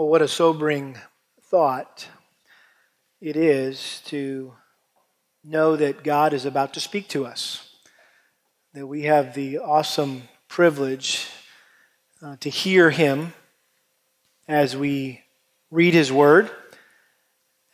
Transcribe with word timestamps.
Well, 0.00 0.08
what 0.08 0.22
a 0.22 0.28
sobering 0.28 0.96
thought 1.42 2.08
it 3.20 3.36
is 3.36 4.00
to 4.06 4.54
know 5.44 5.76
that 5.76 6.02
God 6.02 6.32
is 6.32 6.46
about 6.46 6.72
to 6.72 6.80
speak 6.80 7.06
to 7.08 7.26
us, 7.26 7.68
that 8.72 8.86
we 8.86 9.02
have 9.02 9.34
the 9.34 9.58
awesome 9.58 10.22
privilege 10.48 11.28
uh, 12.22 12.36
to 12.40 12.48
hear 12.48 12.88
Him 12.88 13.34
as 14.48 14.74
we 14.74 15.20
read 15.70 15.92
His 15.92 16.10
Word 16.10 16.50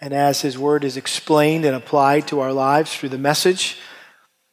and 0.00 0.12
as 0.12 0.40
His 0.40 0.58
Word 0.58 0.82
is 0.82 0.96
explained 0.96 1.64
and 1.64 1.76
applied 1.76 2.26
to 2.26 2.40
our 2.40 2.52
lives 2.52 2.92
through 2.92 3.10
the 3.10 3.18
message, 3.18 3.78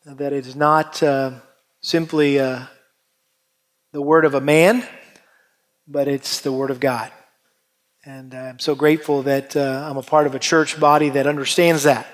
that 0.05 0.32
it 0.32 0.46
is 0.46 0.55
not 0.55 1.02
uh, 1.02 1.32
simply 1.82 2.40
uh, 2.40 2.66
the 3.94 4.02
Word 4.04 4.26
of 4.26 4.36
a 4.36 4.42
man, 4.42 4.88
but 5.88 6.08
it's 6.08 6.42
the 6.42 6.52
Word 6.52 6.70
of 6.70 6.80
God. 6.80 7.12
And 8.06 8.34
I'm 8.34 8.59
so 8.59 8.76
grateful 8.76 9.22
that 9.23 9.55
uh, 9.55 9.88
I'm 9.90 9.96
a 9.96 10.04
part 10.04 10.27
of 10.27 10.36
a 10.36 10.40
church 10.40 10.77
body 10.77 11.08
that 11.12 11.26
understands 11.26 11.84
that. 11.84 12.05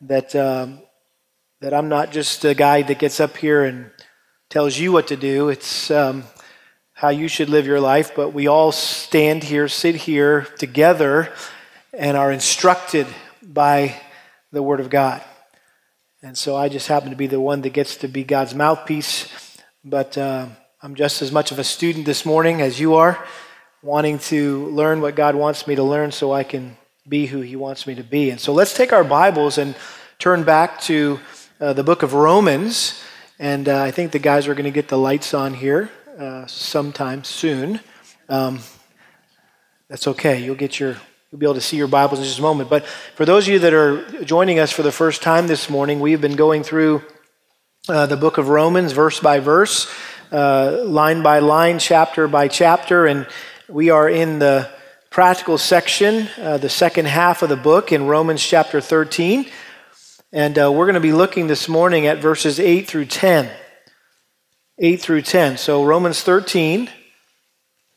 That, 0.00 0.34
um, 0.34 0.80
that 1.60 1.74
I'm 1.74 1.90
not 1.90 2.10
just 2.10 2.42
a 2.46 2.54
guy 2.54 2.80
that 2.80 2.98
gets 2.98 3.20
up 3.20 3.36
here 3.36 3.64
and 3.64 3.90
tells 4.48 4.78
you 4.78 4.92
what 4.92 5.08
to 5.08 5.16
do. 5.16 5.50
It's 5.50 5.90
um, 5.90 6.24
how 6.94 7.10
you 7.10 7.28
should 7.28 7.50
live 7.50 7.66
your 7.66 7.80
life. 7.80 8.12
But 8.16 8.30
we 8.30 8.46
all 8.46 8.72
stand 8.72 9.44
here, 9.44 9.68
sit 9.68 9.94
here 9.94 10.46
together, 10.56 11.30
and 11.92 12.16
are 12.16 12.32
instructed 12.32 13.06
by 13.42 14.00
the 14.52 14.62
Word 14.62 14.80
of 14.80 14.88
God. 14.88 15.20
And 16.22 16.38
so 16.38 16.56
I 16.56 16.70
just 16.70 16.88
happen 16.88 17.10
to 17.10 17.16
be 17.16 17.26
the 17.26 17.40
one 17.40 17.60
that 17.60 17.74
gets 17.74 17.96
to 17.96 18.08
be 18.08 18.24
God's 18.24 18.54
mouthpiece. 18.54 19.28
But 19.84 20.16
uh, 20.16 20.46
I'm 20.80 20.94
just 20.94 21.20
as 21.20 21.30
much 21.30 21.52
of 21.52 21.58
a 21.58 21.64
student 21.64 22.06
this 22.06 22.24
morning 22.24 22.62
as 22.62 22.80
you 22.80 22.94
are 22.94 23.22
wanting 23.84 24.18
to 24.18 24.64
learn 24.70 25.02
what 25.02 25.14
God 25.14 25.34
wants 25.34 25.66
me 25.66 25.74
to 25.74 25.82
learn 25.82 26.10
so 26.10 26.32
I 26.32 26.42
can 26.42 26.74
be 27.06 27.26
who 27.26 27.42
He 27.42 27.54
wants 27.54 27.86
me 27.86 27.94
to 27.96 28.02
be. 28.02 28.30
And 28.30 28.40
so 28.40 28.54
let's 28.54 28.72
take 28.72 28.94
our 28.94 29.04
Bibles 29.04 29.58
and 29.58 29.76
turn 30.18 30.42
back 30.42 30.80
to 30.82 31.20
uh, 31.60 31.74
the 31.74 31.84
book 31.84 32.02
of 32.02 32.14
Romans. 32.14 33.02
And 33.38 33.68
uh, 33.68 33.82
I 33.82 33.90
think 33.90 34.12
the 34.12 34.18
guys 34.18 34.48
are 34.48 34.54
going 34.54 34.64
to 34.64 34.70
get 34.70 34.88
the 34.88 34.96
lights 34.96 35.34
on 35.34 35.52
here 35.52 35.90
uh, 36.18 36.46
sometime 36.46 37.24
soon. 37.24 37.78
Um, 38.30 38.60
that's 39.88 40.08
okay. 40.08 40.42
You'll 40.42 40.54
get 40.54 40.80
your 40.80 40.96
you'll 41.30 41.38
be 41.38 41.44
able 41.44 41.54
to 41.54 41.60
see 41.60 41.76
your 41.76 41.88
Bibles 41.88 42.20
in 42.20 42.24
just 42.24 42.38
a 42.38 42.42
moment. 42.42 42.70
But 42.70 42.86
for 42.86 43.26
those 43.26 43.46
of 43.46 43.52
you 43.52 43.58
that 43.58 43.74
are 43.74 44.24
joining 44.24 44.60
us 44.60 44.72
for 44.72 44.82
the 44.82 44.92
first 44.92 45.20
time 45.20 45.46
this 45.46 45.68
morning, 45.68 46.00
we've 46.00 46.22
been 46.22 46.36
going 46.36 46.62
through 46.62 47.02
uh, 47.90 48.06
the 48.06 48.16
book 48.16 48.38
of 48.38 48.48
Romans 48.48 48.92
verse 48.92 49.20
by 49.20 49.40
verse, 49.40 49.92
uh, 50.32 50.84
line 50.86 51.22
by 51.22 51.40
line, 51.40 51.78
chapter 51.78 52.26
by 52.26 52.48
chapter, 52.48 53.04
and 53.04 53.26
we 53.68 53.88
are 53.88 54.08
in 54.08 54.38
the 54.38 54.68
practical 55.10 55.56
section, 55.56 56.28
uh, 56.38 56.58
the 56.58 56.68
second 56.68 57.06
half 57.06 57.42
of 57.42 57.48
the 57.48 57.56
book 57.56 57.92
in 57.92 58.06
Romans 58.06 58.44
chapter 58.44 58.80
13. 58.80 59.46
And 60.32 60.58
uh, 60.58 60.70
we're 60.70 60.84
going 60.84 60.94
to 60.94 61.00
be 61.00 61.12
looking 61.12 61.46
this 61.46 61.68
morning 61.68 62.06
at 62.06 62.18
verses 62.18 62.60
8 62.60 62.86
through 62.86 63.06
10. 63.06 63.50
8 64.78 65.00
through 65.00 65.22
10. 65.22 65.56
So, 65.56 65.84
Romans 65.84 66.20
13, 66.20 66.90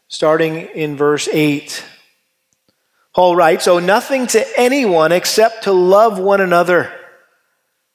starting 0.07 0.55
in 0.55 0.95
verse 0.95 1.27
8. 1.27 1.83
Paul 3.13 3.35
writes, 3.35 3.67
Owe 3.67 3.79
nothing 3.79 4.27
to 4.27 4.45
anyone 4.57 5.11
except 5.11 5.63
to 5.63 5.73
love 5.73 6.17
one 6.17 6.39
another. 6.39 6.93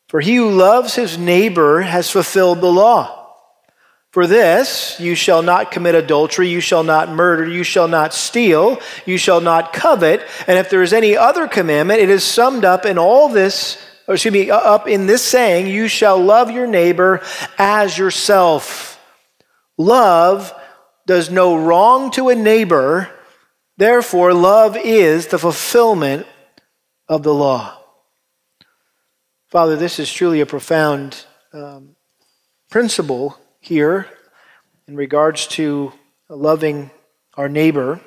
For 0.09 0.21
he 0.21 0.37
who 0.37 0.51
loves 0.51 0.95
his 0.95 1.17
neighbor 1.17 1.81
has 1.81 2.11
fulfilled 2.11 2.61
the 2.61 2.73
law. 2.73 3.22
For 4.13 4.27
this, 4.27 5.01
you 5.01 5.15
shall 5.15 5.41
not 5.41 5.71
commit 5.71 5.95
adultery, 5.95 6.47
you 6.47 6.61
shall 6.61 6.83
not 6.83 7.09
murder, 7.09 7.49
you 7.49 7.65
shall 7.65 7.89
not 7.89 8.13
steal, 8.13 8.79
you 9.07 9.17
shall 9.17 9.41
not 9.41 9.73
covet. 9.73 10.21
And 10.47 10.59
if 10.59 10.69
there 10.69 10.83
is 10.83 10.93
any 10.93 11.17
other 11.17 11.49
commandment, 11.49 12.01
it 12.01 12.11
is 12.11 12.23
summed 12.23 12.67
up 12.67 12.85
in 12.85 12.99
all 12.99 13.31
this, 13.31 13.83
or 14.07 14.15
excuse 14.15 14.35
me, 14.35 14.51
up 14.51 14.87
in 14.87 15.07
this 15.07 15.25
saying, 15.25 15.67
you 15.67 15.89
shall 15.89 16.23
love 16.23 16.51
your 16.51 16.67
neighbor 16.67 17.23
as 17.57 17.97
yourself. 17.97 19.03
Love 19.79 20.53
does 21.07 21.31
no 21.31 21.57
wrong 21.57 22.11
to 22.11 22.29
a 22.29 22.35
neighbor, 22.35 23.09
therefore, 23.79 24.35
love 24.35 24.77
is 24.77 25.29
the 25.29 25.39
fulfillment 25.39 26.27
of 27.09 27.23
the 27.23 27.33
law. 27.33 27.79
Father, 29.49 29.75
this 29.75 29.99
is 29.99 30.13
truly 30.13 30.43
a 30.43 30.47
profound 30.47 31.25
um, 31.55 31.97
principle 32.71 33.39
here 33.63 34.09
in 34.89 34.97
regards 34.97 35.47
to 35.47 35.93
loving 36.29 36.91
our 37.35 37.49
neighbor. 37.49 38.01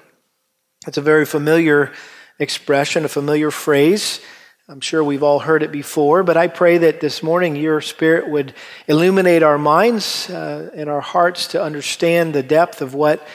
It's 0.86 0.98
a 0.98 1.02
very 1.02 1.26
familiar 1.26 1.94
expression, 2.38 3.06
a 3.06 3.08
familiar 3.08 3.52
phrase. 3.52 4.20
I'm 4.68 4.82
sure 4.82 5.02
we've 5.02 5.24
all 5.24 5.40
heard 5.40 5.64
it 5.64 5.72
before, 5.72 6.24
but 6.24 6.36
I 6.36 6.48
pray 6.48 6.78
that 6.80 7.00
this 7.00 7.24
morning 7.24 7.56
your 7.56 7.80
spirit 7.80 8.30
would 8.30 8.54
illuminate 8.88 9.44
our 9.44 9.58
minds 9.58 10.30
uh, 10.30 10.72
and 10.76 10.90
our 10.90 11.02
hearts 11.02 11.48
to 11.50 11.64
understand 11.64 12.34
the 12.34 12.44
depth 12.44 12.82
of 12.82 12.94
what 12.94 13.26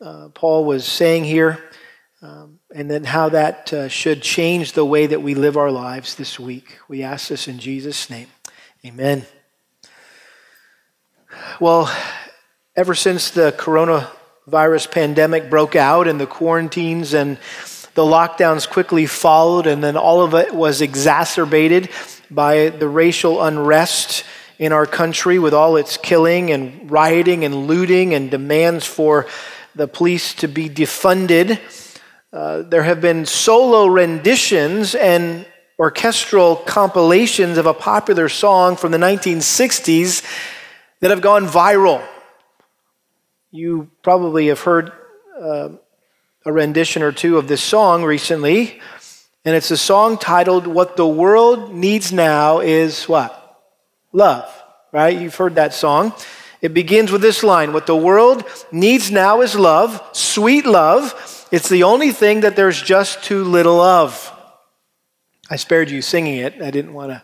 uh, 0.00 0.30
Paul 0.32 0.64
was 0.64 0.86
saying 0.86 1.24
here, 1.24 1.62
um, 2.22 2.60
and 2.74 2.90
then 2.90 3.04
how 3.04 3.28
that 3.28 3.72
uh, 3.74 3.88
should 3.88 4.22
change 4.22 4.72
the 4.72 4.86
way 4.86 5.06
that 5.06 5.20
we 5.20 5.34
live 5.34 5.58
our 5.58 5.70
lives 5.70 6.14
this 6.14 6.40
week. 6.40 6.78
We 6.88 7.02
ask 7.02 7.28
this 7.28 7.46
in 7.46 7.58
Jesus' 7.58 8.08
name. 8.08 8.28
Amen. 8.86 9.26
Well, 11.60 11.94
ever 12.76 12.94
since 12.94 13.30
the 13.30 13.52
coronavirus 13.52 14.90
pandemic 14.90 15.50
broke 15.50 15.74
out 15.74 16.06
and 16.06 16.20
the 16.20 16.26
quarantines 16.26 17.14
and 17.14 17.38
the 17.94 18.04
lockdowns 18.04 18.68
quickly 18.68 19.06
followed, 19.06 19.66
and 19.66 19.82
then 19.82 19.96
all 19.96 20.22
of 20.22 20.32
it 20.34 20.54
was 20.54 20.80
exacerbated 20.80 21.90
by 22.30 22.68
the 22.68 22.86
racial 22.86 23.42
unrest 23.42 24.22
in 24.58 24.72
our 24.72 24.86
country 24.86 25.40
with 25.40 25.52
all 25.52 25.76
its 25.76 25.96
killing 25.96 26.52
and 26.52 26.88
rioting 26.90 27.44
and 27.44 27.66
looting 27.66 28.14
and 28.14 28.30
demands 28.30 28.86
for 28.86 29.26
the 29.74 29.88
police 29.88 30.34
to 30.34 30.46
be 30.46 30.68
defunded. 30.68 31.58
Uh, 32.32 32.62
there 32.62 32.84
have 32.84 33.00
been 33.00 33.26
solo 33.26 33.86
renditions 33.86 34.94
and 34.94 35.44
orchestral 35.78 36.56
compilations 36.56 37.58
of 37.58 37.66
a 37.66 37.74
popular 37.74 38.28
song 38.28 38.76
from 38.76 38.92
the 38.92 38.98
1960s 38.98 40.22
that 41.00 41.10
have 41.10 41.20
gone 41.20 41.46
viral. 41.46 42.06
You 43.50 43.90
probably 44.02 44.48
have 44.48 44.60
heard 44.60 44.92
uh, 45.40 45.70
a 46.44 46.52
rendition 46.52 47.02
or 47.02 47.12
two 47.12 47.38
of 47.38 47.48
this 47.48 47.62
song 47.62 48.04
recently, 48.04 48.80
and 49.44 49.54
it's 49.54 49.70
a 49.70 49.76
song 49.76 50.18
titled 50.18 50.66
What 50.66 50.96
the 50.96 51.06
World 51.06 51.72
Needs 51.74 52.12
Now 52.12 52.60
is 52.60 53.08
What? 53.08 53.34
Love, 54.12 54.50
right? 54.92 55.18
You've 55.18 55.34
heard 55.34 55.54
that 55.54 55.74
song. 55.74 56.12
It 56.60 56.74
begins 56.74 57.12
with 57.12 57.22
this 57.22 57.42
line 57.44 57.72
What 57.72 57.86
the 57.86 57.96
world 57.96 58.44
needs 58.72 59.10
now 59.10 59.42
is 59.42 59.54
love, 59.54 60.02
sweet 60.12 60.66
love. 60.66 61.14
It's 61.52 61.68
the 61.68 61.84
only 61.84 62.10
thing 62.10 62.40
that 62.40 62.56
there's 62.56 62.82
just 62.82 63.22
too 63.22 63.44
little 63.44 63.80
of. 63.80 64.32
I 65.50 65.56
spared 65.56 65.90
you 65.90 66.02
singing 66.02 66.36
it. 66.36 66.60
I 66.60 66.70
didn't 66.70 66.92
want 66.92 67.12
to 67.12 67.22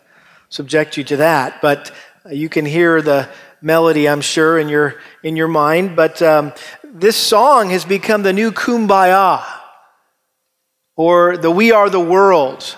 subject 0.49 0.97
you 0.97 1.03
to 1.03 1.17
that, 1.17 1.61
but 1.61 1.91
you 2.31 2.49
can 2.49 2.65
hear 2.65 3.01
the 3.01 3.29
melody, 3.65 4.07
I'm 4.07 4.21
sure, 4.21 4.59
in 4.59 4.69
your, 4.69 5.01
in 5.23 5.35
your 5.35 5.47
mind. 5.47 5.95
But 5.95 6.21
um, 6.21 6.53
this 6.83 7.17
song 7.17 7.71
has 7.71 7.83
become 7.83 8.21
the 8.21 8.31
new 8.31 8.51
kumbaya 8.51 9.43
or 10.95 11.35
the 11.35 11.49
We 11.49 11.71
Are 11.71 11.89
the 11.89 11.99
World, 11.99 12.77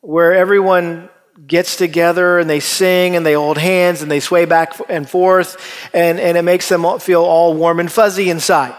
where 0.00 0.32
everyone 0.32 1.10
gets 1.44 1.76
together 1.76 2.38
and 2.38 2.48
they 2.48 2.60
sing 2.60 3.16
and 3.16 3.26
they 3.26 3.34
hold 3.34 3.58
hands 3.58 4.00
and 4.00 4.10
they 4.10 4.20
sway 4.20 4.44
back 4.44 4.80
and 4.88 5.08
forth, 5.08 5.56
and, 5.92 6.20
and 6.20 6.38
it 6.38 6.42
makes 6.42 6.68
them 6.68 6.86
feel 7.00 7.22
all 7.22 7.54
warm 7.54 7.80
and 7.80 7.90
fuzzy 7.90 8.30
inside. 8.30 8.74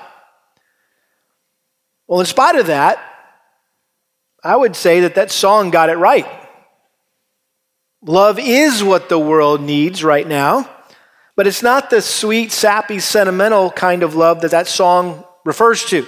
Well, 2.08 2.22
in 2.22 2.26
spite 2.26 2.56
of 2.56 2.68
that, 2.68 2.98
I 4.42 4.56
would 4.56 4.76
say 4.76 5.02
that 5.02 5.16
that 5.16 5.32
song 5.32 5.70
got 5.70 5.90
it 5.90 5.98
right. 5.98 6.26
Love 8.02 8.40
is 8.40 8.82
what 8.82 9.10
the 9.10 9.20
world 9.20 9.62
needs 9.62 10.02
right 10.02 10.26
now. 10.26 10.70
But 11.40 11.48
it's 11.48 11.64
not 11.64 11.90
the 11.90 12.02
sweet, 12.02 12.52
sappy, 12.52 13.00
sentimental 13.00 13.72
kind 13.72 14.04
of 14.04 14.14
love 14.14 14.42
that 14.42 14.52
that 14.52 14.68
song 14.68 15.24
refers 15.46 15.86
to. 15.86 16.06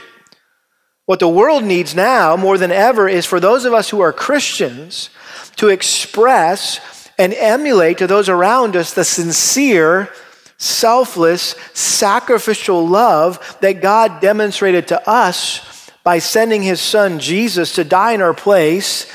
What 1.05 1.21
the 1.21 1.29
world 1.29 1.63
needs 1.63 1.95
now 1.95 2.35
more 2.35 2.57
than 2.57 2.69
ever 2.69 3.07
is 3.07 3.25
for 3.25 3.39
those 3.39 3.63
of 3.63 3.71
us 3.71 3.89
who 3.89 4.01
are 4.01 4.11
Christians 4.11 5.09
to 5.55 5.69
express 5.69 7.09
and 7.17 7.33
emulate 7.33 7.99
to 7.99 8.07
those 8.07 8.27
around 8.27 8.75
us 8.75 8.93
the 8.93 9.05
sincere, 9.05 10.09
selfless, 10.57 11.55
sacrificial 11.73 12.85
love 12.85 13.57
that 13.61 13.81
God 13.81 14.19
demonstrated 14.19 14.89
to 14.89 15.09
us 15.09 15.89
by 16.03 16.19
sending 16.19 16.61
his 16.61 16.81
son 16.81 17.19
Jesus 17.19 17.75
to 17.75 17.85
die 17.85 18.11
in 18.11 18.21
our 18.21 18.33
place 18.33 19.09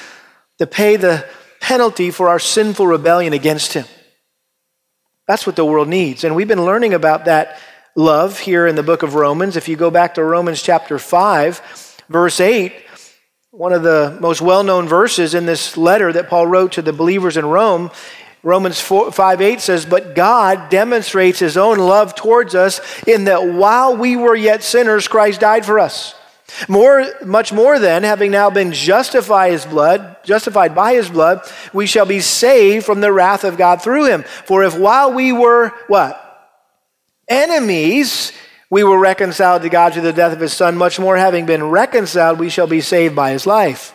to 0.56 0.66
pay 0.66 0.96
the 0.96 1.26
penalty 1.60 2.10
for 2.10 2.30
our 2.30 2.38
sinful 2.38 2.86
rebellion 2.86 3.34
against 3.34 3.74
him. 3.74 3.84
That's 5.26 5.46
what 5.46 5.56
the 5.56 5.64
world 5.64 5.88
needs. 5.88 6.23
And 6.23 6.37
we've 6.37 6.49
been 6.49 6.64
learning 6.64 6.94
about 6.94 7.25
that 7.25 7.58
love 7.96 8.38
here 8.38 8.67
in 8.67 8.76
the 8.76 8.82
book 8.82 9.02
of 9.02 9.14
Romans. 9.14 9.56
If 9.56 9.69
you 9.69 9.76
go 9.76 9.90
back 9.90 10.14
to 10.14 10.25
Romans 10.25 10.62
chapter 10.62 10.99
5, 10.99 12.05
verse 12.08 12.40
8, 12.40 12.73
one 13.50 13.73
of 13.73 13.82
the 13.82 14.17
most 14.20 14.40
well 14.40 14.62
known 14.62 14.87
verses 14.87 15.34
in 15.34 15.46
this 15.46 15.76
letter 15.76 16.12
that 16.12 16.28
Paul 16.28 16.46
wrote 16.46 16.73
to 16.73 16.82
the 16.82 16.93
believers 16.93 17.37
in 17.37 17.46
Rome. 17.46 17.90
Romans 18.43 18.81
4, 18.81 19.11
5 19.11 19.40
8 19.40 19.61
says, 19.61 19.84
But 19.84 20.14
God 20.14 20.69
demonstrates 20.69 21.40
his 21.40 21.56
own 21.56 21.79
love 21.79 22.14
towards 22.14 22.55
us 22.55 22.81
in 23.05 23.25
that 23.25 23.49
while 23.49 23.96
we 23.96 24.14
were 24.14 24.37
yet 24.37 24.62
sinners, 24.62 25.08
Christ 25.08 25.40
died 25.40 25.67
for 25.67 25.81
us. 25.81 26.14
More, 26.69 27.04
much 27.25 27.52
more 27.52 27.78
than 27.78 28.04
having 28.04 28.31
now 28.31 28.50
been 28.50 28.72
justified 28.72 29.52
his 29.52 29.66
blood, 29.66 30.16
justified 30.25 30.75
by 30.75 30.94
his 30.94 31.10
blood, 31.10 31.40
we 31.72 31.87
shall 31.87 32.06
be 32.06 32.20
saved 32.20 32.87
from 32.87 33.00
the 33.00 33.12
wrath 33.12 33.44
of 33.44 33.56
God 33.56 33.82
through 33.82 34.06
him. 34.06 34.22
For 34.22 34.62
if 34.62 34.78
while 34.78 35.12
we 35.12 35.32
were 35.32 35.72
what? 35.88 36.22
Enemies, 37.28 38.32
we 38.70 38.84
were 38.84 38.98
reconciled 38.98 39.62
to 39.62 39.69
God 39.69 39.93
through 39.93 40.02
the 40.02 40.12
death 40.12 40.32
of 40.32 40.40
his 40.40 40.52
son, 40.52 40.76
much 40.76 40.98
more 41.00 41.16
having 41.16 41.46
been 41.46 41.64
reconciled, 41.64 42.38
we 42.38 42.50
shall 42.50 42.69
be 42.69 42.81
saved 42.81 43.16
by 43.16 43.32
his 43.32 43.46
life. 43.46 43.93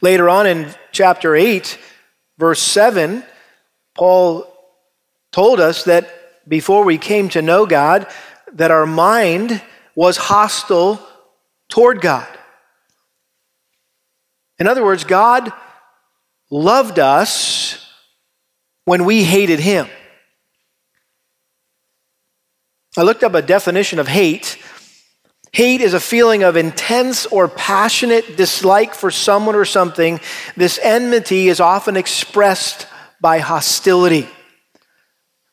Later 0.00 0.28
on 0.28 0.46
in 0.46 0.74
chapter 0.92 1.36
8, 1.36 1.78
verse 2.38 2.60
7, 2.60 3.22
Paul 3.94 4.52
told 5.30 5.60
us 5.60 5.84
that 5.84 6.48
before 6.48 6.84
we 6.84 6.98
came 6.98 7.28
to 7.30 7.42
know 7.42 7.66
God, 7.66 8.08
that 8.52 8.70
our 8.70 8.86
mind 8.86 9.62
was 9.94 10.16
hostile 10.16 11.00
toward 11.68 12.00
God. 12.00 12.26
In 14.58 14.66
other 14.66 14.84
words, 14.84 15.04
God 15.04 15.52
loved 16.50 16.98
us 16.98 17.84
when 18.84 19.04
we 19.04 19.24
hated 19.24 19.60
him. 19.60 19.88
I 22.96 23.02
looked 23.02 23.24
up 23.24 23.34
a 23.34 23.42
definition 23.42 23.98
of 23.98 24.06
hate. 24.06 24.56
Hate 25.52 25.80
is 25.80 25.94
a 25.94 26.00
feeling 26.00 26.44
of 26.44 26.56
intense 26.56 27.26
or 27.26 27.48
passionate 27.48 28.36
dislike 28.36 28.94
for 28.94 29.10
someone 29.10 29.56
or 29.56 29.64
something. 29.64 30.20
This 30.56 30.78
enmity 30.82 31.48
is 31.48 31.60
often 31.60 31.96
expressed 31.96 32.86
by 33.20 33.38
hostility. 33.38 34.28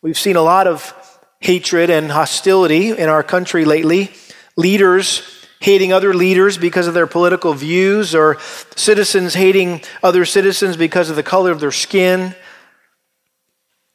We've 0.04 0.18
seen 0.18 0.36
a 0.36 0.42
lot 0.42 0.68
of 0.68 0.94
hatred 1.40 1.90
and 1.90 2.12
hostility 2.12 2.92
in 2.92 3.10
our 3.10 3.24
country 3.24 3.66
lately. 3.66 4.12
Leaders 4.56 5.42
hating 5.59 5.94
other 5.94 6.13
leaders 6.13 6.57
because 6.57 6.88
of 6.88 6.94
their 6.94 7.07
political 7.07 7.53
views, 7.53 8.15
or 8.15 8.39
citizens 8.75 9.36
hating 9.36 9.81
other 10.01 10.25
citizens 10.25 10.75
because 10.75 11.09
of 11.09 11.15
the 11.15 11.24
color 11.24 11.51
of 11.51 11.59
their 11.59 11.71
skin. 11.71 12.36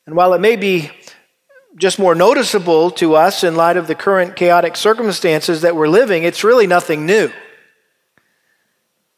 And 0.07 0.15
while 0.15 0.33
it 0.33 0.41
may 0.41 0.55
be 0.55 0.91
just 1.77 1.99
more 1.99 2.15
noticeable 2.15 2.93
to 2.93 3.17
us 3.17 3.43
in 3.43 3.57
light 3.57 3.77
of 3.77 3.89
the 3.89 3.97
current 3.97 4.37
chaotic 4.37 4.77
circumstances 4.77 5.63
that 5.63 5.75
we're 5.75 5.89
living, 5.89 6.23
it's 6.23 6.45
really 6.45 6.69
nothing 6.69 7.05
new. 7.05 7.31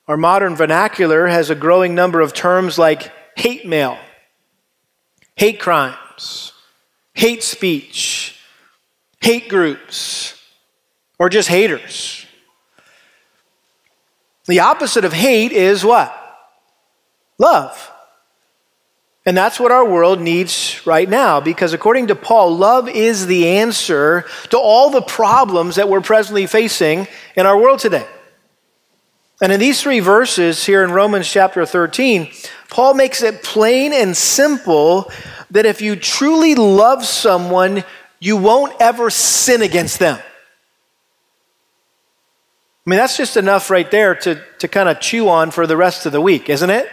Our 0.08 0.16
modern 0.16 0.56
vernacular 0.56 1.26
has 1.26 1.50
a 1.50 1.54
growing 1.54 1.94
number 1.94 2.22
of 2.22 2.32
terms 2.32 2.78
like 2.78 3.12
hate 3.36 3.66
mail, 3.66 3.98
hate 5.36 5.60
crimes, 5.60 6.54
hate 7.12 7.42
speech, 7.42 8.40
hate 9.20 9.50
groups, 9.50 10.37
or 11.18 11.28
just 11.28 11.48
haters. 11.48 12.26
The 14.46 14.60
opposite 14.60 15.04
of 15.04 15.12
hate 15.12 15.52
is 15.52 15.84
what? 15.84 16.14
Love. 17.38 17.92
And 19.26 19.36
that's 19.36 19.60
what 19.60 19.70
our 19.70 19.84
world 19.84 20.22
needs 20.22 20.80
right 20.86 21.06
now 21.08 21.38
because, 21.38 21.74
according 21.74 22.06
to 22.06 22.14
Paul, 22.14 22.56
love 22.56 22.88
is 22.88 23.26
the 23.26 23.46
answer 23.46 24.24
to 24.48 24.58
all 24.58 24.88
the 24.88 25.02
problems 25.02 25.76
that 25.76 25.88
we're 25.88 26.00
presently 26.00 26.46
facing 26.46 27.06
in 27.36 27.44
our 27.44 27.58
world 27.58 27.78
today. 27.78 28.06
And 29.42 29.52
in 29.52 29.60
these 29.60 29.82
three 29.82 30.00
verses 30.00 30.64
here 30.64 30.82
in 30.82 30.92
Romans 30.92 31.30
chapter 31.30 31.66
13, 31.66 32.30
Paul 32.70 32.94
makes 32.94 33.22
it 33.22 33.42
plain 33.42 33.92
and 33.92 34.16
simple 34.16 35.12
that 35.50 35.66
if 35.66 35.82
you 35.82 35.94
truly 35.94 36.54
love 36.54 37.04
someone, 37.04 37.84
you 38.18 38.36
won't 38.36 38.74
ever 38.80 39.10
sin 39.10 39.60
against 39.60 39.98
them. 39.98 40.18
I 42.88 42.90
mean, 42.90 42.96
that's 42.96 43.18
just 43.18 43.36
enough 43.36 43.68
right 43.68 43.90
there 43.90 44.14
to, 44.14 44.42
to 44.60 44.66
kind 44.66 44.88
of 44.88 44.98
chew 44.98 45.28
on 45.28 45.50
for 45.50 45.66
the 45.66 45.76
rest 45.76 46.06
of 46.06 46.12
the 46.12 46.22
week, 46.22 46.48
isn't 46.48 46.70
it? 46.70 46.88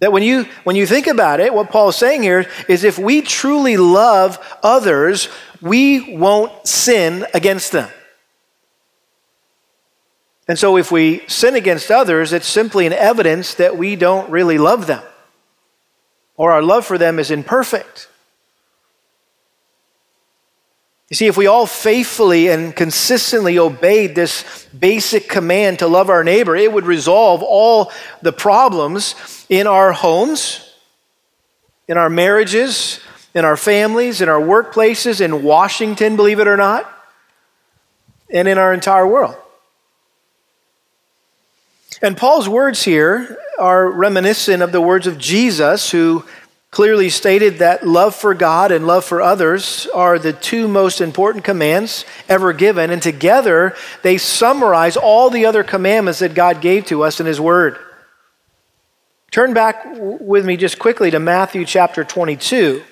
That 0.00 0.10
when 0.10 0.24
you, 0.24 0.48
when 0.64 0.74
you 0.74 0.84
think 0.84 1.06
about 1.06 1.38
it, 1.38 1.54
what 1.54 1.70
Paul 1.70 1.90
is 1.90 1.94
saying 1.94 2.24
here 2.24 2.48
is 2.66 2.82
if 2.82 2.98
we 2.98 3.22
truly 3.22 3.76
love 3.76 4.44
others, 4.64 5.28
we 5.62 6.16
won't 6.16 6.66
sin 6.66 7.24
against 7.34 7.70
them. 7.70 7.88
And 10.48 10.58
so 10.58 10.76
if 10.76 10.90
we 10.90 11.22
sin 11.28 11.54
against 11.54 11.92
others, 11.92 12.32
it's 12.32 12.48
simply 12.48 12.88
an 12.88 12.92
evidence 12.92 13.54
that 13.54 13.78
we 13.78 13.94
don't 13.94 14.28
really 14.28 14.58
love 14.58 14.88
them 14.88 15.04
or 16.36 16.50
our 16.50 16.62
love 16.62 16.84
for 16.84 16.98
them 16.98 17.20
is 17.20 17.30
imperfect. 17.30 18.08
You 21.14 21.16
see, 21.16 21.26
if 21.28 21.36
we 21.36 21.46
all 21.46 21.64
faithfully 21.64 22.48
and 22.48 22.74
consistently 22.74 23.56
obeyed 23.56 24.16
this 24.16 24.66
basic 24.76 25.28
command 25.28 25.78
to 25.78 25.86
love 25.86 26.10
our 26.10 26.24
neighbor, 26.24 26.56
it 26.56 26.72
would 26.72 26.86
resolve 26.86 27.40
all 27.40 27.92
the 28.20 28.32
problems 28.32 29.46
in 29.48 29.68
our 29.68 29.92
homes, 29.92 30.74
in 31.86 31.96
our 31.96 32.10
marriages, 32.10 32.98
in 33.32 33.44
our 33.44 33.56
families, 33.56 34.22
in 34.22 34.28
our 34.28 34.40
workplaces, 34.40 35.20
in 35.20 35.44
Washington, 35.44 36.16
believe 36.16 36.40
it 36.40 36.48
or 36.48 36.56
not, 36.56 36.92
and 38.28 38.48
in 38.48 38.58
our 38.58 38.74
entire 38.74 39.06
world. 39.06 39.36
And 42.02 42.16
Paul's 42.16 42.48
words 42.48 42.82
here 42.82 43.38
are 43.56 43.88
reminiscent 43.88 44.64
of 44.64 44.72
the 44.72 44.80
words 44.80 45.06
of 45.06 45.18
Jesus, 45.18 45.92
who 45.92 46.24
clearly 46.74 47.08
stated 47.08 47.58
that 47.58 47.86
love 47.86 48.16
for 48.16 48.34
God 48.34 48.72
and 48.72 48.84
love 48.84 49.04
for 49.04 49.22
others 49.22 49.86
are 49.94 50.18
the 50.18 50.32
two 50.32 50.66
most 50.66 51.00
important 51.00 51.44
commands 51.44 52.04
ever 52.28 52.52
given, 52.52 52.90
and 52.90 53.00
together 53.00 53.76
they 54.02 54.18
summarize 54.18 54.96
all 54.96 55.30
the 55.30 55.46
other 55.46 55.62
commandments 55.62 56.18
that 56.18 56.34
God 56.34 56.60
gave 56.60 56.84
to 56.86 57.04
us 57.04 57.20
in 57.20 57.26
His 57.26 57.40
Word. 57.40 57.78
Turn 59.30 59.54
back 59.54 59.84
with 59.94 60.44
me 60.44 60.56
just 60.56 60.80
quickly 60.80 61.12
to 61.12 61.20
Matthew 61.20 61.64
chapter 61.64 62.02
22. 62.02 62.82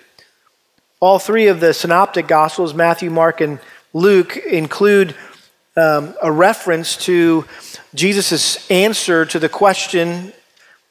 All 1.00 1.18
three 1.18 1.48
of 1.48 1.58
the 1.58 1.74
synoptic 1.74 2.28
gospels, 2.28 2.74
Matthew, 2.74 3.10
Mark, 3.10 3.40
and 3.40 3.58
Luke, 3.92 4.36
include 4.36 5.16
um, 5.76 6.14
a 6.22 6.30
reference 6.30 6.96
to 6.98 7.46
Jesus' 7.96 8.70
answer 8.70 9.26
to 9.26 9.40
the 9.40 9.48
question 9.48 10.32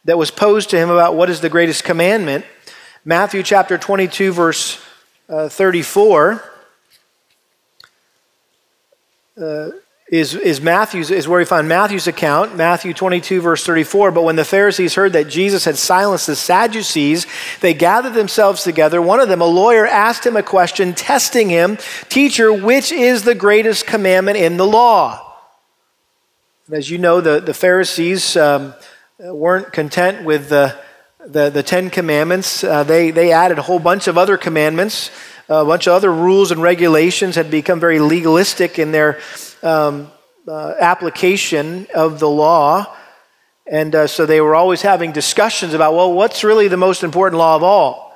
that 0.03 0.17
was 0.17 0.29
posed 0.29 0.71
to 0.71 0.77
him 0.77 0.89
about 0.89 1.15
what 1.15 1.29
is 1.29 1.39
the 1.39 1.47
greatest 1.47 1.85
commandment. 1.85 2.43
Matthew 3.03 3.41
chapter 3.41 3.79
22, 3.79 4.31
verse 4.31 4.79
uh, 5.27 5.49
34. 5.49 6.43
Uh, 9.41 9.69
is, 10.11 10.35
is 10.35 10.61
Matthew's 10.61 11.09
is 11.09 11.27
where 11.27 11.39
we 11.39 11.45
find 11.45 11.67
Matthew's 11.67 12.05
account, 12.05 12.55
Matthew 12.55 12.93
22, 12.93 13.41
verse 13.41 13.65
34. 13.65 14.11
But 14.11 14.23
when 14.23 14.35
the 14.35 14.45
Pharisees 14.45 14.93
heard 14.93 15.13
that 15.13 15.29
Jesus 15.29 15.65
had 15.65 15.77
silenced 15.77 16.27
the 16.27 16.35
Sadducees, 16.35 17.25
they 17.61 17.73
gathered 17.73 18.13
themselves 18.13 18.63
together. 18.63 19.01
One 19.01 19.19
of 19.19 19.29
them, 19.29 19.41
a 19.41 19.45
lawyer, 19.45 19.87
asked 19.87 20.23
him 20.23 20.37
a 20.37 20.43
question, 20.43 20.93
testing 20.93 21.49
him, 21.49 21.79
Teacher, 22.07 22.53
which 22.53 22.91
is 22.91 23.23
the 23.23 23.33
greatest 23.33 23.87
commandment 23.87 24.37
in 24.37 24.57
the 24.57 24.67
law? 24.67 25.37
And 26.67 26.75
as 26.75 26.91
you 26.91 26.99
know, 26.99 27.19
the, 27.19 27.39
the 27.39 27.55
Pharisees 27.55 28.37
um, 28.37 28.75
weren't 29.17 29.73
content 29.73 30.23
with 30.23 30.49
the 30.49 30.77
the, 31.27 31.49
the 31.49 31.63
Ten 31.63 31.89
Commandments. 31.89 32.63
Uh, 32.63 32.83
they, 32.83 33.11
they 33.11 33.31
added 33.31 33.59
a 33.59 33.61
whole 33.61 33.79
bunch 33.79 34.07
of 34.07 34.17
other 34.17 34.37
commandments, 34.37 35.11
a 35.49 35.65
bunch 35.65 35.87
of 35.87 35.93
other 35.93 36.11
rules 36.11 36.51
and 36.51 36.61
regulations 36.61 37.35
had 37.35 37.51
become 37.51 37.79
very 37.79 37.99
legalistic 37.99 38.79
in 38.79 38.91
their 38.91 39.19
um, 39.61 40.09
uh, 40.47 40.73
application 40.79 41.87
of 41.93 42.19
the 42.19 42.29
law. 42.29 42.95
And 43.67 43.93
uh, 43.93 44.07
so 44.07 44.25
they 44.25 44.41
were 44.41 44.55
always 44.55 44.81
having 44.81 45.11
discussions 45.11 45.73
about, 45.73 45.93
well, 45.93 46.13
what's 46.13 46.43
really 46.43 46.67
the 46.67 46.77
most 46.77 47.03
important 47.03 47.37
law 47.37 47.55
of 47.55 47.63
all? 47.63 48.10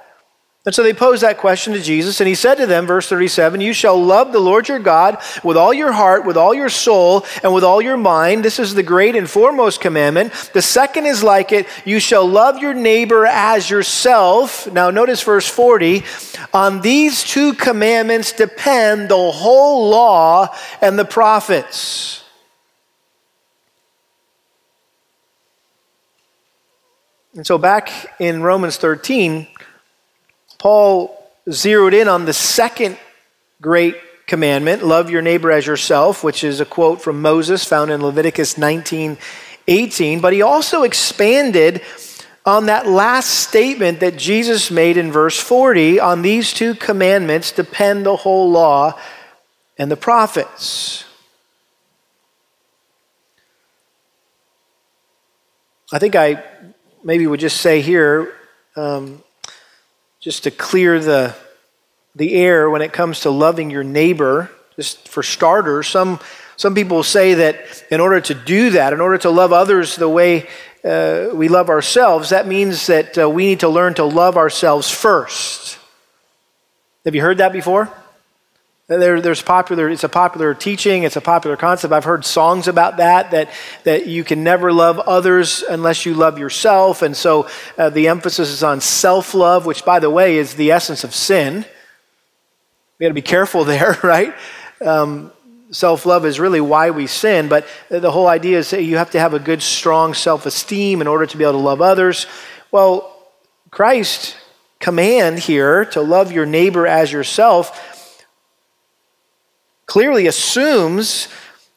And 0.66 0.74
so 0.74 0.82
they 0.82 0.94
posed 0.94 1.22
that 1.22 1.38
question 1.38 1.74
to 1.74 1.82
Jesus, 1.82 2.20
and 2.20 2.28
he 2.28 2.34
said 2.34 2.56
to 2.56 2.66
them, 2.66 2.88
verse 2.88 3.08
37, 3.08 3.62
You 3.62 3.72
shall 3.72 4.04
love 4.04 4.32
the 4.32 4.40
Lord 4.40 4.68
your 4.68 4.80
God 4.80 5.22
with 5.44 5.58
all 5.58 5.72
your 5.72 5.92
heart, 5.92 6.26
with 6.26 6.38
all 6.38 6.56
your 6.56 6.70
soul, 6.70 7.24
and 7.44 7.54
with 7.54 7.64
all 7.64 7.84
your 7.84 7.98
mind. 7.98 8.44
This 8.44 8.58
is 8.58 8.74
the 8.74 8.82
great 8.82 9.16
and 9.16 9.30
foremost 9.30 9.80
commandment. 9.80 10.34
The 10.54 10.64
second 10.64 11.06
is 11.06 11.22
like 11.22 11.52
it 11.52 11.68
You 11.86 12.00
shall 12.00 12.28
love 12.28 12.58
your 12.58 12.74
neighbor 12.74 13.28
as 13.28 13.70
yourself. 13.70 14.66
Now, 14.72 14.90
notice 14.90 15.22
verse 15.22 15.48
40. 15.48 16.04
On 16.52 16.82
these 16.82 17.24
two 17.24 17.54
commandments 17.54 18.32
depend 18.32 19.10
the 19.10 19.32
whole 19.32 19.88
law 19.90 20.48
and 20.82 20.98
the 20.98 21.06
prophets. 21.06 22.24
And 27.36 27.46
so, 27.46 27.60
back 27.60 28.16
in 28.18 28.42
Romans 28.42 28.78
13, 28.78 29.48
Paul 30.66 31.16
zeroed 31.48 31.94
in 31.94 32.08
on 32.08 32.26
the 32.26 32.34
second 32.34 32.98
great 33.62 33.96
commandment, 34.26 34.84
love 34.84 35.12
your 35.12 35.22
neighbor 35.22 35.52
as 35.52 35.68
yourself, 35.68 36.24
which 36.24 36.44
is 36.44 36.60
a 36.60 36.66
quote 36.66 37.04
from 37.04 37.22
Moses 37.22 37.64
found 37.64 37.92
in 37.92 38.02
Leviticus 38.02 38.58
19 38.58 39.20
18. 39.68 40.22
But 40.22 40.34
he 40.34 40.42
also 40.42 40.82
expanded 40.82 41.84
on 42.48 42.66
that 42.66 42.88
last 42.88 43.30
statement 43.48 44.00
that 44.00 44.18
Jesus 44.18 44.72
made 44.72 44.98
in 44.98 45.12
verse 45.12 45.40
40 45.40 46.00
on 46.00 46.24
these 46.24 46.52
two 46.52 46.74
commandments 46.74 47.52
depend 47.52 48.04
the 48.04 48.16
whole 48.16 48.50
law 48.50 49.00
and 49.78 49.92
the 49.92 49.96
prophets. 49.96 51.06
I 55.94 56.00
think 56.00 56.16
I 56.16 56.44
maybe 57.04 57.28
would 57.28 57.40
just 57.40 57.62
say 57.62 57.82
here, 57.82 58.34
um, 58.76 59.22
just 60.26 60.46
to 60.46 60.50
clear 60.50 61.00
the, 61.00 61.36
the 62.16 62.34
air 62.34 62.68
when 62.68 62.82
it 62.82 62.92
comes 62.92 63.20
to 63.20 63.30
loving 63.30 63.70
your 63.70 63.84
neighbor, 63.84 64.50
just 64.76 65.08
for 65.08 65.22
starters, 65.22 65.88
some, 65.88 66.20
some 66.58 66.74
people 66.74 67.04
say 67.04 67.36
that 67.36 67.84
in 67.92 68.00
order 68.00 68.20
to 68.20 68.34
do 68.34 68.72
that, 68.72 68.92
in 68.92 69.02
order 69.02 69.20
to 69.20 69.30
love 69.30 69.54
others 69.54 69.96
the 69.96 70.10
way 70.10 70.48
uh, 70.84 71.28
we 71.32 71.48
love 71.48 71.70
ourselves, 71.70 72.30
that 72.30 72.48
means 72.48 72.88
that 72.88 73.16
uh, 73.20 73.30
we 73.30 73.46
need 73.46 73.60
to 73.60 73.70
learn 73.70 73.94
to 73.94 74.04
love 74.04 74.36
ourselves 74.36 74.90
first. 74.90 75.78
Have 77.06 77.14
you 77.14 77.22
heard 77.22 77.38
that 77.38 77.54
before? 77.54 77.94
There, 78.88 79.20
there's 79.20 79.42
popular, 79.42 79.90
it's 79.90 80.04
a 80.04 80.10
popular 80.10 80.54
teaching, 80.54 81.04
it's 81.04 81.16
a 81.16 81.22
popular 81.22 81.58
concept. 81.58 81.92
I've 81.92 82.04
heard 82.04 82.24
songs 82.24 82.68
about 82.68 82.98
that, 82.98 83.32
that, 83.32 83.50
that 83.84 84.06
you 84.06 84.24
can 84.24 84.44
never 84.44 84.72
love 84.72 85.00
others 85.00 85.64
unless 85.64 86.06
you 86.06 86.14
love 86.14 86.38
yourself. 86.38 87.02
And 87.02 87.18
so 87.18 87.50
uh, 87.80 87.90
the 87.90 88.10
emphasis 88.10 88.50
is 88.50 88.62
on 88.62 88.82
self 88.82 89.34
love, 89.34 89.66
which, 89.66 89.84
by 89.84 89.98
the 89.98 90.12
way, 90.12 90.38
is 90.38 90.54
the 90.54 90.72
essence 90.72 91.04
of 91.04 91.16
sin. 91.16 91.66
We 93.00 93.06
got 93.06 93.08
to 93.08 93.16
be 93.16 93.24
careful 93.24 93.64
there, 93.66 93.98
right? 94.04 94.36
Um, 94.80 95.32
self 95.72 96.06
love 96.06 96.24
is 96.24 96.40
really 96.40 96.62
why 96.62 96.92
we 96.92 97.08
sin, 97.08 97.48
but 97.48 97.68
the 97.90 98.12
whole 98.12 98.28
idea 98.28 98.60
is 98.60 98.70
that 98.70 98.84
you 98.84 98.98
have 98.98 99.10
to 99.12 99.20
have 99.20 99.34
a 99.34 99.40
good, 99.40 99.64
strong 99.64 100.14
self 100.14 100.46
esteem 100.46 101.02
in 101.02 101.08
order 101.08 101.26
to 101.26 101.38
be 101.38 101.44
able 101.44 101.54
to 101.54 101.58
love 101.58 101.82
others. 101.82 102.28
Well, 102.72 103.12
Christ 103.72 104.38
command 104.80 105.40
here 105.40 105.86
to 105.86 106.02
love 106.02 106.32
your 106.32 106.46
neighbor 106.46 106.86
as 106.86 107.12
yourself 107.12 107.95
clearly 109.86 110.28
assumes 110.28 111.28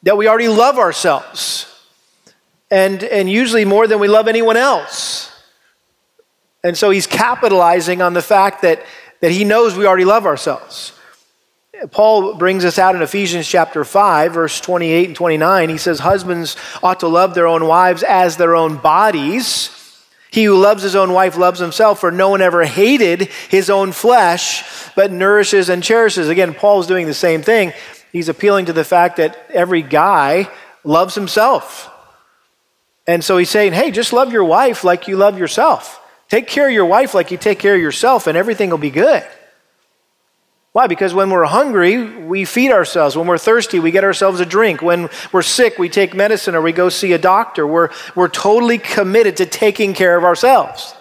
that 0.02 0.16
we 0.16 0.28
already 0.28 0.48
love 0.48 0.78
ourselves, 0.78 1.66
and, 2.70 3.02
and 3.02 3.30
usually 3.30 3.64
more 3.64 3.86
than 3.86 3.98
we 3.98 4.08
love 4.08 4.28
anyone 4.28 4.56
else. 4.56 5.32
And 6.62 6.76
so 6.76 6.90
he's 6.90 7.06
capitalizing 7.06 8.02
on 8.02 8.14
the 8.14 8.22
fact 8.22 8.62
that, 8.62 8.84
that 9.20 9.30
he 9.30 9.44
knows 9.44 9.76
we 9.76 9.86
already 9.86 10.04
love 10.04 10.26
ourselves. 10.26 10.92
Paul 11.90 12.34
brings 12.34 12.64
us 12.64 12.78
out 12.78 12.96
in 12.96 13.02
Ephesians 13.02 13.46
chapter 13.46 13.84
5, 13.84 14.32
verse 14.32 14.60
28 14.60 15.08
and 15.08 15.16
29. 15.16 15.68
He 15.68 15.78
says, 15.78 16.00
Husbands 16.00 16.56
ought 16.82 17.00
to 17.00 17.08
love 17.08 17.34
their 17.34 17.46
own 17.46 17.66
wives 17.66 18.02
as 18.02 18.36
their 18.36 18.56
own 18.56 18.78
bodies. 18.78 19.70
He 20.30 20.44
who 20.44 20.56
loves 20.56 20.82
his 20.82 20.96
own 20.96 21.12
wife 21.12 21.36
loves 21.36 21.60
himself, 21.60 22.00
for 22.00 22.10
no 22.10 22.30
one 22.30 22.42
ever 22.42 22.64
hated 22.64 23.22
his 23.48 23.70
own 23.70 23.92
flesh, 23.92 24.92
but 24.94 25.12
nourishes 25.12 25.68
and 25.68 25.82
cherishes. 25.82 26.28
Again, 26.28 26.52
Paul's 26.52 26.86
doing 26.86 27.06
the 27.06 27.14
same 27.14 27.42
thing 27.42 27.72
he's 28.12 28.28
appealing 28.28 28.66
to 28.66 28.72
the 28.72 28.84
fact 28.84 29.16
that 29.16 29.36
every 29.52 29.82
guy 29.82 30.50
loves 30.84 31.14
himself. 31.14 31.90
And 33.06 33.24
so 33.24 33.38
he's 33.38 33.50
saying, 33.50 33.72
hey, 33.72 33.90
just 33.90 34.12
love 34.12 34.32
your 34.32 34.44
wife 34.44 34.84
like 34.84 35.08
you 35.08 35.16
love 35.16 35.38
yourself. 35.38 36.00
Take 36.28 36.46
care 36.46 36.68
of 36.68 36.74
your 36.74 36.86
wife 36.86 37.14
like 37.14 37.30
you 37.30 37.38
take 37.38 37.58
care 37.58 37.74
of 37.74 37.80
yourself, 37.80 38.26
and 38.26 38.36
everything 38.36 38.68
will 38.68 38.78
be 38.78 38.90
good. 38.90 39.26
Why? 40.72 40.86
Because 40.86 41.14
when 41.14 41.30
we're 41.30 41.44
hungry, 41.44 42.04
we 42.04 42.44
feed 42.44 42.70
ourselves. 42.70 43.16
When 43.16 43.26
we're 43.26 43.38
thirsty, 43.38 43.80
we 43.80 43.90
get 43.90 44.04
ourselves 44.04 44.38
a 44.40 44.46
drink. 44.46 44.82
When 44.82 45.08
we're 45.32 45.42
sick, 45.42 45.78
we 45.78 45.88
take 45.88 46.14
medicine 46.14 46.54
or 46.54 46.60
we 46.60 46.72
go 46.72 46.90
see 46.90 47.14
a 47.14 47.18
doctor. 47.18 47.66
We're, 47.66 47.88
we're 48.14 48.28
totally 48.28 48.78
committed 48.78 49.38
to 49.38 49.46
taking 49.46 49.94
care 49.94 50.16
of 50.16 50.24
ourselves. 50.24 50.94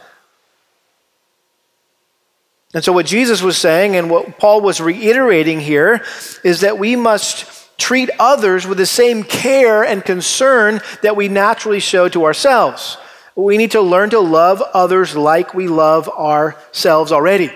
And 2.77 2.83
so, 2.85 2.93
what 2.93 3.07
Jesus 3.07 3.41
was 3.41 3.57
saying 3.57 3.95
and 3.95 4.07
what 4.07 4.37
Paul 4.37 4.61
was 4.61 4.79
reiterating 4.79 5.59
here 5.59 6.05
is 6.43 6.61
that 6.61 6.77
we 6.77 6.95
must 6.95 7.75
treat 7.79 8.11
others 8.19 8.67
with 8.67 8.77
the 8.77 8.85
same 8.85 9.23
care 9.23 9.83
and 9.83 10.05
concern 10.05 10.81
that 11.01 11.15
we 11.15 11.27
naturally 11.27 11.79
show 11.79 12.07
to 12.09 12.25
ourselves. 12.25 12.99
We 13.35 13.57
need 13.57 13.71
to 13.71 13.81
learn 13.81 14.11
to 14.11 14.19
love 14.19 14.61
others 14.75 15.15
like 15.15 15.55
we 15.55 15.67
love 15.67 16.07
ourselves 16.07 17.11
already. 17.11 17.51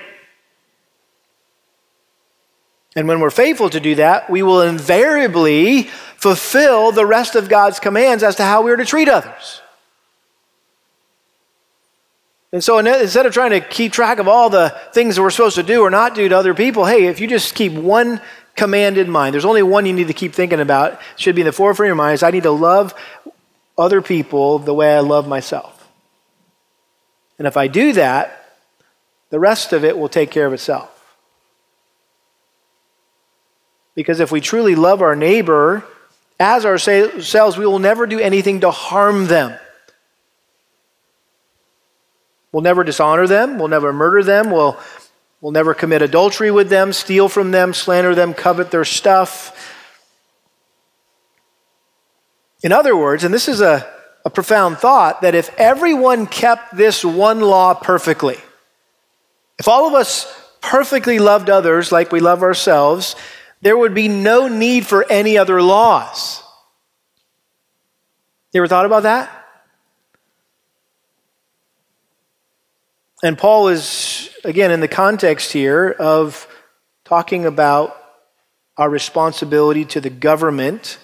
And 2.96 3.08
when 3.08 3.20
we're 3.20 3.30
faithful 3.30 3.70
to 3.70 3.80
do 3.80 3.94
that, 3.94 4.28
we 4.28 4.42
will 4.42 4.64
invariably 4.64 5.84
fulfill 6.18 6.92
the 6.92 7.06
rest 7.06 7.36
of 7.36 7.48
God's 7.48 7.80
commands 7.80 8.24
as 8.24 8.38
to 8.38 8.44
how 8.44 8.64
we 8.64 8.72
are 8.72 8.78
to 8.78 8.86
treat 8.86 9.08
others. 9.08 9.62
And 12.54 12.64
so 12.64 12.80
instead 12.80 13.26
of 13.26 13.34
trying 13.34 13.52
to 13.52 13.62
keep 13.62 13.94
track 13.94 14.20
of 14.20 14.28
all 14.28 14.50
the 14.50 14.78
things 14.94 15.16
that 15.16 15.22
we're 15.22 15.30
supposed 15.30 15.56
to 15.56 15.64
do 15.64 15.82
or 15.82 15.90
not 15.90 16.16
do 16.16 16.28
to 16.28 16.38
other 16.38 16.54
people, 16.54 16.86
hey, 16.86 17.06
if 17.06 17.22
you 17.22 17.28
just 17.28 17.56
keep 17.56 17.72
one 17.72 18.20
command 18.56 18.98
in 18.98 19.10
mind, 19.10 19.34
there's 19.34 19.46
only 19.46 19.64
one 19.64 19.86
you 19.86 19.94
need 19.94 20.08
to 20.08 20.14
keep 20.14 20.34
thinking 20.34 20.60
about. 20.60 21.00
Should 21.16 21.36
be 21.36 21.42
in 21.42 21.46
the 21.46 21.54
forefront 21.54 21.88
of 21.88 21.90
your 21.90 21.96
mind 21.96 22.16
is 22.16 22.24
I 22.24 22.32
need 22.32 22.44
to 22.44 22.52
love 22.52 22.94
other 23.78 24.02
people 24.02 24.60
the 24.60 24.74
way 24.74 24.94
I 24.94 25.00
love 25.00 25.28
myself. 25.30 25.90
And 27.40 27.48
if 27.48 27.56
I 27.56 27.68
do 27.68 27.94
that, 27.94 28.38
the 29.30 29.40
rest 29.40 29.72
of 29.72 29.86
it 29.86 29.98
will 29.98 30.10
take 30.10 30.30
care 30.30 30.46
of 30.46 30.52
itself. 30.52 30.90
Because 33.96 34.20
if 34.20 34.30
we 34.30 34.42
truly 34.42 34.76
love 34.76 35.02
our 35.02 35.16
neighbor 35.16 35.86
as 36.38 36.66
ourselves, 36.66 37.58
we 37.58 37.66
will 37.66 37.80
never 37.80 38.06
do 38.06 38.20
anything 38.20 38.60
to 38.60 38.72
harm 38.72 39.28
them. 39.28 39.58
We'll 42.52 42.64
never 42.64 42.84
dishonor 42.84 43.28
them. 43.28 43.58
We'll 43.58 43.70
never 43.70 43.94
murder 43.94 44.24
them. 44.24 44.52
We'll, 44.52 44.78
we'll 45.40 45.54
never 45.54 45.74
commit 45.74 46.02
adultery 46.02 46.52
with 46.52 46.70
them, 46.70 46.92
steal 46.94 47.30
from 47.30 47.52
them, 47.52 47.74
slander 47.74 48.14
them, 48.14 48.34
covet 48.34 48.72
their 48.72 48.86
stuff. 48.86 49.78
In 52.64 52.72
other 52.72 52.96
words, 52.96 53.24
and 53.24 53.34
this 53.34 53.48
is 53.48 53.62
a, 53.62 53.90
a 54.26 54.30
profound 54.30 54.78
thought, 54.78 55.22
that 55.22 55.34
if 55.34 55.50
everyone 55.58 56.28
kept 56.28 56.76
this 56.76 57.04
one 57.04 57.40
law 57.40 57.74
perfectly, 57.74 58.38
if 59.58 59.68
all 59.68 59.88
of 59.88 59.94
us 59.94 60.32
perfectly 60.62 61.20
loved 61.20 61.50
others 61.50 61.92
like 61.92 62.12
we 62.12 62.20
love 62.20 62.44
ourselves, 62.44 63.16
there 63.62 63.78
would 63.78 63.94
be 63.94 64.08
no 64.08 64.48
need 64.48 64.86
for 64.86 65.10
any 65.10 65.38
other 65.38 65.62
laws. 65.62 66.44
You 68.52 68.62
ever 68.62 68.68
thought 68.68 68.86
about 68.86 69.04
that? 69.04 69.41
And 73.24 73.38
Paul 73.38 73.68
is, 73.68 74.36
again, 74.44 74.72
in 74.72 74.80
the 74.80 74.88
context 74.88 75.54
here 75.54 75.92
of 75.92 76.48
talking 77.06 77.46
about 77.46 77.96
our 78.78 78.90
responsibility 78.90 79.86
to 79.86 80.02
the 80.02 80.10
government 80.10 80.98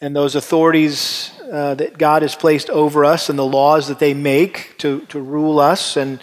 and 0.00 0.14
those 0.14 0.34
authorities 0.34 1.30
uh, 1.52 1.74
that 1.74 1.98
God 1.98 2.22
has 2.22 2.34
placed 2.34 2.68
over 2.68 3.04
us 3.04 3.28
and 3.28 3.38
the 3.38 3.46
laws 3.46 3.86
that 3.86 4.00
they 4.00 4.12
make 4.12 4.76
to, 4.78 5.02
to 5.02 5.20
rule 5.20 5.60
us. 5.60 5.96
And 5.96 6.18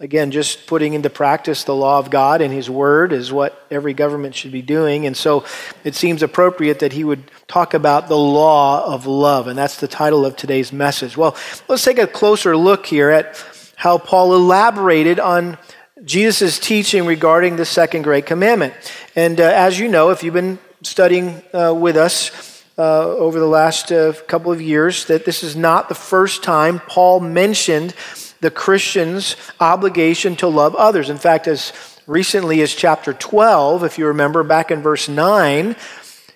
again, 0.00 0.30
just 0.30 0.66
putting 0.66 0.94
into 0.94 1.10
practice 1.10 1.64
the 1.64 1.74
law 1.74 1.98
of 1.98 2.08
God 2.08 2.40
and 2.40 2.54
His 2.54 2.70
Word 2.70 3.12
is 3.12 3.30
what 3.34 3.66
every 3.70 3.92
government 3.92 4.34
should 4.34 4.52
be 4.52 4.62
doing. 4.62 5.04
And 5.04 5.14
so 5.14 5.44
it 5.84 5.94
seems 5.94 6.22
appropriate 6.22 6.78
that 6.78 6.94
he 6.94 7.04
would 7.04 7.30
talk 7.48 7.74
about 7.74 8.08
the 8.08 8.16
law 8.16 8.94
of 8.94 9.06
love. 9.06 9.46
And 9.46 9.58
that's 9.58 9.78
the 9.78 9.88
title 9.88 10.24
of 10.24 10.36
today's 10.36 10.72
message. 10.72 11.18
Well, 11.18 11.36
let's 11.68 11.84
take 11.84 11.98
a 11.98 12.06
closer 12.06 12.56
look 12.56 12.86
here 12.86 13.10
at 13.10 13.36
how 13.76 13.98
Paul 13.98 14.34
elaborated 14.34 15.18
on 15.20 15.58
Jesus' 16.04 16.58
teaching 16.58 17.06
regarding 17.06 17.56
the 17.56 17.64
second 17.64 18.02
great 18.02 18.26
commandment. 18.26 18.74
And 19.16 19.40
uh, 19.40 19.44
as 19.44 19.78
you 19.78 19.88
know, 19.88 20.10
if 20.10 20.22
you've 20.22 20.34
been 20.34 20.58
studying 20.82 21.42
uh, 21.52 21.74
with 21.74 21.96
us 21.96 22.62
uh, 22.76 23.08
over 23.08 23.38
the 23.38 23.46
last 23.46 23.90
uh, 23.90 24.12
couple 24.26 24.52
of 24.52 24.60
years, 24.60 25.06
that 25.06 25.24
this 25.24 25.42
is 25.42 25.56
not 25.56 25.88
the 25.88 25.94
first 25.94 26.42
time 26.42 26.80
Paul 26.80 27.20
mentioned 27.20 27.94
the 28.40 28.50
Christian's 28.50 29.36
obligation 29.60 30.36
to 30.36 30.48
love 30.48 30.74
others. 30.74 31.08
In 31.08 31.16
fact, 31.16 31.48
as 31.48 31.72
recently 32.06 32.60
as 32.60 32.74
chapter 32.74 33.14
12, 33.14 33.84
if 33.84 33.96
you 33.98 34.06
remember 34.08 34.42
back 34.42 34.70
in 34.70 34.82
verse 34.82 35.08
9, 35.08 35.76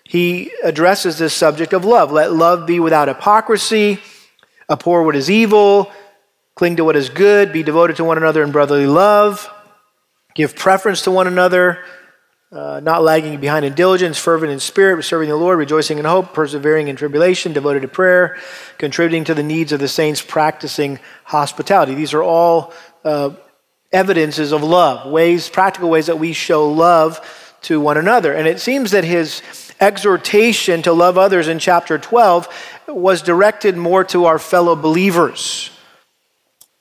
he 0.04 0.50
addresses 0.62 1.18
this 1.18 1.35
subject 1.35 1.75
of 1.75 1.85
love. 1.85 2.11
Let 2.11 2.33
love 2.33 2.66
be 2.66 2.80
without 2.80 3.09
hypocrisy, 3.09 4.00
abhor 4.71 5.02
what 5.02 5.16
is 5.16 5.30
evil 5.30 5.92
Cling 6.59 6.75
to 6.75 6.85
what 6.85 6.97
is 6.97 7.09
good, 7.09 7.53
be 7.53 7.62
devoted 7.62 7.99
to 7.99 8.05
one 8.05 8.17
another 8.17 8.43
in 8.43 8.50
brotherly 8.50 8.88
love, 8.88 9.49
give 10.35 10.57
preference 10.57 11.03
to 11.03 11.11
one 11.12 11.29
another, 11.29 11.85
uh, 12.50 12.81
not 12.83 13.05
lagging 13.05 13.38
behind 13.38 13.65
in 13.65 13.75
diligence, 13.75 14.19
fervent 14.19 14.50
in 14.50 14.59
spirit, 14.59 15.05
serving 15.05 15.29
the 15.29 15.37
Lord, 15.37 15.57
rejoicing 15.57 15.99
in 15.99 16.05
hope, 16.05 16.35
persevering 16.35 16.88
in 16.88 16.97
tribulation, 16.97 17.53
devoted 17.53 17.83
to 17.83 17.88
prayer, 17.88 18.38
contributing 18.77 19.23
to 19.23 19.35
the 19.35 19.43
needs 19.45 19.71
of 19.71 19.79
the 19.79 19.87
saints, 19.87 20.21
practicing 20.21 20.99
hospitality. 21.23 21.95
These 21.95 22.12
are 22.12 22.25
all 22.25 22.73
uh, 23.05 23.31
evidences 23.93 24.50
of 24.50 24.65
love, 24.65 25.09
ways, 25.09 25.49
practical 25.49 25.88
ways 25.88 26.07
that 26.07 26.19
we 26.19 26.33
show 26.33 26.69
love 26.69 27.21
to 27.62 27.81
one 27.81 27.99
another. 27.99 28.35
And 28.35 28.49
it 28.49 28.59
seems 28.59 28.91
that 28.91 29.05
his 29.05 29.43
exhortation 29.79 30.83
to 30.83 30.93
love 30.93 31.19
others 31.19 31.47
in 31.47 31.61
chapter 31.61 31.99
12 31.99 32.49
was 32.88 33.23
directed 33.23 33.77
more 33.77 34.03
to 34.07 34.25
our 34.25 34.41
fellow 34.41 34.75
believers. 34.75 35.71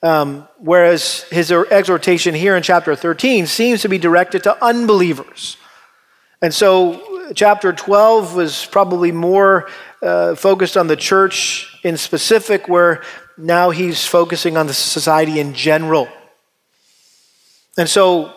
Um, 0.03 0.47
whereas 0.59 1.23
his 1.23 1.51
exhortation 1.51 2.35
here 2.35 2.55
in 2.55 2.61
chapter 2.61 2.95
13 2.95 3.47
seems 3.47 3.81
to 3.81 3.89
be 3.89 3.97
directed 3.97 4.43
to 4.43 4.63
unbelievers. 4.63 5.57
And 6.41 6.53
so, 6.53 7.31
chapter 7.33 7.73
12 7.73 8.35
was 8.35 8.65
probably 8.67 9.11
more 9.11 9.69
uh, 10.03 10.35
focused 10.35 10.77
on 10.77 10.85
the 10.85 10.95
church 10.95 11.79
in 11.83 11.97
specific, 11.97 12.67
where 12.67 13.01
now 13.37 13.71
he's 13.71 14.05
focusing 14.05 14.55
on 14.55 14.67
the 14.67 14.73
society 14.73 15.39
in 15.39 15.55
general. 15.55 16.07
And 17.75 17.89
so, 17.89 18.33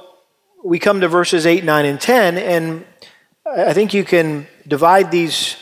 we 0.65 0.79
come 0.79 1.03
to 1.03 1.09
verses 1.09 1.45
8, 1.45 1.63
9, 1.63 1.85
and 1.85 2.01
10, 2.01 2.39
and 2.39 2.87
I 3.47 3.75
think 3.75 3.93
you 3.93 4.05
can 4.05 4.47
divide 4.67 5.11
these 5.11 5.57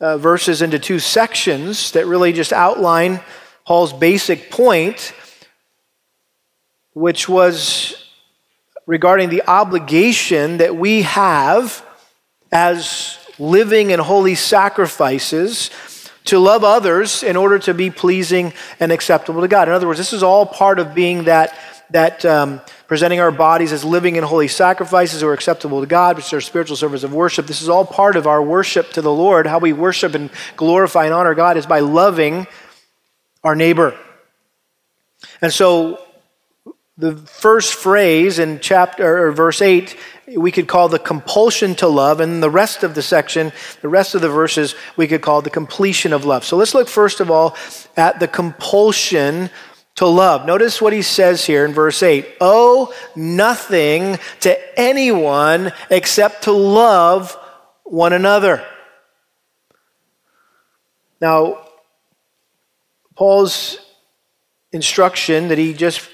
uh, 0.00 0.18
verses 0.18 0.60
into 0.60 0.78
two 0.78 0.98
sections 0.98 1.92
that 1.92 2.06
really 2.06 2.32
just 2.32 2.52
outline 2.52 3.20
Paul's 3.66 3.92
basic 3.92 4.50
point 4.50 5.12
which 6.98 7.28
was 7.28 8.10
regarding 8.86 9.28
the 9.28 9.42
obligation 9.46 10.58
that 10.58 10.74
we 10.74 11.02
have 11.02 11.84
as 12.50 13.18
living 13.38 13.92
and 13.92 14.02
holy 14.02 14.34
sacrifices 14.34 15.70
to 16.24 16.40
love 16.40 16.64
others 16.64 17.22
in 17.22 17.36
order 17.36 17.58
to 17.58 17.72
be 17.72 17.88
pleasing 17.88 18.52
and 18.80 18.90
acceptable 18.90 19.42
to 19.42 19.48
God. 19.48 19.68
In 19.68 19.74
other 19.74 19.86
words, 19.86 19.98
this 19.98 20.12
is 20.12 20.24
all 20.24 20.44
part 20.44 20.80
of 20.80 20.92
being 20.92 21.24
that, 21.24 21.56
that 21.90 22.24
um, 22.24 22.60
presenting 22.88 23.20
our 23.20 23.30
bodies 23.30 23.72
as 23.72 23.84
living 23.84 24.16
and 24.16 24.26
holy 24.26 24.48
sacrifices 24.48 25.20
who 25.20 25.28
are 25.28 25.34
acceptable 25.34 25.80
to 25.80 25.86
God, 25.86 26.16
which 26.16 26.32
are 26.32 26.40
spiritual 26.40 26.76
service 26.76 27.04
of 27.04 27.14
worship. 27.14 27.46
This 27.46 27.62
is 27.62 27.68
all 27.68 27.84
part 27.84 28.16
of 28.16 28.26
our 28.26 28.42
worship 28.42 28.90
to 28.94 29.02
the 29.02 29.12
Lord. 29.12 29.46
How 29.46 29.60
we 29.60 29.72
worship 29.72 30.14
and 30.14 30.30
glorify 30.56 31.04
and 31.04 31.14
honor 31.14 31.34
God 31.34 31.56
is 31.56 31.64
by 31.66 31.78
loving 31.78 32.48
our 33.44 33.54
neighbor. 33.54 33.96
And 35.40 35.52
so 35.52 36.00
the 36.98 37.16
first 37.16 37.74
phrase 37.74 38.40
in 38.40 38.58
chapter 38.58 39.26
or 39.26 39.30
verse 39.30 39.62
8 39.62 39.96
we 40.36 40.50
could 40.50 40.66
call 40.66 40.88
the 40.88 40.98
compulsion 40.98 41.76
to 41.76 41.86
love 41.86 42.18
and 42.18 42.42
the 42.42 42.50
rest 42.50 42.82
of 42.82 42.96
the 42.96 43.02
section 43.02 43.52
the 43.82 43.88
rest 43.88 44.16
of 44.16 44.20
the 44.20 44.28
verses 44.28 44.74
we 44.96 45.06
could 45.06 45.22
call 45.22 45.40
the 45.40 45.48
completion 45.48 46.12
of 46.12 46.24
love. 46.24 46.44
So 46.44 46.56
let's 46.56 46.74
look 46.74 46.88
first 46.88 47.20
of 47.20 47.30
all 47.30 47.56
at 47.96 48.18
the 48.18 48.26
compulsion 48.26 49.48
to 49.94 50.06
love. 50.06 50.44
Notice 50.44 50.82
what 50.82 50.92
he 50.92 51.02
says 51.02 51.44
here 51.44 51.64
in 51.64 51.72
verse 51.72 52.02
8 52.02 52.26
owe 52.40 52.92
nothing 53.14 54.18
to 54.40 54.78
anyone 54.78 55.72
except 55.90 56.42
to 56.44 56.52
love 56.52 57.38
one 57.84 58.12
another. 58.12 58.66
Now 61.20 61.64
paul's 63.14 63.78
instruction 64.72 65.48
that 65.48 65.58
he 65.58 65.74
just 65.74 66.08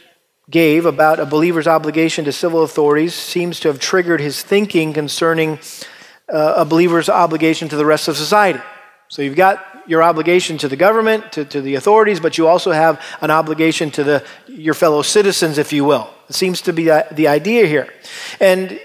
gave 0.50 0.84
about 0.86 1.18
a 1.18 1.26
believer's 1.26 1.66
obligation 1.66 2.24
to 2.26 2.32
civil 2.32 2.62
authorities 2.62 3.14
seems 3.14 3.60
to 3.60 3.68
have 3.68 3.78
triggered 3.78 4.20
his 4.20 4.42
thinking 4.42 4.92
concerning 4.92 5.58
uh, 6.32 6.54
a 6.58 6.64
believer's 6.64 7.08
obligation 7.08 7.68
to 7.68 7.76
the 7.76 7.86
rest 7.86 8.08
of 8.08 8.16
society. 8.16 8.60
So 9.08 9.22
you've 9.22 9.36
got 9.36 9.64
your 9.86 10.02
obligation 10.02 10.58
to 10.58 10.68
the 10.68 10.76
government, 10.76 11.32
to, 11.32 11.44
to 11.44 11.60
the 11.60 11.74
authorities, 11.74 12.20
but 12.20 12.38
you 12.38 12.48
also 12.48 12.72
have 12.72 13.02
an 13.20 13.30
obligation 13.30 13.90
to 13.92 14.04
the, 14.04 14.24
your 14.46 14.74
fellow 14.74 15.02
citizens, 15.02 15.58
if 15.58 15.72
you 15.72 15.84
will. 15.84 16.08
It 16.28 16.34
seems 16.34 16.62
to 16.62 16.72
be 16.72 16.84
the 16.84 17.28
idea 17.28 17.66
here. 17.66 17.92
And 18.40 18.80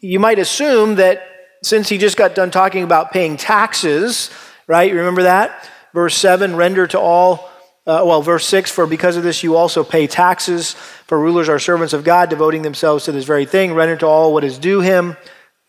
you 0.00 0.20
might 0.20 0.38
assume 0.38 0.96
that 0.96 1.22
since 1.62 1.88
he 1.88 1.98
just 1.98 2.16
got 2.16 2.34
done 2.34 2.50
talking 2.50 2.84
about 2.84 3.10
paying 3.10 3.36
taxes, 3.36 4.30
right? 4.66 4.90
You 4.90 4.98
Remember 4.98 5.24
that? 5.24 5.68
Verse 5.92 6.14
7 6.14 6.54
render 6.54 6.86
to 6.86 7.00
all 7.00 7.50
uh, 7.88 8.02
well, 8.04 8.20
verse 8.20 8.46
6 8.46 8.70
For 8.70 8.86
because 8.86 9.16
of 9.16 9.22
this 9.22 9.42
you 9.42 9.56
also 9.56 9.82
pay 9.82 10.06
taxes, 10.06 10.74
for 11.06 11.18
rulers 11.18 11.48
are 11.48 11.58
servants 11.58 11.94
of 11.94 12.04
God, 12.04 12.28
devoting 12.28 12.60
themselves 12.60 13.06
to 13.06 13.12
this 13.12 13.24
very 13.24 13.46
thing. 13.46 13.72
Render 13.72 13.96
to 13.96 14.06
all 14.06 14.34
what 14.34 14.44
is 14.44 14.58
due 14.58 14.80
him, 14.80 15.16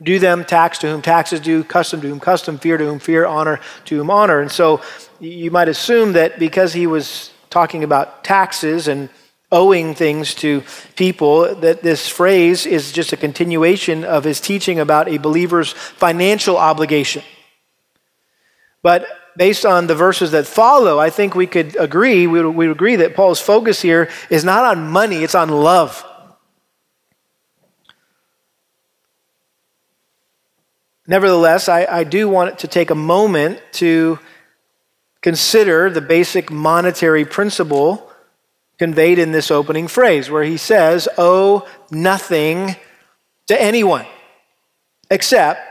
do 0.03 0.19
them, 0.19 0.43
tax 0.43 0.79
to 0.79 0.91
whom 0.91 1.01
taxes 1.01 1.39
due, 1.39 1.63
custom 1.63 2.01
to 2.01 2.09
whom 2.09 2.19
custom, 2.19 2.59
fear 2.59 2.77
to 2.77 2.83
whom 2.83 2.99
fear, 2.99 3.25
honor 3.25 3.61
to 3.85 3.95
whom 3.95 4.11
honor. 4.11 4.41
And 4.41 4.51
so 4.51 4.81
you 5.21 5.49
might 5.49 5.69
assume 5.69 6.11
that 6.13 6.37
because 6.37 6.73
he 6.73 6.87
was 6.87 7.31
talking 7.49 7.85
about 7.85 8.25
taxes 8.25 8.89
and 8.89 9.09
owing 9.49 9.95
things 9.95 10.35
to 10.35 10.61
people, 10.97 11.55
that 11.55 11.81
this 11.83 12.09
phrase 12.09 12.65
is 12.65 12.91
just 12.91 13.13
a 13.13 13.17
continuation 13.17 14.03
of 14.03 14.25
his 14.25 14.41
teaching 14.41 14.77
about 14.77 15.07
a 15.07 15.17
believer's 15.17 15.71
financial 15.71 16.57
obligation. 16.57 17.23
But 18.81 19.07
based 19.37 19.65
on 19.65 19.87
the 19.87 19.95
verses 19.95 20.31
that 20.31 20.47
follow, 20.47 20.99
I 20.99 21.09
think 21.09 21.35
we 21.35 21.47
could 21.47 21.75
agree, 21.75 22.27
we 22.27 22.41
would, 22.41 22.55
we 22.55 22.67
would 22.67 22.75
agree 22.75 22.97
that 22.97 23.15
Paul's 23.15 23.39
focus 23.39 23.81
here 23.81 24.09
is 24.29 24.43
not 24.43 24.65
on 24.65 24.89
money, 24.89 25.23
it's 25.23 25.35
on 25.35 25.49
love. 25.49 26.05
Nevertheless, 31.07 31.67
I, 31.69 31.85
I 31.85 32.03
do 32.03 32.29
want 32.29 32.59
to 32.59 32.67
take 32.67 32.91
a 32.91 32.95
moment 32.95 33.61
to 33.73 34.19
consider 35.21 35.89
the 35.89 36.01
basic 36.01 36.51
monetary 36.51 37.25
principle 37.25 38.11
conveyed 38.77 39.19
in 39.19 39.31
this 39.31 39.51
opening 39.51 39.87
phrase, 39.87 40.29
where 40.29 40.43
he 40.43 40.57
says, 40.57 41.07
Owe 41.17 41.67
nothing 41.91 42.75
to 43.47 43.61
anyone 43.61 44.05
except 45.09 45.68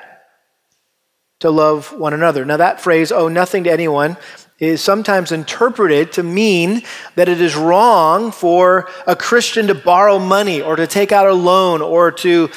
to 1.41 1.51
love 1.51 1.93
one 1.93 2.15
another. 2.15 2.45
Now, 2.45 2.57
that 2.57 2.81
phrase, 2.81 3.13
owe 3.13 3.29
nothing 3.29 3.65
to 3.65 3.73
anyone, 3.73 4.17
is 4.59 4.83
sometimes 4.83 5.31
interpreted 5.31 6.13
to 6.13 6.23
mean 6.23 6.83
that 7.15 7.29
it 7.29 7.41
is 7.41 7.55
wrong 7.55 8.33
for 8.33 8.89
a 9.07 9.15
Christian 9.15 9.69
to 9.69 9.75
borrow 9.75 10.19
money 10.19 10.61
or 10.61 10.75
to 10.75 10.87
take 10.87 11.13
out 11.13 11.29
a 11.29 11.33
loan 11.33 11.81
or 11.81 12.11
to 12.11 12.51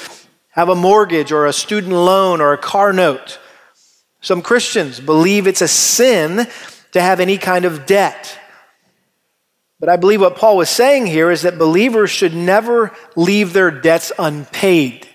have 0.50 0.70
a 0.70 0.76
mortgage 0.76 1.32
or 1.32 1.46
a 1.46 1.54
student 1.54 1.94
loan 1.94 2.42
or 2.42 2.54
a 2.54 2.58
car 2.58 2.92
note. 2.92 3.40
Some 4.20 4.42
Christians 4.42 5.00
believe 5.00 5.48
it's 5.48 5.62
a 5.62 5.68
sin 5.68 6.48
to 6.92 7.02
have 7.02 7.20
any 7.20 7.38
kind 7.38 7.66
of 7.66 7.86
debt. 7.86 8.38
But 9.80 9.90
I 9.90 9.96
believe 9.96 10.22
what 10.22 10.36
Paul 10.36 10.58
was 10.58 10.70
saying 10.70 11.08
here 11.08 11.32
is 11.32 11.44
that 11.44 11.58
believers 11.58 12.12
should 12.12 12.36
never 12.36 12.96
leave 13.16 13.54
their 13.54 13.72
debts 13.72 14.12
unpaid. 14.18 15.08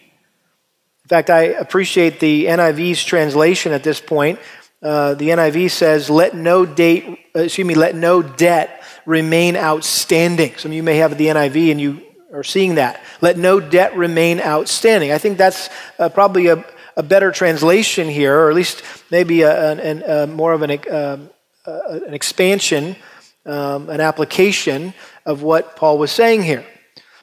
In 1.06 1.08
fact, 1.08 1.30
I 1.30 1.42
appreciate 1.42 2.18
the 2.18 2.46
NIV's 2.46 3.04
translation 3.04 3.70
at 3.70 3.84
this 3.84 4.00
point. 4.00 4.40
Uh, 4.82 5.14
the 5.14 5.28
NIV 5.28 5.70
says, 5.70 6.10
"Let 6.10 6.34
no 6.34 6.66
date, 6.66 7.04
uh, 7.32 7.42
excuse 7.42 7.64
me, 7.64 7.76
let 7.76 7.94
no 7.94 8.22
debt 8.22 8.82
remain 9.04 9.56
outstanding." 9.56 10.54
Some 10.56 10.72
of 10.72 10.74
you 10.74 10.82
may 10.82 10.96
have 10.96 11.16
the 11.16 11.28
NIV 11.28 11.70
and 11.70 11.80
you 11.80 12.02
are 12.34 12.42
seeing 12.42 12.74
that. 12.74 13.00
Let 13.20 13.38
no 13.38 13.60
debt 13.60 13.96
remain 13.96 14.40
outstanding. 14.40 15.12
I 15.12 15.18
think 15.18 15.38
that's 15.38 15.70
uh, 16.00 16.08
probably 16.08 16.48
a, 16.48 16.64
a, 16.96 17.04
better 17.04 17.30
translation 17.30 18.08
here, 18.08 18.36
or 18.40 18.50
at 18.50 18.56
least 18.56 18.82
maybe 19.08 19.42
a, 19.42 19.74
an, 19.74 20.02
a 20.02 20.26
more 20.26 20.54
of 20.54 20.62
an, 20.62 20.72
um, 20.90 21.30
an 21.66 22.14
expansion, 22.14 22.96
um, 23.44 23.90
an 23.90 24.00
application 24.00 24.92
of 25.24 25.40
what 25.40 25.76
Paul 25.76 25.98
was 25.98 26.10
saying 26.10 26.42
here, 26.42 26.66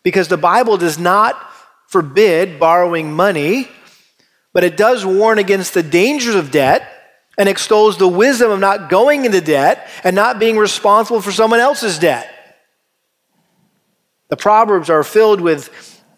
because 0.04 0.30
the 0.30 0.38
Bible 0.38 0.78
does 0.78 0.98
not 0.98 1.36
forbid 1.93 2.60
borrowing 2.60 3.13
money, 3.13 3.69
but 4.51 4.63
it 4.63 4.75
does 4.75 5.06
warn 5.06 5.38
against 5.38 5.75
the 5.75 5.84
dangers 5.84 6.34
of 6.34 6.49
debt 6.49 6.89
and 7.38 7.47
extols 7.47 7.97
the 7.97 8.08
wisdom 8.08 8.49
of 8.49 8.60
not 8.60 8.89
going 8.89 9.25
into 9.25 9.39
debt 9.39 9.88
and 10.03 10.15
not 10.15 10.39
being 10.39 10.58
responsible 10.58 11.21
for 11.21 11.32
someone 11.32 11.60
else's 11.60 11.99
debt. 11.99 12.27
The 14.29 14.38
Proverbs 14.38 14.89
are 14.89 15.03
filled 15.03 15.39
with 15.39 15.69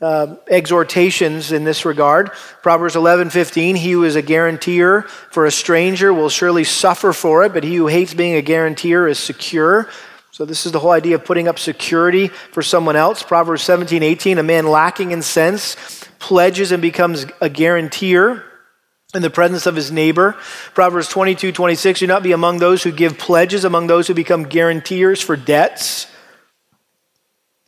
uh, 0.01 0.37
exhortations 0.47 1.51
in 1.51 1.65
this 1.65 1.83
regard. 1.83 2.31
Proverbs 2.63 2.95
11:15, 2.95 3.75
he 3.75 3.91
who 3.91 4.05
is 4.05 4.15
a 4.15 4.21
guarantor 4.21 5.01
for 5.31 5.45
a 5.45 5.51
stranger 5.51 6.13
will 6.13 6.29
surely 6.29 6.63
suffer 6.63 7.11
for 7.11 7.43
it, 7.43 7.53
but 7.53 7.65
he 7.65 7.75
who 7.75 7.87
hates 7.87 8.13
being 8.13 8.35
a 8.35 8.41
guarantor 8.41 9.09
is 9.09 9.19
secure. 9.19 9.89
So, 10.35 10.43
this 10.43 10.65
is 10.65 10.73
the 10.73 10.81
whole 10.81 10.91
idea 10.91 11.15
of 11.15 11.23
putting 11.23 11.47
up 11.47 11.57
security 11.57 12.27
for 12.27 12.61
someone 12.61 12.97
else. 12.97 13.23
Proverbs 13.23 13.61
17, 13.61 14.03
18, 14.03 14.37
a 14.37 14.43
man 14.43 14.67
lacking 14.67 15.11
in 15.11 15.21
sense 15.21 15.77
pledges 16.19 16.73
and 16.73 16.81
becomes 16.81 17.25
a 17.39 17.47
guarantor 17.47 18.43
in 19.13 19.21
the 19.21 19.29
presence 19.29 19.65
of 19.65 19.77
his 19.77 19.93
neighbor. 19.93 20.33
Proverbs 20.73 21.07
22, 21.07 21.53
26, 21.53 22.01
do 22.01 22.07
not 22.07 22.21
be 22.21 22.33
among 22.33 22.57
those 22.57 22.83
who 22.83 22.91
give 22.91 23.17
pledges, 23.17 23.63
among 23.63 23.87
those 23.87 24.07
who 24.09 24.13
become 24.13 24.43
guarantors 24.43 25.21
for 25.21 25.37
debts. 25.37 26.05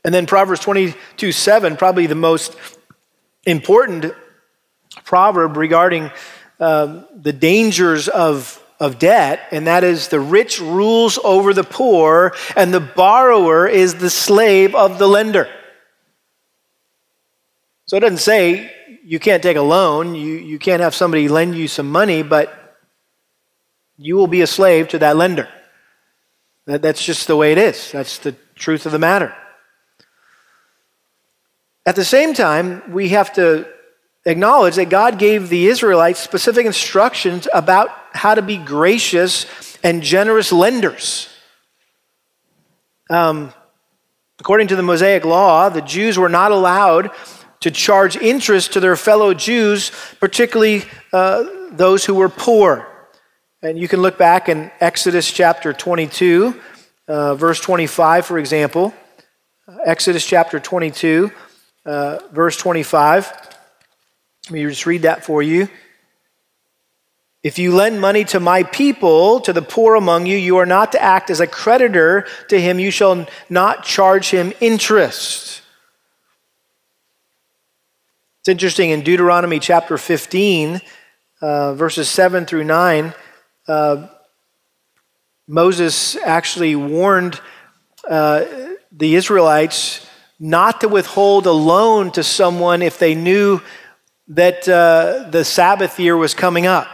And 0.03 0.13
then 0.13 0.25
Proverbs 0.25 0.59
22, 0.59 1.31
7, 1.31 1.77
probably 1.77 2.05
the 2.05 2.15
most 2.15 2.53
important 3.45 4.13
proverb 5.05 5.55
regarding 5.55 6.11
uh, 6.59 7.03
the 7.15 7.31
dangers 7.31 8.09
of 8.09 8.61
of 8.79 8.99
debt, 8.99 9.47
and 9.51 9.67
that 9.67 9.83
is 9.83 10.07
the 10.09 10.19
rich 10.19 10.61
rules 10.61 11.17
over 11.23 11.53
the 11.53 11.63
poor, 11.63 12.33
and 12.55 12.73
the 12.73 12.79
borrower 12.79 13.67
is 13.67 13.95
the 13.95 14.09
slave 14.09 14.75
of 14.75 14.99
the 14.99 15.07
lender. 15.07 15.49
So 17.85 17.97
it 17.97 18.01
doesn't 18.01 18.17
say 18.17 18.71
you 19.03 19.19
can't 19.19 19.41
take 19.41 19.57
a 19.57 19.61
loan, 19.61 20.13
you, 20.13 20.33
you 20.33 20.59
can't 20.59 20.81
have 20.81 20.93
somebody 20.93 21.27
lend 21.27 21.55
you 21.55 21.67
some 21.67 21.89
money, 21.89 22.21
but 22.21 22.77
you 23.97 24.15
will 24.15 24.27
be 24.27 24.41
a 24.41 24.47
slave 24.47 24.89
to 24.89 24.99
that 24.99 25.17
lender. 25.17 25.47
That, 26.65 26.81
that's 26.81 27.03
just 27.03 27.27
the 27.27 27.35
way 27.35 27.53
it 27.53 27.57
is. 27.57 27.91
That's 27.91 28.19
the 28.19 28.35
truth 28.55 28.85
of 28.85 28.91
the 28.91 28.99
matter. 28.99 29.33
At 31.85 31.95
the 31.95 32.05
same 32.05 32.33
time, 32.33 32.91
we 32.91 33.09
have 33.09 33.33
to 33.33 33.65
acknowledge 34.27 34.75
that 34.75 34.89
God 34.89 35.17
gave 35.17 35.49
the 35.49 35.67
Israelites 35.67 36.19
specific 36.19 36.65
instructions 36.65 37.47
about 37.53 37.89
how 38.13 38.35
to 38.35 38.41
be 38.41 38.57
gracious 38.57 39.45
and 39.83 40.03
generous 40.03 40.51
lenders. 40.51 41.29
Um, 43.09 43.53
according 44.39 44.67
to 44.67 44.75
the 44.75 44.83
Mosaic 44.83 45.25
law, 45.25 45.69
the 45.69 45.81
Jews 45.81 46.19
were 46.19 46.29
not 46.29 46.51
allowed 46.51 47.11
to 47.61 47.71
charge 47.71 48.15
interest 48.17 48.73
to 48.73 48.79
their 48.79 48.95
fellow 48.95 49.33
Jews, 49.33 49.91
particularly 50.19 50.83
uh, 51.11 51.45
those 51.71 52.05
who 52.05 52.13
were 52.13 52.29
poor. 52.29 52.87
And 53.63 53.79
you 53.79 53.87
can 53.87 54.01
look 54.01 54.17
back 54.17 54.49
in 54.49 54.69
Exodus 54.79 55.31
chapter 55.31 55.73
22, 55.73 56.59
uh, 57.07 57.35
verse 57.35 57.59
25, 57.59 58.25
for 58.25 58.37
example. 58.37 58.93
Exodus 59.85 60.25
chapter 60.25 60.59
22 60.59 61.31
uh, 61.87 62.19
verse 62.31 62.57
25. 62.57 63.46
Let 64.47 64.53
me 64.53 64.63
just 64.63 64.85
read 64.85 65.01
that 65.01 65.25
for 65.25 65.43
you. 65.43 65.67
If 67.43 67.59
you 67.59 67.75
lend 67.75 67.99
money 67.99 68.23
to 68.25 68.39
my 68.39 68.63
people, 68.63 69.41
to 69.41 69.51
the 69.51 69.61
poor 69.61 69.95
among 69.95 70.25
you, 70.25 70.37
you 70.37 70.55
are 70.57 70.65
not 70.65 70.93
to 70.93 71.03
act 71.03 71.29
as 71.29 71.41
a 71.41 71.47
creditor 71.47 72.25
to 72.47 72.59
him. 72.59 72.79
You 72.79 72.89
shall 72.89 73.27
not 73.49 73.83
charge 73.83 74.29
him 74.29 74.53
interest. 74.61 75.61
It's 78.39 78.47
interesting 78.47 78.91
in 78.91 79.01
Deuteronomy 79.01 79.59
chapter 79.59 79.97
15, 79.97 80.79
uh, 81.41 81.73
verses 81.73 82.07
7 82.07 82.45
through 82.45 82.63
9, 82.63 83.13
uh, 83.67 84.07
Moses 85.45 86.15
actually 86.17 86.75
warned 86.75 87.41
uh, 88.09 88.45
the 88.93 89.15
Israelites 89.15 90.07
not 90.39 90.81
to 90.81 90.87
withhold 90.87 91.45
a 91.45 91.51
loan 91.51 92.11
to 92.11 92.23
someone 92.23 92.81
if 92.81 92.99
they 92.99 93.15
knew 93.15 93.61
that 94.29 94.67
uh, 94.67 95.29
the 95.29 95.43
Sabbath 95.43 95.99
year 95.99 96.17
was 96.17 96.33
coming 96.33 96.65
up. 96.65 96.87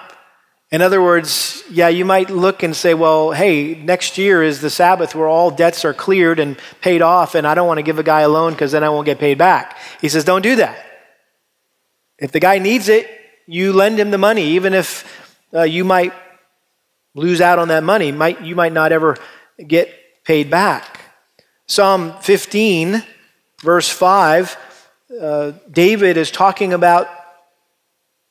In 0.72 0.82
other 0.82 1.02
words, 1.02 1.64
yeah, 1.70 1.88
you 1.88 2.04
might 2.04 2.30
look 2.30 2.64
and 2.64 2.76
say, 2.76 2.94
well, 2.94 3.32
hey, 3.32 3.76
next 3.76 4.18
year 4.18 4.42
is 4.42 4.60
the 4.62 4.70
Sabbath 4.70 5.14
where 5.14 5.28
all 5.28 5.52
debts 5.52 5.86
are 5.86 5.94
cleared 5.94 6.40
and 6.40 6.58
paid 6.82 7.02
off, 7.02 7.36
and 7.36 7.46
I 7.46 7.54
don't 7.54 7.68
want 7.68 7.78
to 7.78 7.84
give 7.84 8.00
a 8.00 8.04
guy 8.04 8.22
a 8.22 8.30
loan 8.30 8.54
because 8.54 8.72
then 8.72 8.84
I 8.84 8.90
won't 8.90 9.06
get 9.06 9.20
paid 9.20 9.38
back. 9.38 9.78
He 10.02 10.10
says, 10.10 10.24
don't 10.24 10.42
do 10.42 10.56
that. 10.56 10.84
If 12.18 12.32
the 12.32 12.40
guy 12.40 12.58
needs 12.58 12.90
it, 12.90 13.08
you 13.46 13.74
lend 13.74 14.00
him 14.00 14.10
the 14.10 14.18
money, 14.18 14.44
even 14.52 14.74
if 14.74 15.38
uh, 15.54 15.62
you 15.64 15.84
might 15.84 16.14
lose 17.14 17.42
out 17.42 17.60
on 17.60 17.68
that 17.68 17.84
money. 17.84 18.12
Might, 18.12 18.42
you 18.42 18.56
might 18.56 18.74
not 18.74 18.92
ever 18.92 19.18
get 19.68 19.94
paid 20.24 20.50
back. 20.50 21.02
Psalm 21.68 22.14
15 22.22 23.04
verse 23.64 23.90
5, 23.90 24.58
uh, 25.22 25.52
David 25.72 26.18
is 26.18 26.30
talking 26.30 26.74
about 26.74 27.08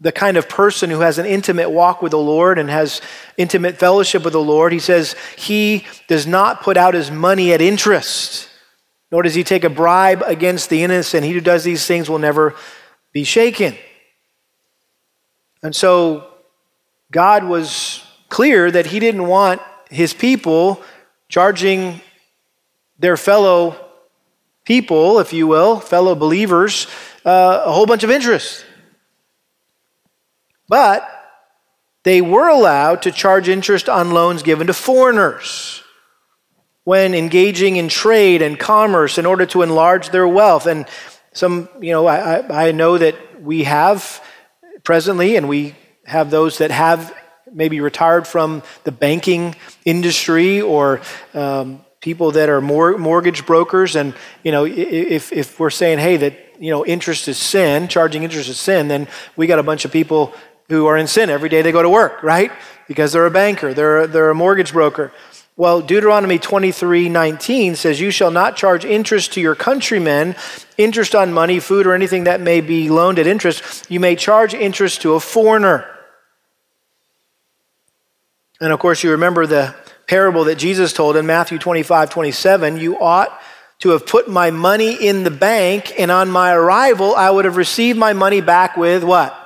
the 0.03 0.13
kind 0.13 0.37
of 0.37 0.49
person 0.49 0.91
who 0.91 0.99
has 1.01 1.19
an 1.19 1.27
intimate 1.27 1.71
walk 1.71 2.03
with 2.03 2.11
the 2.11 2.19
Lord 2.19 2.59
and 2.59 2.69
has 2.69 3.01
intimate 3.37 3.79
fellowship 3.79 4.25
with 4.25 4.33
the 4.33 4.43
Lord. 4.43 4.73
He 4.73 4.81
says, 4.81 5.15
He 5.37 5.87
does 6.09 6.27
not 6.27 6.61
put 6.61 6.77
out 6.77 6.95
his 6.95 7.11
money 7.11 7.53
at 7.53 7.61
interest, 7.61 8.49
nor 9.13 9.23
does 9.23 9.35
he 9.35 9.45
take 9.45 9.63
a 9.63 9.71
bribe 9.71 10.23
against 10.27 10.71
the 10.71 10.83
innocent. 10.83 11.25
He 11.25 11.33
who 11.33 11.41
does 11.41 11.63
these 11.63 11.87
things 11.87 12.11
will 12.11 12.19
never 12.19 12.57
be 13.13 13.23
shaken. 13.23 13.77
And 15.63 15.75
so 15.75 16.27
God 17.13 17.45
was 17.45 18.05
clear 18.29 18.73
that 18.73 18.87
he 18.87 18.99
didn't 18.99 19.29
want 19.29 19.63
his 19.89 20.13
people 20.13 20.83
charging 21.29 22.01
their 22.99 23.17
fellow 23.17 23.77
people, 24.65 25.21
if 25.21 25.33
you 25.33 25.47
will, 25.47 25.79
fellow 25.79 26.17
believers, 26.17 26.89
uh, 27.25 27.63
a 27.65 27.73
whole 27.73 27.87
bunch 27.87 28.03
of 28.03 28.11
interest. 28.11 28.65
But 30.73 31.07
they 32.03 32.23
were 32.23 32.49
allowed 32.49 33.03
to 33.03 33.13
charge 33.13 33.47
interest 33.47 33.91
on 33.91 34.13
loans 34.13 34.43
given 34.43 34.69
to 34.69 34.73
foreigners 34.73 35.83
when 36.85 37.13
engaging 37.13 37.77
in 37.77 37.91
trade 37.91 38.41
and 38.41 38.59
commerce 38.59 39.19
in 39.19 39.27
order 39.27 39.45
to 39.45 39.61
enlarge 39.61 40.09
their 40.09 40.27
wealth. 40.27 40.65
And 40.65 40.87
some, 41.35 41.69
you 41.83 41.93
know, 41.93 42.07
I, 42.07 42.69
I 42.69 42.73
know 42.73 42.97
that 42.97 43.43
we 43.43 43.65
have 43.65 44.25
presently, 44.83 45.37
and 45.37 45.47
we 45.47 45.75
have 46.07 46.31
those 46.31 46.57
that 46.57 46.71
have 46.71 47.15
maybe 47.53 47.83
retired 47.83 48.27
from 48.27 48.63
the 48.85 48.93
banking 48.93 49.55
industry 49.85 50.63
or 50.63 51.03
um, 51.35 51.85
people 52.01 52.31
that 52.31 52.49
are 52.49 52.63
more 52.63 52.97
mortgage 52.97 53.45
brokers 53.45 53.95
and 53.95 54.15
you 54.43 54.51
know 54.51 54.65
if, 54.65 55.33
if 55.33 55.61
we're 55.61 55.71
saying 55.71 55.99
hey 55.99 56.17
that 56.17 56.35
you 56.59 56.71
know 56.71 56.85
interest 56.85 57.29
is 57.29 57.39
sin 57.39 57.87
charging 57.87 58.25
interest 58.25 58.49
is 58.49 58.59
sin 58.59 58.89
then 58.89 59.07
we 59.37 59.47
got 59.47 59.61
a 59.61 59.63
bunch 59.63 59.85
of 59.85 59.93
people 59.93 60.35
who 60.73 60.87
are 60.87 60.97
in 60.97 61.07
sin. 61.07 61.31
Every 61.31 61.49
day 61.49 61.63
they 61.63 61.73
go 61.73 61.83
to 61.83 61.91
work 61.91 62.23
right? 62.23 62.51
Because 62.89 63.13
they're 63.13 63.27
a 63.27 63.31
banker 63.31 63.75
they're, 63.75 64.07
they're 64.07 64.31
a 64.31 64.35
mortgage 64.35 64.73
broker. 64.73 65.13
Well 65.57 65.81
deuteronomy 65.81 66.39
23 66.39 67.09
19 67.09 67.77
says 67.77 68.01
you 68.01 68.11
shall 68.11 68.31
not 68.31 68.57
charge 68.57 68.85
interest 68.85 69.35
to 69.35 69.41
your 69.41 69.55
countrymen 69.55 70.35
interest 70.79 71.15
on 71.15 71.33
money 71.33 71.61
food 71.61 71.87
or 71.87 71.95
anything 71.95 72.25
that 72.25 72.41
may 72.41 72.61
be 72.61 72.89
loaned 72.89 73.19
at 73.19 73.27
interest. 73.27 73.91
You 73.91 74.01
may 74.01 74.17
charge 74.17 74.55
interest 74.55 75.03
to 75.03 75.15
a 75.15 75.21
foreigner. 75.21 75.87
And 78.61 78.73
of 78.73 78.79
course 78.79 79.03
you 79.03 79.11
remember 79.11 79.47
the 79.47 79.75
parable 80.07 80.45
that 80.45 80.57
Jesus 80.57 80.93
told 80.93 81.17
in 81.17 81.27
Matthew 81.27 81.59
25, 81.59 82.11
27, 82.11 82.79
you 82.79 82.99
ought 82.99 83.41
to 83.81 83.91
have 83.91 84.07
put 84.07 84.29
my 84.29 84.51
money 84.51 84.95
in 84.95 85.25
the 85.25 85.31
bank, 85.31 85.93
and 85.99 86.09
on 86.11 86.31
my 86.31 86.53
arrival, 86.53 87.17
I 87.17 87.31
would 87.31 87.47
have 87.47 87.57
received 87.57 87.99
my 87.99 88.13
money 88.13 88.41
back 88.41 88.77
with 88.77 89.03
what? 89.03 89.42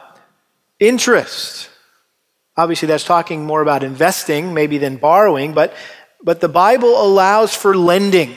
Interest. 0.79 1.69
Obviously, 2.57 2.89
that's 2.89 3.05
talking 3.05 3.45
more 3.45 3.63
about 3.63 3.83
investing, 3.83 4.55
maybe 4.55 4.79
than 4.79 4.97
borrowing, 4.97 5.53
but, 5.53 5.75
but 6.23 6.41
the 6.41 6.49
Bible 6.49 7.03
allows 7.03 7.55
for 7.55 7.77
lending 7.77 8.35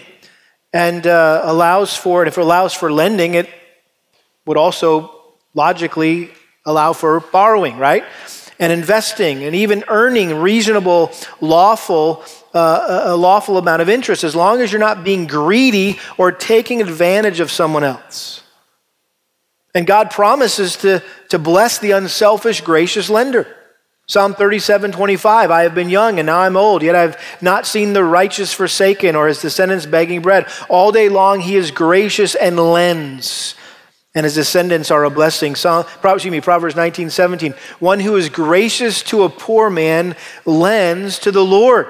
and 0.74 1.08
uh, 1.08 1.42
allows 1.44 1.96
for, 1.96 2.22
and 2.22 2.28
if 2.28 2.38
it 2.38 2.42
allows 2.42 2.74
for 2.74 2.92
lending, 2.92 3.34
it 3.34 3.50
would 4.46 4.58
also 4.58 5.16
logically 5.54 6.32
allow 6.66 6.94
for 6.94 7.20
borrowing, 7.20 7.78
right? 7.78 8.04
and 8.60 8.74
investing 8.74 9.44
and 9.44 9.56
even 9.56 9.84
earning 9.88 10.36
reasonable, 10.36 11.12
lawful, 11.40 12.24
uh, 12.54 13.04
a 13.06 13.16
lawful 13.16 13.58
amount 13.58 13.82
of 13.82 13.90
interest 13.90 14.24
as 14.24 14.36
long 14.36 14.62
as 14.62 14.72
you're 14.72 14.80
not 14.80 15.04
being 15.04 15.26
greedy 15.26 15.98
or 16.18 16.32
taking 16.32 16.82
advantage 16.82 17.40
of 17.40 17.50
someone 17.50 17.84
else. 17.84 18.44
And 19.76 19.86
God 19.86 20.12
promises 20.12 20.78
to, 20.78 21.04
to 21.30 21.40
bless 21.40 21.80
the 21.80 21.92
unselfish, 21.92 22.62
gracious 22.62 23.10
lender. 23.10 23.48
Psalm 24.08 24.34
37, 24.34 24.92
25, 24.92 25.52
I 25.52 25.62
have 25.62 25.76
been 25.76 25.90
young 25.90 26.18
and 26.18 26.26
now 26.26 26.40
I'm 26.40 26.58
old, 26.58 26.82
yet 26.82 26.96
I've 26.96 27.16
not 27.44 27.68
seen 27.68 27.94
the 27.94 28.04
righteous 28.04 28.52
forsaken 28.52 29.16
or 29.16 29.28
his 29.28 29.40
descendants 29.40 29.86
begging 29.86 30.24
bread. 30.24 30.48
All 30.68 30.92
day 30.92 31.10
long 31.10 31.42
he 31.42 31.56
is 31.56 31.70
gracious 31.70 32.34
and 32.34 32.58
lends 32.58 33.54
and 34.16 34.24
his 34.24 34.36
descendants 34.36 34.90
are 34.92 35.04
a 35.04 35.10
blessing. 35.10 35.56
Psalm, 35.56 35.86
excuse 36.04 36.26
me, 36.26 36.42
Proverbs 36.42 36.76
19, 36.76 37.10
17. 37.10 37.54
One 37.80 38.00
who 38.00 38.16
is 38.16 38.30
gracious 38.30 39.04
to 39.04 39.24
a 39.24 39.30
poor 39.30 39.70
man 39.70 40.16
lends 40.46 41.20
to 41.20 41.32
the 41.32 41.46
Lord. 41.46 41.88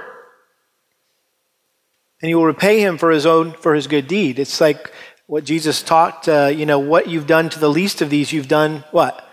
And 2.21 2.27
he 2.27 2.35
will 2.35 2.45
repay 2.45 2.81
him 2.81 2.97
for 2.97 3.11
his 3.11 3.25
own, 3.25 3.53
for 3.53 3.73
his 3.73 3.87
good 3.87 4.07
deed. 4.07 4.39
It's 4.39 4.59
like 4.59 4.91
what 5.29 5.43
Jesus 5.43 5.83
taught, 5.83 6.27
uh, 6.27 6.47
you 6.47 6.65
know, 6.65 6.79
what 6.79 7.07
you've 7.07 7.27
done 7.27 7.51
to 7.51 7.59
the 7.59 7.69
least 7.69 8.01
of 8.01 8.09
these, 8.09 8.33
you've 8.33 8.47
done 8.47 8.83
what? 8.89 9.29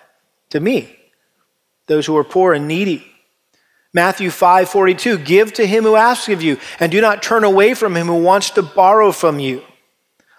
To 0.50 0.60
me. 0.60 0.94
Those 1.86 2.04
who 2.04 2.18
are 2.18 2.22
poor 2.22 2.52
and 2.52 2.68
needy. 2.68 3.02
Matthew 3.94 4.28
5, 4.28 4.68
42. 4.68 5.16
Give 5.16 5.50
to 5.54 5.66
him 5.66 5.84
who 5.84 5.96
asks 5.96 6.28
of 6.28 6.42
you, 6.42 6.58
and 6.80 6.92
do 6.92 7.00
not 7.00 7.22
turn 7.22 7.44
away 7.44 7.72
from 7.72 7.96
him 7.96 8.08
who 8.08 8.22
wants 8.22 8.50
to 8.50 8.62
borrow 8.62 9.10
from 9.10 9.38
you. 9.38 9.62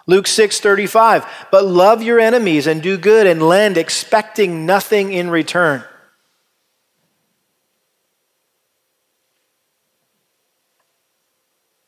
Luke 0.06 0.28
6 0.28 0.60
35, 0.60 1.26
but 1.50 1.64
love 1.64 2.04
your 2.04 2.20
enemies 2.20 2.68
and 2.68 2.80
do 2.80 2.96
good 2.96 3.26
and 3.26 3.42
lend, 3.42 3.76
expecting 3.76 4.64
nothing 4.64 5.12
in 5.12 5.28
return. 5.28 5.82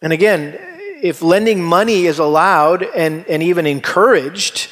And 0.03 0.13
again, 0.13 0.59
if 1.03 1.23
lending 1.23 1.63
money 1.63 2.07
is 2.07 2.19
allowed 2.19 2.83
and, 2.83 3.27
and 3.27 3.43
even 3.43 3.67
encouraged, 3.67 4.69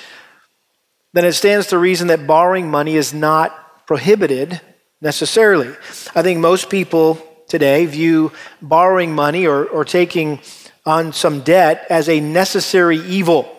then 1.12 1.24
it 1.24 1.32
stands 1.32 1.68
to 1.68 1.78
reason 1.78 2.08
that 2.08 2.26
borrowing 2.26 2.70
money 2.70 2.96
is 2.96 3.14
not 3.14 3.86
prohibited 3.86 4.60
necessarily. 5.00 5.74
I 6.14 6.22
think 6.22 6.40
most 6.40 6.70
people 6.70 7.24
today 7.48 7.86
view 7.86 8.32
borrowing 8.60 9.14
money 9.14 9.46
or, 9.46 9.64
or 9.64 9.84
taking 9.84 10.40
on 10.84 11.12
some 11.12 11.40
debt 11.40 11.86
as 11.90 12.08
a 12.08 12.20
necessary 12.20 12.98
evil 12.98 13.54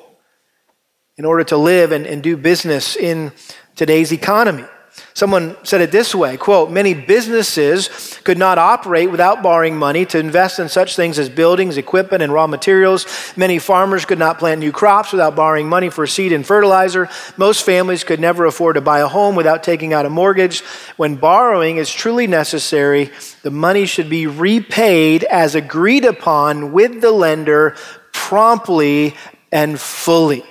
in 1.18 1.26
order 1.26 1.44
to 1.44 1.58
live 1.58 1.92
and, 1.92 2.06
and 2.06 2.24
do 2.24 2.38
business 2.38 2.96
in 2.96 3.32
today's 3.76 4.12
economy. 4.12 4.66
Someone 5.14 5.58
said 5.64 5.82
it 5.82 5.92
this 5.92 6.16
way, 6.16 6.38
quote, 6.38 6.72
many 6.72 6.94
businesses 6.94 8.20
could 8.24 8.38
not 8.38 8.58
operate 8.58 9.12
without 9.12 9.44
borrowing 9.44 9.76
money 9.78 10.06
to 10.06 10.18
invest 10.18 10.60
in 10.60 10.70
such 10.70 10.96
things 10.96 11.20
as 11.20 11.30
buildings, 11.30 11.78
equipment, 11.78 12.24
and 12.24 12.32
raw 12.32 12.48
materials. 12.48 13.06
Many 13.36 13.60
farmers 13.60 14.06
could 14.06 14.20
not 14.20 14.40
plant 14.40 14.60
new 14.60 14.72
crops 14.72 15.12
without 15.12 15.36
borrowing 15.36 15.68
money 15.68 15.90
for 15.90 16.08
seed 16.08 16.32
and 16.32 16.46
fertilizer. 16.46 17.10
Most 17.38 17.66
families 17.66 18.04
could 18.04 18.20
never 18.20 18.46
afford 18.46 18.76
to 18.76 18.82
buy 18.82 19.00
a 19.00 19.08
home 19.08 19.36
without 19.36 19.64
taking 19.64 19.94
out 19.94 20.06
a 20.06 20.10
mortgage. 20.10 20.62
When 20.96 21.16
borrowing 21.16 21.78
is 21.78 21.92
truly 21.92 22.28
necessary, 22.28 23.12
the 23.42 23.52
money 23.52 23.86
should 23.86 24.10
be 24.10 24.28
repaid 24.28 25.24
as 25.26 25.56
agreed 25.56 26.06
upon 26.06 26.72
with 26.72 27.02
the 27.02 27.12
lender 27.12 27.76
promptly 28.14 29.16
and 29.52 29.80
fully. 29.80 30.46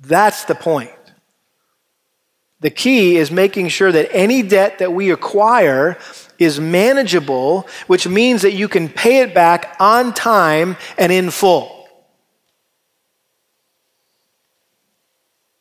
That's 0.00 0.44
the 0.44 0.54
point. 0.54 0.90
The 2.60 2.70
key 2.70 3.16
is 3.16 3.30
making 3.30 3.68
sure 3.68 3.90
that 3.90 4.14
any 4.14 4.42
debt 4.42 4.78
that 4.78 4.92
we 4.92 5.10
acquire 5.10 5.96
is 6.38 6.60
manageable, 6.60 7.66
which 7.86 8.06
means 8.06 8.42
that 8.42 8.52
you 8.52 8.68
can 8.68 8.88
pay 8.88 9.20
it 9.20 9.34
back 9.34 9.76
on 9.80 10.12
time 10.12 10.76
and 10.98 11.10
in 11.10 11.30
full. 11.30 11.88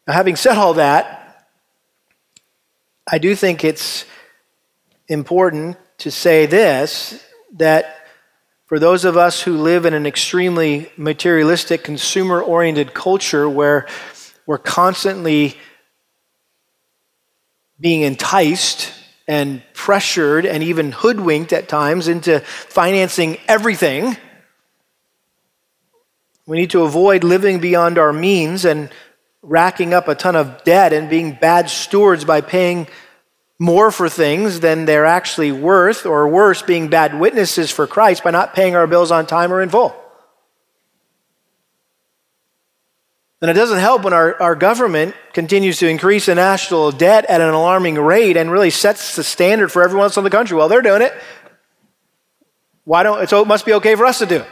Now, 0.07 0.13
having 0.13 0.35
said 0.35 0.57
all 0.57 0.73
that, 0.73 1.47
I 3.09 3.17
do 3.17 3.35
think 3.35 3.63
it's 3.63 4.05
important 5.07 5.77
to 5.99 6.11
say 6.11 6.45
this 6.45 7.23
that 7.53 7.95
for 8.65 8.77
those 8.77 9.05
of 9.05 9.17
us 9.17 9.41
who 9.41 9.57
live 9.57 9.85
in 9.85 9.93
an 9.93 10.05
extremely 10.05 10.91
materialistic, 10.95 11.83
consumer 11.83 12.41
oriented 12.41 12.93
culture 12.93 13.49
where 13.49 13.87
we're 14.45 14.59
constantly 14.59 15.57
being 17.79 18.01
enticed 18.01 18.93
and 19.27 19.61
pressured 19.73 20.45
and 20.45 20.63
even 20.63 20.91
hoodwinked 20.91 21.53
at 21.53 21.69
times 21.69 22.07
into 22.07 22.39
financing 22.39 23.37
everything. 23.47 24.17
We 26.47 26.57
need 26.57 26.71
to 26.71 26.83
avoid 26.83 27.23
living 27.23 27.59
beyond 27.59 27.99
our 27.99 28.11
means 28.11 28.65
and 28.65 28.89
racking 29.41 29.93
up 29.93 30.07
a 30.07 30.15
ton 30.15 30.35
of 30.35 30.63
debt 30.63 30.93
and 30.93 31.09
being 31.09 31.33
bad 31.33 31.69
stewards 31.69 32.25
by 32.25 32.41
paying 32.41 32.87
more 33.59 33.91
for 33.91 34.09
things 34.09 34.61
than 34.61 34.85
they're 34.85 35.05
actually 35.05 35.51
worth, 35.51 36.05
or 36.05 36.27
worse, 36.27 36.61
being 36.61 36.87
bad 36.87 37.19
witnesses 37.19 37.69
for 37.69 37.85
Christ 37.85 38.23
by 38.23 38.31
not 38.31 38.55
paying 38.55 38.75
our 38.75 38.87
bills 38.87 39.11
on 39.11 39.27
time 39.27 39.51
or 39.51 39.61
in 39.61 39.69
full. 39.69 39.93
And 43.41 43.49
it 43.49 43.53
doesn't 43.53 43.79
help 43.79 44.03
when 44.03 44.13
our, 44.13 44.41
our 44.41 44.55
government 44.55 45.15
continues 45.33 45.79
to 45.79 45.87
increase 45.87 46.25
the 46.25 46.35
national 46.35 46.91
debt 46.91 47.25
at 47.25 47.39
an 47.39 47.49
alarming 47.49 47.95
rate 47.95 48.35
and 48.35 48.51
really 48.51 48.69
sets 48.69 49.15
the 49.15 49.23
standard 49.23 49.71
for 49.71 49.81
everyone 49.81 50.05
else 50.05 50.17
in 50.17 50.25
the 50.25 50.29
country. 50.29 50.57
Well, 50.57 50.67
they're 50.67 50.81
doing 50.81 51.01
it. 51.01 51.13
Why 52.83 53.03
don't 53.03 53.29
so 53.29 53.41
it 53.41 53.47
must 53.47 53.65
be 53.65 53.73
okay 53.73 53.95
for 53.95 54.05
us 54.05 54.19
to 54.19 54.25
do 54.25 54.37
it. 54.37 54.47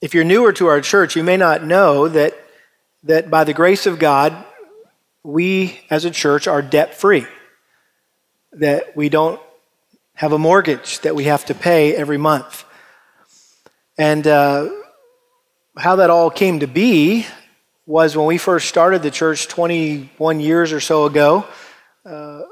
If 0.00 0.12
you're 0.12 0.24
newer 0.24 0.52
to 0.54 0.66
our 0.66 0.80
church, 0.80 1.16
you 1.16 1.22
may 1.22 1.36
not 1.36 1.64
know 1.64 2.08
that, 2.08 2.34
that 3.04 3.30
by 3.30 3.44
the 3.44 3.54
grace 3.54 3.86
of 3.86 3.98
God, 3.98 4.36
we 5.22 5.80
as 5.88 6.04
a 6.04 6.10
church 6.10 6.46
are 6.46 6.60
debt 6.60 6.94
free. 6.94 7.26
That 8.52 8.96
we 8.96 9.08
don't 9.08 9.40
have 10.14 10.32
a 10.32 10.38
mortgage 10.38 11.00
that 11.00 11.14
we 11.14 11.24
have 11.24 11.44
to 11.46 11.54
pay 11.54 11.94
every 11.94 12.18
month. 12.18 12.64
And 13.96 14.26
uh, 14.26 14.70
how 15.76 15.96
that 15.96 16.10
all 16.10 16.28
came 16.28 16.60
to 16.60 16.66
be 16.66 17.26
was 17.86 18.16
when 18.16 18.26
we 18.26 18.38
first 18.38 18.68
started 18.68 19.02
the 19.02 19.10
church 19.10 19.46
21 19.46 20.40
years 20.40 20.72
or 20.72 20.80
so 20.80 21.04
ago. 21.04 21.46
Uh, 22.04 22.42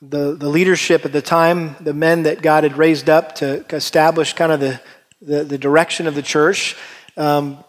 the, 0.00 0.34
the 0.34 0.48
leadership 0.48 1.04
at 1.04 1.12
the 1.12 1.20
time, 1.20 1.76
the 1.80 1.92
men 1.92 2.22
that 2.22 2.40
God 2.40 2.64
had 2.64 2.78
raised 2.78 3.10
up 3.10 3.36
to 3.36 3.64
establish 3.74 4.32
kind 4.32 4.52
of 4.52 4.60
the, 4.60 4.80
the, 5.20 5.44
the 5.44 5.58
direction 5.58 6.06
of 6.06 6.14
the 6.14 6.22
church, 6.22 6.76
um, 7.16 7.62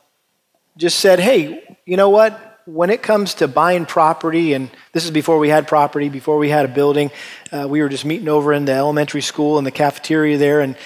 just 0.78 1.00
said, 1.00 1.20
hey, 1.20 1.64
you 1.86 1.98
know 1.98 2.10
what? 2.10 2.62
When 2.66 2.90
it 2.90 3.04
comes 3.04 3.36
to 3.36 3.48
buying 3.48 3.86
property, 3.86 4.54
and 4.54 4.70
this 4.94 5.06
is 5.06 5.12
before 5.12 5.38
we 5.38 5.50
had 5.50 5.68
property, 5.68 6.10
before 6.10 6.38
we 6.38 6.50
had 6.50 6.66
a 6.66 6.70
building, 6.70 7.12
uh, 7.52 7.68
we 7.70 7.82
were 7.82 7.90
just 7.90 8.06
meeting 8.06 8.28
over 8.28 8.54
in 8.54 8.66
the 8.66 8.74
elementary 8.74 9.22
school 9.22 9.58
in 9.58 9.66
the 9.66 9.72
cafeteria 9.72 10.38
there, 10.38 10.62
and 10.62 10.78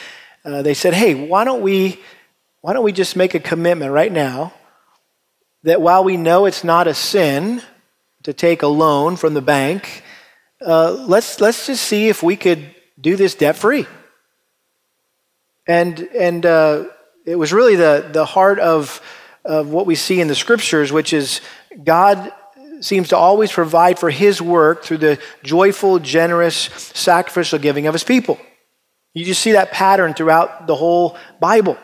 uh, 0.50 0.62
they 0.62 0.74
said, 0.74 0.94
hey, 0.94 1.14
why 1.14 1.44
don't 1.44 1.62
we 1.62 2.00
why 2.62 2.74
don't 2.74 2.84
we 2.84 2.92
just 2.92 3.16
make 3.16 3.36
a 3.36 3.40
commitment 3.40 3.92
right 3.92 4.12
now 4.12 4.54
that 5.64 5.82
while 5.82 6.04
we 6.04 6.18
know 6.18 6.46
it's 6.46 6.64
not 6.64 6.88
a 6.88 6.94
sin 6.94 7.62
to 8.24 8.34
take 8.34 8.64
a 8.64 8.68
loan 8.68 9.16
from 9.16 9.34
the 9.34 9.42
bank, 9.42 10.04
uh, 10.66 10.92
let's 10.92 11.40
let's 11.40 11.68
just 11.68 11.84
see 11.84 12.10
if 12.10 12.24
we 12.24 12.36
could 12.36 12.76
do 13.00 13.16
this 13.16 13.36
debt 13.36 13.56
free. 13.56 13.86
And 15.68 16.00
and 16.00 16.46
uh, 16.46 16.86
it 17.26 17.36
was 17.36 17.54
really 17.54 17.76
the 17.76 18.10
the 18.12 18.26
heart 18.26 18.60
of 18.60 19.02
of 19.46 19.70
what 19.70 19.86
we 19.86 19.96
see 19.96 20.20
in 20.20 20.28
the 20.28 20.36
scriptures, 20.36 20.92
which 20.92 21.14
is 21.14 21.42
God 21.84 22.34
seems 22.82 23.10
to 23.10 23.18
always 23.18 23.52
provide 23.52 24.00
for 24.00 24.10
His 24.10 24.42
work 24.42 24.84
through 24.84 24.98
the 24.98 25.20
joyful, 25.44 26.00
generous, 26.00 26.70
sacrificial 26.94 27.60
giving 27.60 27.88
of 27.88 27.94
His 27.94 28.04
people. 28.04 28.40
You 29.14 29.26
just 29.26 29.42
see 29.42 29.54
that 29.54 29.72
pattern 29.72 30.14
throughout 30.14 30.68
the 30.68 30.76
whole 30.76 31.18
Bible. 31.40 31.78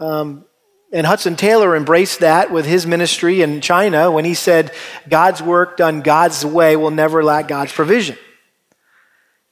Um, 0.00 0.44
and 0.92 1.06
Hudson 1.06 1.36
Taylor 1.36 1.76
embraced 1.76 2.20
that 2.20 2.50
with 2.50 2.66
his 2.66 2.86
ministry 2.86 3.42
in 3.42 3.60
China 3.60 4.10
when 4.10 4.24
he 4.24 4.34
said, 4.34 4.72
God's 5.08 5.42
work 5.42 5.76
done 5.76 6.02
God's 6.02 6.44
way 6.46 6.76
will 6.76 6.90
never 6.90 7.24
lack 7.24 7.48
God's 7.48 7.72
provision. 7.72 8.16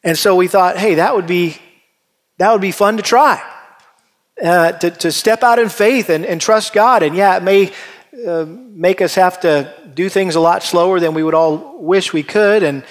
And 0.05 0.17
so 0.17 0.37
we 0.37 0.49
thought, 0.49 0.79
hey, 0.79 0.95
that 0.95 1.15
would 1.15 1.27
be, 1.27 1.57
that 2.39 2.53
would 2.53 2.61
be 2.61 2.73
fun 2.73 2.97
to 2.97 3.03
try. 3.03 3.43
Uh, 4.43 4.73
to, 4.73 4.91
to 4.91 5.13
step 5.13 5.43
out 5.43 5.59
in 5.59 5.69
faith 5.69 6.09
and, 6.09 6.25
and 6.25 6.41
trust 6.41 6.73
God. 6.73 7.03
And 7.03 7.15
yeah, 7.15 7.37
it 7.37 7.43
may 7.43 7.73
uh, 8.27 8.45
make 8.47 9.01
us 9.01 9.15
have 9.15 9.41
to 9.41 9.73
do 9.95 10.09
things 10.09 10.35
a 10.35 10.41
lot 10.41 10.63
slower 10.63 11.01
than 11.01 11.15
we 11.15 11.23
would 11.23 11.35
all 11.35 11.79
wish 11.83 12.13
we 12.13 12.23
could, 12.23 12.63
and 12.63 12.85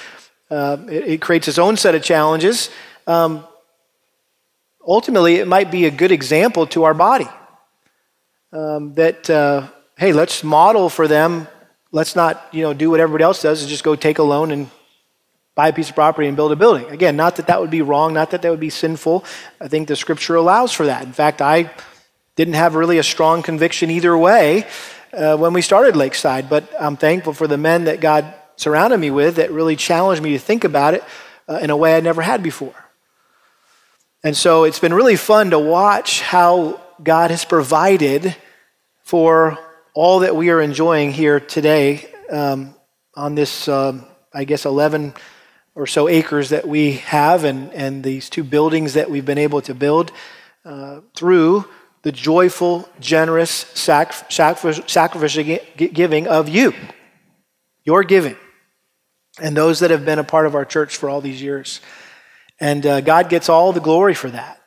uh, 0.49 0.77
it, 0.89 1.07
it, 1.07 1.21
creates 1.21 1.47
its 1.47 1.57
own 1.57 1.77
set 1.77 1.95
of 1.95 2.03
challenges. 2.03 2.69
Um, 3.07 3.45
ultimately, 4.85 5.35
it 5.35 5.47
might 5.47 5.71
be 5.71 5.85
a 5.85 5.91
good 5.91 6.11
example 6.11 6.67
to 6.67 6.83
our 6.83 6.93
body 6.93 7.27
um, 8.51 8.93
that, 8.95 9.29
uh, 9.29 9.67
hey, 9.97 10.13
let's 10.13 10.43
model 10.43 10.89
for 10.89 11.07
them. 11.07 11.47
Let's 11.91 12.15
not, 12.15 12.47
you 12.51 12.61
know, 12.63 12.73
do 12.73 12.89
what 12.89 12.99
everybody 12.99 13.23
else 13.23 13.41
does 13.41 13.61
and 13.61 13.69
just 13.69 13.83
go 13.83 13.95
take 13.95 14.19
a 14.19 14.23
loan 14.23 14.51
and 14.51 14.69
buy 15.55 15.67
a 15.67 15.73
piece 15.73 15.89
of 15.89 15.95
property 15.95 16.27
and 16.27 16.37
build 16.37 16.51
a 16.51 16.55
building. 16.55 16.85
Again, 16.85 17.15
not 17.15 17.35
that 17.35 17.47
that 17.47 17.59
would 17.59 17.69
be 17.69 17.81
wrong, 17.81 18.13
not 18.13 18.31
that 18.31 18.41
that 18.41 18.49
would 18.49 18.59
be 18.59 18.69
sinful. 18.69 19.25
I 19.59 19.67
think 19.67 19.87
the 19.87 19.95
scripture 19.95 20.35
allows 20.35 20.71
for 20.71 20.85
that. 20.85 21.03
In 21.03 21.11
fact, 21.11 21.41
I 21.41 21.69
didn't 22.35 22.53
have 22.53 22.75
really 22.75 22.97
a 22.97 23.03
strong 23.03 23.43
conviction 23.43 23.89
either 23.91 24.17
way 24.17 24.65
uh, 25.13 25.35
when 25.37 25.51
we 25.51 25.61
started 25.61 25.95
Lakeside, 25.97 26.49
but 26.49 26.71
I'm 26.79 26.95
thankful 26.95 27.33
for 27.33 27.47
the 27.47 27.57
men 27.57 27.83
that 27.85 27.99
God 27.99 28.33
surrounded 28.55 28.97
me 28.97 29.11
with 29.11 29.35
that 29.35 29.51
really 29.51 29.75
challenged 29.75 30.23
me 30.23 30.31
to 30.31 30.39
think 30.39 30.63
about 30.63 30.93
it 30.93 31.03
uh, 31.49 31.59
in 31.61 31.69
a 31.69 31.75
way 31.75 31.95
I 31.95 31.99
never 31.99 32.21
had 32.21 32.41
before. 32.41 32.73
And 34.23 34.37
so 34.37 34.65
it's 34.65 34.77
been 34.77 34.93
really 34.93 35.15
fun 35.15 35.49
to 35.49 35.57
watch 35.57 36.21
how 36.21 36.79
God 37.01 37.31
has 37.31 37.43
provided 37.43 38.35
for 39.03 39.57
all 39.95 40.19
that 40.19 40.35
we 40.35 40.51
are 40.51 40.61
enjoying 40.61 41.11
here 41.11 41.39
today 41.39 42.07
um, 42.29 42.75
on 43.15 43.33
this, 43.33 43.67
um, 43.67 44.05
I 44.31 44.43
guess, 44.43 44.65
11 44.65 45.15
or 45.73 45.87
so 45.87 46.07
acres 46.07 46.49
that 46.49 46.67
we 46.67 46.93
have 46.93 47.45
and, 47.45 47.73
and 47.73 48.03
these 48.03 48.29
two 48.29 48.43
buildings 48.43 48.93
that 48.93 49.09
we've 49.09 49.25
been 49.25 49.39
able 49.39 49.61
to 49.61 49.73
build 49.73 50.11
uh, 50.65 51.01
through 51.15 51.65
the 52.03 52.11
joyful, 52.11 52.87
generous, 52.99 53.49
sac- 53.49 54.31
sacrificial 54.31 55.59
giving 55.75 56.27
of 56.27 56.47
you, 56.47 56.75
your 57.83 58.03
giving, 58.03 58.37
and 59.41 59.57
those 59.57 59.79
that 59.79 59.89
have 59.89 60.05
been 60.05 60.19
a 60.19 60.23
part 60.23 60.45
of 60.45 60.53
our 60.53 60.65
church 60.65 60.95
for 60.95 61.09
all 61.09 61.21
these 61.21 61.41
years. 61.41 61.81
And 62.61 62.85
uh, 62.85 63.01
God 63.01 63.27
gets 63.27 63.49
all 63.49 63.73
the 63.73 63.81
glory 63.81 64.13
for 64.13 64.29
that. 64.29 64.61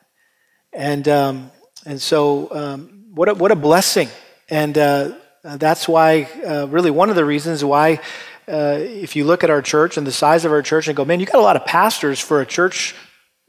And 0.72 1.08
um, 1.08 1.50
and 1.86 2.00
so, 2.00 2.48
um, 2.50 3.04
what, 3.14 3.28
a, 3.28 3.34
what 3.34 3.50
a 3.50 3.56
blessing. 3.56 4.08
And 4.48 4.76
uh, 4.78 5.12
that's 5.44 5.86
why, 5.86 6.28
uh, 6.46 6.66
really, 6.68 6.90
one 6.90 7.10
of 7.10 7.16
the 7.16 7.24
reasons 7.24 7.62
why, 7.62 8.00
uh, 8.48 8.78
if 8.80 9.16
you 9.16 9.24
look 9.24 9.44
at 9.44 9.50
our 9.50 9.60
church 9.60 9.96
and 9.96 10.06
the 10.06 10.12
size 10.12 10.44
of 10.44 10.52
our 10.52 10.62
church 10.62 10.88
and 10.88 10.96
go, 10.96 11.04
man, 11.04 11.20
you 11.20 11.26
got 11.26 11.38
a 11.38 11.42
lot 11.42 11.56
of 11.56 11.66
pastors 11.66 12.18
for 12.18 12.40
a 12.40 12.46
church 12.46 12.94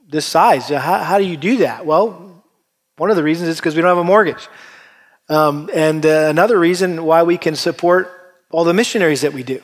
this 0.07 0.25
size. 0.25 0.67
How, 0.69 0.99
how 0.99 1.17
do 1.17 1.23
you 1.23 1.37
do 1.37 1.57
that? 1.57 1.85
Well, 1.85 2.43
one 2.97 3.09
of 3.09 3.15
the 3.15 3.23
reasons 3.23 3.49
is 3.49 3.57
because 3.57 3.75
we 3.75 3.81
don't 3.81 3.89
have 3.89 3.97
a 3.97 4.03
mortgage. 4.03 4.47
Um, 5.29 5.69
and 5.73 6.05
uh, 6.05 6.27
another 6.29 6.59
reason 6.59 7.05
why 7.05 7.23
we 7.23 7.37
can 7.37 7.55
support 7.55 8.11
all 8.51 8.63
the 8.63 8.73
missionaries 8.73 9.21
that 9.21 9.33
we 9.33 9.43
do, 9.43 9.61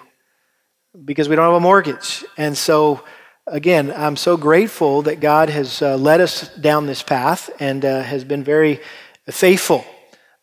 because 1.06 1.30
we 1.30 1.36
don't 1.36 1.46
have 1.46 1.54
a 1.54 1.60
mortgage. 1.60 2.24
And 2.38 2.58
so, 2.58 3.04
again, 3.48 3.92
I'm 3.96 4.16
so 4.16 4.38
grateful 4.38 5.02
that 5.04 5.20
God 5.20 5.50
has 5.50 5.82
uh, 5.82 5.98
led 5.98 6.22
us 6.22 6.48
down 6.56 6.86
this 6.86 7.04
path 7.04 7.50
and 7.60 7.84
uh, 7.84 8.02
has 8.02 8.24
been 8.24 8.44
very 8.44 8.80
faithful 9.30 9.86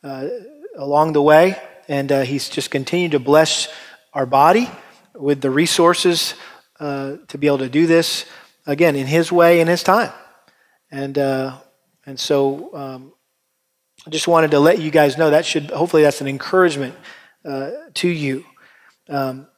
uh, 0.02 0.26
along 0.76 1.12
the 1.12 1.22
way. 1.22 1.60
And 1.88 2.10
uh, 2.12 2.22
He's 2.22 2.48
just 2.48 2.70
continued 2.70 3.12
to 3.12 3.18
bless 3.18 3.68
our 4.12 4.26
body 4.26 4.70
with 5.14 5.40
the 5.40 5.50
resources 5.50 6.34
uh, 6.80 7.16
to 7.28 7.38
be 7.38 7.46
able 7.46 7.58
to 7.58 7.68
do 7.68 7.86
this, 7.86 8.24
again, 8.66 8.94
in 8.94 9.06
His 9.06 9.32
way, 9.32 9.60
in 9.60 9.68
His 9.68 9.82
time. 9.82 10.12
And, 10.90 11.18
uh, 11.18 11.58
and 12.06 12.18
so 12.18 12.74
um, 12.74 13.12
I 14.06 14.10
just 14.10 14.28
wanted 14.28 14.52
to 14.52 14.60
let 14.60 14.80
you 14.80 14.90
guys 14.90 15.18
know 15.18 15.30
that 15.30 15.44
should, 15.44 15.70
hopefully, 15.70 16.02
that's 16.02 16.20
an 16.20 16.28
encouragement 16.28 16.94
to 17.94 18.08
you. 18.08 18.44
Um, 19.08 19.48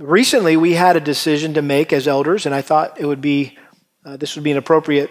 recently, 0.00 0.56
we 0.56 0.72
had 0.72 0.96
a 0.96 1.00
decision 1.00 1.54
to 1.54 1.62
make 1.62 1.92
as 1.92 2.08
elders, 2.08 2.46
and 2.46 2.54
I 2.54 2.62
thought 2.62 2.98
it 2.98 3.06
would 3.06 3.20
be, 3.20 3.58
uh, 4.04 4.16
this 4.16 4.34
would 4.34 4.44
be 4.44 4.50
an 4.50 4.56
appropriate 4.56 5.10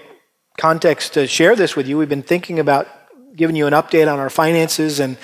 context 0.58 1.14
to 1.14 1.28
share 1.28 1.56
this 1.56 1.76
with 1.76 1.88
you. 1.88 1.98
We've 1.98 2.10
been 2.10 2.24
thinking 2.24 2.60
about 2.60 2.88
giving 3.36 3.56
you 3.56 3.68
an 3.68 3.74
update 3.74 4.12
on 4.12 4.20
our 4.20 4.30
finances, 4.30 5.00
and 5.00 5.18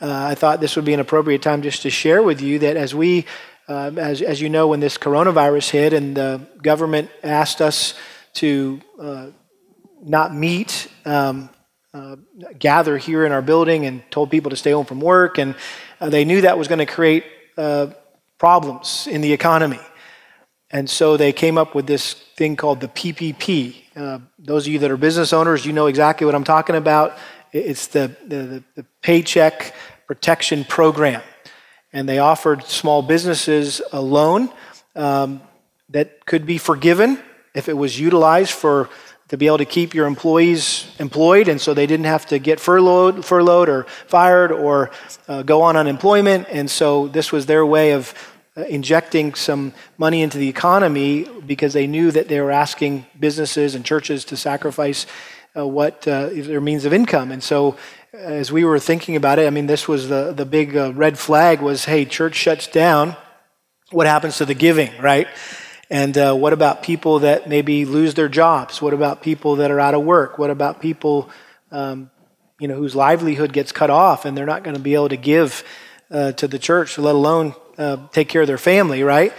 uh, 0.00 0.24
I 0.24 0.34
thought 0.34 0.60
this 0.60 0.74
would 0.76 0.86
be 0.86 0.94
an 0.94 1.00
appropriate 1.00 1.42
time 1.42 1.60
just 1.62 1.82
to 1.82 1.90
share 1.90 2.22
with 2.22 2.40
you 2.40 2.58
that 2.60 2.76
as 2.76 2.94
we, 2.94 3.26
uh, 3.68 3.92
as, 3.96 4.22
as 4.22 4.40
you 4.40 4.48
know, 4.48 4.68
when 4.68 4.80
this 4.80 4.96
coronavirus 4.96 5.70
hit 5.70 5.92
and 5.92 6.16
the 6.16 6.40
government 6.62 7.10
asked 7.22 7.60
us 7.60 7.94
to 8.34 8.80
uh, 8.98 9.26
not 10.02 10.34
meet, 10.34 10.88
um, 11.04 11.50
uh, 11.92 12.16
gather 12.58 12.96
here 12.96 13.26
in 13.26 13.32
our 13.32 13.42
building, 13.42 13.84
and 13.84 14.02
told 14.10 14.30
people 14.30 14.48
to 14.48 14.56
stay 14.56 14.70
home 14.70 14.86
from 14.86 15.00
work, 15.00 15.38
and 15.38 15.54
uh, 16.00 16.08
they 16.08 16.24
knew 16.24 16.40
that 16.40 16.56
was 16.56 16.68
going 16.68 16.78
to 16.78 16.86
create 16.86 17.24
problems 18.40 19.06
in 19.06 19.20
the 19.20 19.34
economy. 19.34 19.78
And 20.70 20.88
so 20.88 21.18
they 21.18 21.30
came 21.30 21.58
up 21.58 21.74
with 21.74 21.86
this 21.86 22.14
thing 22.14 22.56
called 22.56 22.80
the 22.80 22.88
PPP. 22.88 23.76
Uh, 23.94 24.20
those 24.38 24.66
of 24.66 24.72
you 24.72 24.78
that 24.78 24.90
are 24.90 24.96
business 24.96 25.34
owners, 25.34 25.66
you 25.66 25.74
know 25.74 25.88
exactly 25.88 26.24
what 26.24 26.34
I'm 26.34 26.44
talking 26.44 26.74
about. 26.74 27.18
It's 27.52 27.88
the, 27.88 28.16
the, 28.26 28.64
the 28.76 28.86
Paycheck 29.02 29.74
Protection 30.06 30.64
Program. 30.64 31.20
And 31.92 32.08
they 32.08 32.18
offered 32.18 32.64
small 32.64 33.02
businesses 33.02 33.82
a 33.92 34.00
loan 34.00 34.50
um, 34.96 35.42
that 35.90 36.24
could 36.24 36.46
be 36.46 36.56
forgiven 36.56 37.22
if 37.54 37.68
it 37.68 37.76
was 37.76 38.00
utilized 38.00 38.52
for 38.52 38.88
to 39.30 39.36
be 39.36 39.46
able 39.46 39.58
to 39.58 39.64
keep 39.64 39.94
your 39.94 40.06
employees 40.06 40.86
employed, 40.98 41.48
and 41.48 41.60
so 41.60 41.72
they 41.72 41.86
didn't 41.86 42.06
have 42.06 42.26
to 42.26 42.38
get 42.38 42.58
furloughed, 42.58 43.24
furloughed 43.24 43.68
or 43.68 43.84
fired 44.06 44.50
or 44.50 44.90
uh, 45.28 45.42
go 45.42 45.62
on 45.62 45.76
unemployment. 45.76 46.48
And 46.50 46.68
so 46.68 47.06
this 47.06 47.30
was 47.30 47.46
their 47.46 47.64
way 47.64 47.92
of 47.92 48.12
uh, 48.56 48.62
injecting 48.62 49.34
some 49.34 49.72
money 49.96 50.22
into 50.22 50.36
the 50.36 50.48
economy 50.48 51.26
because 51.46 51.72
they 51.72 51.86
knew 51.86 52.10
that 52.10 52.26
they 52.26 52.40
were 52.40 52.50
asking 52.50 53.06
businesses 53.18 53.76
and 53.76 53.84
churches 53.84 54.24
to 54.24 54.36
sacrifice 54.36 55.06
uh, 55.56 55.64
what 55.64 56.06
uh, 56.08 56.28
their 56.32 56.60
means 56.60 56.84
of 56.84 56.92
income. 56.92 57.30
And 57.30 57.42
so 57.42 57.76
as 58.12 58.50
we 58.50 58.64
were 58.64 58.80
thinking 58.80 59.14
about 59.14 59.38
it, 59.38 59.46
I 59.46 59.50
mean, 59.50 59.68
this 59.68 59.86
was 59.86 60.08
the, 60.08 60.32
the 60.32 60.44
big 60.44 60.76
uh, 60.76 60.92
red 60.92 61.16
flag 61.16 61.60
was, 61.60 61.84
hey, 61.84 62.04
church 62.04 62.34
shuts 62.34 62.66
down. 62.66 63.16
What 63.92 64.08
happens 64.08 64.38
to 64.38 64.44
the 64.44 64.54
giving, 64.54 64.90
right? 65.00 65.28
And 65.90 66.16
uh, 66.16 66.34
what 66.34 66.52
about 66.52 66.84
people 66.84 67.18
that 67.20 67.48
maybe 67.48 67.84
lose 67.84 68.14
their 68.14 68.28
jobs? 68.28 68.80
What 68.80 68.94
about 68.94 69.22
people 69.22 69.56
that 69.56 69.72
are 69.72 69.80
out 69.80 69.94
of 69.94 70.02
work? 70.02 70.38
What 70.38 70.50
about 70.50 70.80
people, 70.80 71.28
um, 71.72 72.10
you 72.60 72.68
know, 72.68 72.76
whose 72.76 72.94
livelihood 72.94 73.52
gets 73.52 73.72
cut 73.72 73.90
off 73.90 74.24
and 74.24 74.38
they're 74.38 74.46
not 74.46 74.62
going 74.62 74.76
to 74.76 74.82
be 74.82 74.94
able 74.94 75.08
to 75.08 75.16
give 75.16 75.64
uh, 76.12 76.30
to 76.32 76.46
the 76.46 76.60
church, 76.60 76.96
let 76.96 77.16
alone 77.16 77.54
uh, 77.76 77.96
take 78.12 78.28
care 78.28 78.42
of 78.42 78.46
their 78.46 78.58
family, 78.58 79.02
right? 79.02 79.32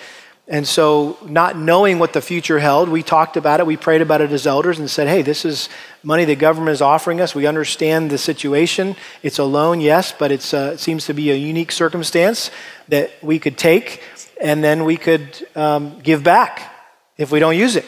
And 0.47 0.67
so, 0.67 1.17
not 1.25 1.55
knowing 1.55 1.97
what 1.99 2.11
the 2.11 2.21
future 2.21 2.59
held, 2.59 2.89
we 2.89 3.03
talked 3.03 3.37
about 3.37 3.61
it. 3.61 3.65
We 3.65 3.77
prayed 3.77 4.01
about 4.01 4.19
it 4.19 4.31
as 4.31 4.45
elders 4.45 4.79
and 4.79 4.89
said, 4.89 5.07
hey, 5.07 5.21
this 5.21 5.45
is 5.45 5.69
money 6.03 6.25
the 6.25 6.35
government 6.35 6.73
is 6.73 6.81
offering 6.81 7.21
us. 7.21 7.33
We 7.33 7.45
understand 7.45 8.09
the 8.09 8.17
situation. 8.17 8.97
It's 9.23 9.39
a 9.39 9.45
loan, 9.45 9.79
yes, 9.79 10.11
but 10.11 10.31
uh, 10.31 10.73
it 10.73 10.79
seems 10.79 11.05
to 11.05 11.13
be 11.13 11.31
a 11.31 11.35
unique 11.35 11.71
circumstance 11.71 12.51
that 12.89 13.11
we 13.21 13.39
could 13.39 13.57
take 13.57 14.01
and 14.41 14.63
then 14.63 14.85
we 14.85 14.97
could 14.97 15.47
um, 15.55 15.99
give 15.99 16.23
back 16.23 16.73
if 17.17 17.31
we 17.31 17.39
don't 17.39 17.57
use 17.57 17.75
it. 17.75 17.85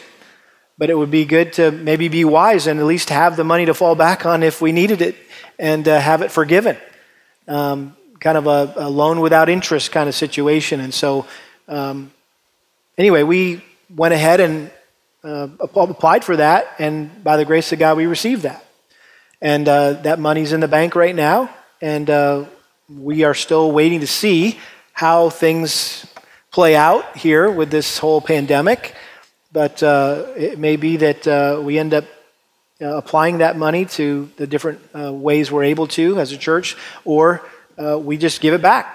But 0.78 0.90
it 0.90 0.94
would 0.94 1.10
be 1.10 1.24
good 1.24 1.52
to 1.54 1.70
maybe 1.70 2.08
be 2.08 2.24
wise 2.24 2.66
and 2.66 2.80
at 2.80 2.86
least 2.86 3.10
have 3.10 3.36
the 3.36 3.44
money 3.44 3.66
to 3.66 3.74
fall 3.74 3.94
back 3.94 4.24
on 4.24 4.42
if 4.42 4.60
we 4.60 4.72
needed 4.72 5.02
it 5.02 5.16
and 5.58 5.86
uh, 5.86 5.98
have 5.98 6.22
it 6.22 6.30
forgiven. 6.30 6.76
Um, 7.46 7.96
kind 8.20 8.38
of 8.38 8.46
a, 8.46 8.72
a, 8.76 8.88
loan 8.88 9.20
without 9.20 9.48
interest 9.48 9.92
kind 9.92 10.08
of 10.08 10.14
situation. 10.14 10.80
And 10.80 10.94
so, 10.94 11.26
um, 11.68 12.10
anyway, 12.96 13.22
we 13.22 13.62
went 13.94 14.14
ahead 14.14 14.40
and 14.40 14.70
uh, 15.22 15.48
applied 15.60 16.24
for 16.24 16.36
that, 16.36 16.74
and 16.78 17.22
by 17.22 17.36
the 17.36 17.44
grace 17.44 17.72
of 17.72 17.78
God, 17.78 17.96
we 17.96 18.06
received 18.06 18.42
that. 18.42 18.64
And 19.40 19.68
uh, 19.68 19.94
that 20.04 20.18
money's 20.18 20.52
in 20.52 20.60
the 20.60 20.68
bank 20.68 20.94
right 20.94 21.14
now, 21.14 21.50
and 21.82 22.08
uh, 22.08 22.44
we 22.88 23.24
are 23.24 23.34
still 23.34 23.72
waiting 23.72 24.00
to 24.00 24.06
see 24.06 24.58
how 24.92 25.28
things 25.28 26.06
play 26.54 26.76
out 26.76 27.16
here 27.16 27.50
with 27.50 27.68
this 27.68 27.98
whole 27.98 28.20
pandemic, 28.20 28.94
but 29.50 29.82
uh, 29.82 30.24
it 30.36 30.56
may 30.56 30.76
be 30.76 30.96
that 30.98 31.26
uh, 31.26 31.60
we 31.60 31.80
end 31.80 31.92
up 31.92 32.04
uh, 32.80 32.94
applying 32.94 33.38
that 33.38 33.56
money 33.56 33.84
to 33.86 34.30
the 34.36 34.46
different 34.46 34.80
uh, 34.94 35.12
ways 35.12 35.50
we're 35.50 35.64
able 35.64 35.88
to 35.88 36.16
as 36.20 36.30
a 36.30 36.38
church, 36.38 36.76
or 37.04 37.44
uh, 37.76 37.98
we 37.98 38.16
just 38.16 38.40
give 38.40 38.54
it 38.54 38.62
back. 38.62 38.86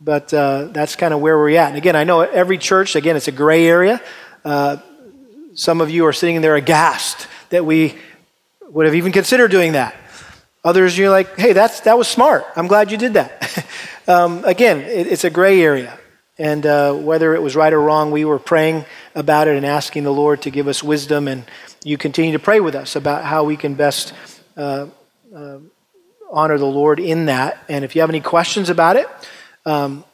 But 0.00 0.32
uh, 0.32 0.68
that's 0.72 0.96
kind 0.96 1.12
of 1.12 1.20
where 1.20 1.36
we're 1.36 1.58
at. 1.58 1.68
And 1.68 1.76
again, 1.76 1.94
I 1.94 2.04
know 2.04 2.22
every 2.22 2.56
church, 2.56 2.96
again, 2.96 3.16
it's 3.16 3.28
a 3.28 3.32
gray 3.32 3.66
area. 3.66 4.00
some 5.52 5.82
of 5.82 5.90
you 5.90 6.06
are 6.06 6.14
sitting 6.14 6.40
there 6.40 6.56
aghast 6.56 7.28
that 7.50 7.66
we 7.66 7.98
would 8.70 8.86
have 8.86 8.94
even 8.94 9.12
considered 9.12 9.50
doing 9.50 9.72
that. 9.72 9.94
Others, 10.64 10.96
you're 10.96 11.10
like, 11.10 11.36
hey, 11.36 11.52
that's, 11.52 11.80
that 11.80 11.98
was 11.98 12.08
smart. 12.08 12.46
I'm 12.56 12.66
glad 12.66 12.90
you 12.90 12.96
did 12.96 13.12
that. 13.12 13.66
um, 14.08 14.42
again, 14.46 14.78
it, 14.78 15.06
it's 15.06 15.24
a 15.24 15.30
gray 15.30 15.60
area. 15.60 15.98
And 16.38 16.64
uh, 16.64 16.94
whether 16.94 17.34
it 17.34 17.42
was 17.42 17.56
right 17.56 17.72
or 17.72 17.80
wrong, 17.80 18.10
we 18.10 18.24
were 18.24 18.38
praying 18.38 18.84
about 19.14 19.48
it 19.48 19.56
and 19.56 19.66
asking 19.66 20.04
the 20.04 20.12
Lord 20.12 20.42
to 20.42 20.50
give 20.50 20.68
us 20.68 20.82
wisdom. 20.82 21.26
And 21.26 21.44
you 21.84 21.98
continue 21.98 22.32
to 22.32 22.38
pray 22.38 22.60
with 22.60 22.74
us 22.74 22.94
about 22.94 23.24
how 23.24 23.44
we 23.44 23.56
can 23.56 23.74
best 23.74 24.12
uh, 24.56 24.86
uh, 25.34 25.58
honor 26.30 26.58
the 26.58 26.66
Lord 26.66 27.00
in 27.00 27.26
that. 27.26 27.62
And 27.68 27.84
if 27.84 27.96
you 27.96 28.02
have 28.02 28.10
any 28.10 28.20
questions 28.20 28.70
about 28.70 28.96
it, 28.96 29.08
um, 29.66 30.04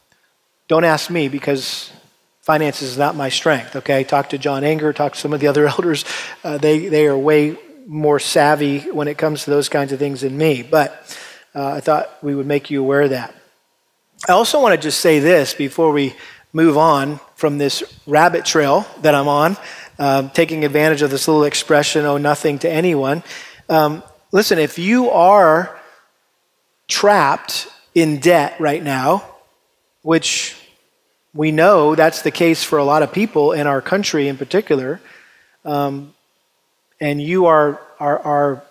don't 0.67 0.85
ask 0.85 1.11
me 1.11 1.29
because 1.29 1.93
finances 2.41 2.91
is 2.93 2.99
not 2.99 3.17
my 3.17 3.29
strength. 3.29 3.77
Okay, 3.77 4.05
talk 4.05 4.31
to 4.31 4.39
John 4.39 4.65
Anger, 4.65 4.93
talk 4.93 5.13
to 5.13 5.19
some 5.19 5.33
of 5.33 5.41
the 5.41 5.49
other 5.49 5.67
elders. 5.75 6.05
Uh, 6.43 6.59
they 6.59 6.89
they 6.89 7.07
are 7.07 7.19
way 7.19 7.59
more 7.87 8.19
savvy 8.19 8.91
when 8.91 9.09
it 9.09 9.19
comes 9.19 9.45
to 9.45 9.51
those 9.51 9.69
kinds 9.69 9.93
of 9.93 9.99
things 9.99 10.23
than 10.23 10.37
me. 10.37 10.63
But 10.63 11.19
uh, 11.55 11.67
I 11.67 11.81
thought 11.81 12.11
we 12.23 12.35
would 12.35 12.47
make 12.47 12.71
you 12.71 12.81
aware 12.81 13.03
of 13.03 13.11
that. 13.11 13.35
I 14.27 14.33
also 14.33 14.59
want 14.59 14.75
to 14.75 14.81
just 14.81 15.03
say 15.03 15.19
this 15.19 15.53
before 15.53 15.93
we 15.93 16.15
move 16.55 16.79
on 16.79 17.21
from 17.35 17.59
this 17.59 17.83
rabbit 18.07 18.47
trail 18.47 18.87
that 19.03 19.15
I'm 19.15 19.29
on, 19.29 19.59
um, 19.99 20.31
taking 20.31 20.65
advantage 20.65 21.03
of 21.03 21.11
this 21.11 21.29
little 21.29 21.45
expression, 21.45 22.07
oh, 22.07 22.17
nothing 22.17 22.59
to 22.61 22.71
anyone. 22.71 23.23
Um, 23.69 24.03
listen, 24.33 24.59
if 24.59 24.79
you 24.79 25.11
are 25.11 25.79
trapped 26.89 27.69
in 27.95 28.19
debt 28.19 28.59
right 28.59 28.83
now, 28.83 29.29
which 30.01 30.57
we 31.35 31.53
know 31.53 31.95
that's 31.95 32.23
the 32.23 32.31
case 32.31 32.65
for 32.65 32.79
a 32.79 32.85
lot 32.85 33.03
of 33.03 33.13
people 33.13 33.53
in 33.53 33.67
our 33.67 33.83
country 33.83 34.29
in 34.29 34.39
particular, 34.39 35.03
um, 35.67 36.15
and 36.99 37.21
you 37.21 37.45
are, 37.45 37.79
are, 38.01 38.19
are 38.21 38.63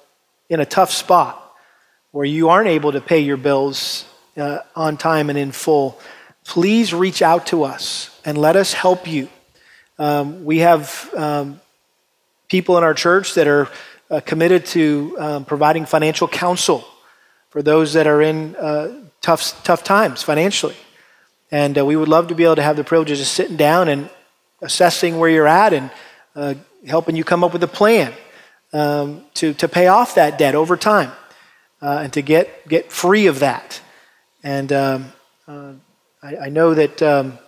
in 0.50 0.60
a 0.60 0.66
tough 0.66 0.90
spot 0.90 1.40
where 2.10 2.26
you 2.26 2.50
aren't 2.50 2.70
able 2.70 2.92
to 2.92 3.02
pay 3.02 3.20
your 3.20 3.38
bills 3.38 4.06
uh, 4.38 4.60
on 4.76 4.98
time 4.98 5.30
and 5.30 5.38
in 5.38 5.52
full, 5.52 6.00
please 6.44 6.94
reach 6.94 7.22
out 7.22 7.48
to 7.48 7.64
us 7.64 8.20
and 8.26 8.38
let 8.38 8.56
us 8.56 8.74
help 8.74 9.08
you. 9.08 9.30
Um, 10.00 10.44
we 10.44 10.60
have 10.60 11.10
um, 11.16 11.62
people 12.50 12.78
in 12.78 12.84
our 12.84 12.94
church 12.94 13.36
that 13.36 13.48
are 13.48 13.70
uh, 14.10 14.20
committed 14.22 14.66
to 14.68 15.16
um, 15.20 15.46
providing 15.46 15.86
financial 15.86 16.28
counsel 16.28 16.86
for 17.50 17.62
those 17.62 17.94
that 17.94 18.08
are 18.08 18.22
in 18.22 18.56
uh, 18.56 19.06
tough, 19.22 19.64
tough 19.64 19.84
times 19.84 20.24
financially. 20.24 20.76
And 21.52 21.78
uh, 21.78 21.86
we 21.86 21.96
would 21.96 22.10
love 22.10 22.28
to 22.28 22.36
be 22.36 22.44
able 22.44 22.56
to 22.56 22.64
have 22.64 22.78
the 22.78 22.84
privilege 22.84 23.12
of 23.12 23.18
just 23.18 23.34
sitting 23.34 23.58
down 23.58 23.88
and 23.88 24.10
assessing 24.62 25.20
where 25.20 25.30
you're 25.30 25.48
at 25.48 25.74
and 25.74 25.92
uh, 26.36 26.56
helping 26.88 27.16
you 27.16 27.24
come 27.24 27.44
up 27.44 27.54
with 27.54 27.64
a 27.64 27.68
plan 27.68 28.14
um, 28.74 29.24
to, 29.36 29.54
to 29.54 29.68
pay 29.68 29.88
off 29.88 30.16
that 30.16 30.38
debt 30.38 30.56
over 30.56 30.76
time 30.76 31.12
uh, 31.82 32.02
and 32.04 32.14
to 32.14 32.22
get, 32.22 32.68
get 32.68 32.92
free 32.92 33.28
of 33.28 33.40
that. 33.40 33.82
And 34.44 34.74
um, 34.74 35.14
uh, 35.48 35.74
I, 36.22 36.38
I, 36.38 36.50
know 36.50 36.74
that 36.74 37.02
um, 37.02 37.40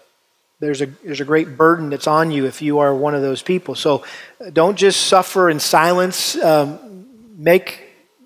there's, 0.60 0.82
a, 0.82 0.86
there's 1.04 1.20
a 1.20 1.26
great 1.26 1.58
burden 1.58 1.90
that's 1.90 2.08
on 2.08 2.32
you 2.32 2.46
if 2.46 2.62
you 2.62 2.80
are 2.80 2.96
one 2.96 3.14
of 3.14 3.22
those 3.22 3.42
people. 3.42 3.76
So 3.76 4.06
uh, 4.40 4.50
don't 4.50 4.78
just 4.78 5.08
suffer 5.08 5.50
in 5.50 5.60
silence. 5.60 6.38
Um, 6.38 7.08
make 7.38 7.82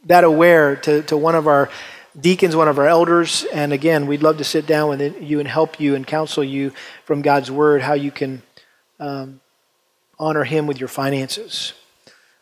that 0.05 0.23
aware 0.23 0.75
to, 0.75 1.01
to 1.03 1.17
one 1.17 1.35
of 1.35 1.47
our 1.47 1.69
deacons, 2.19 2.55
one 2.55 2.67
of 2.67 2.77
our 2.77 2.87
elders. 2.87 3.45
And 3.51 3.73
again, 3.73 4.05
we'd 4.05 4.21
love 4.21 4.37
to 4.37 4.43
sit 4.43 4.67
down 4.67 4.89
with 4.89 5.21
you 5.21 5.39
and 5.39 5.47
help 5.47 5.79
you 5.79 5.95
and 5.95 6.05
counsel 6.05 6.43
you 6.43 6.71
from 7.05 7.21
God's 7.21 7.49
word 7.49 7.81
how 7.81 7.93
you 7.93 8.11
can 8.11 8.41
um, 8.99 9.41
honor 10.19 10.43
Him 10.43 10.67
with 10.67 10.79
your 10.79 10.89
finances. 10.89 11.73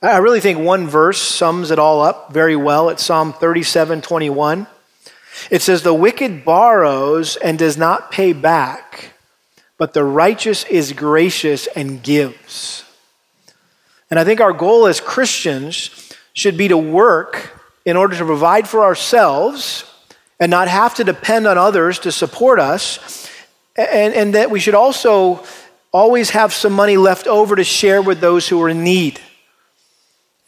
I 0.01 0.17
really 0.17 0.41
think 0.41 0.59
one 0.59 0.87
verse 0.87 1.19
sums 1.19 1.71
it 1.71 1.79
all 1.79 2.01
up 2.01 2.31
very 2.31 2.55
well. 2.55 2.89
It's 2.89 3.03
Psalm 3.03 3.33
37 3.33 4.01
21. 4.01 4.67
It 5.49 5.61
says, 5.61 5.81
The 5.81 5.93
wicked 5.93 6.43
borrows 6.43 7.35
and 7.35 7.57
does 7.57 7.77
not 7.77 8.11
pay 8.11 8.33
back, 8.33 9.13
but 9.77 9.93
the 9.93 10.03
righteous 10.03 10.63
is 10.65 10.93
gracious 10.93 11.67
and 11.67 12.01
gives. 12.01 12.83
And 14.09 14.19
I 14.19 14.23
think 14.23 14.39
our 14.39 14.53
goal 14.53 14.87
as 14.87 15.01
Christians 15.01 16.13
should 16.33 16.57
be 16.57 16.67
to 16.69 16.77
work 16.77 17.59
in 17.85 17.97
order 17.97 18.15
to 18.15 18.25
provide 18.25 18.67
for 18.67 18.83
ourselves 18.83 19.83
and 20.39 20.49
not 20.49 20.67
have 20.67 20.95
to 20.95 21.03
depend 21.03 21.47
on 21.47 21.57
others 21.57 21.99
to 21.99 22.11
support 22.11 22.59
us. 22.59 23.29
And, 23.75 24.13
and 24.13 24.35
that 24.35 24.49
we 24.49 24.59
should 24.59 24.75
also 24.75 25.43
always 25.91 26.31
have 26.31 26.53
some 26.53 26.73
money 26.73 26.97
left 26.97 27.27
over 27.27 27.55
to 27.55 27.63
share 27.63 28.01
with 28.01 28.19
those 28.19 28.47
who 28.47 28.61
are 28.61 28.69
in 28.69 28.83
need. 28.83 29.19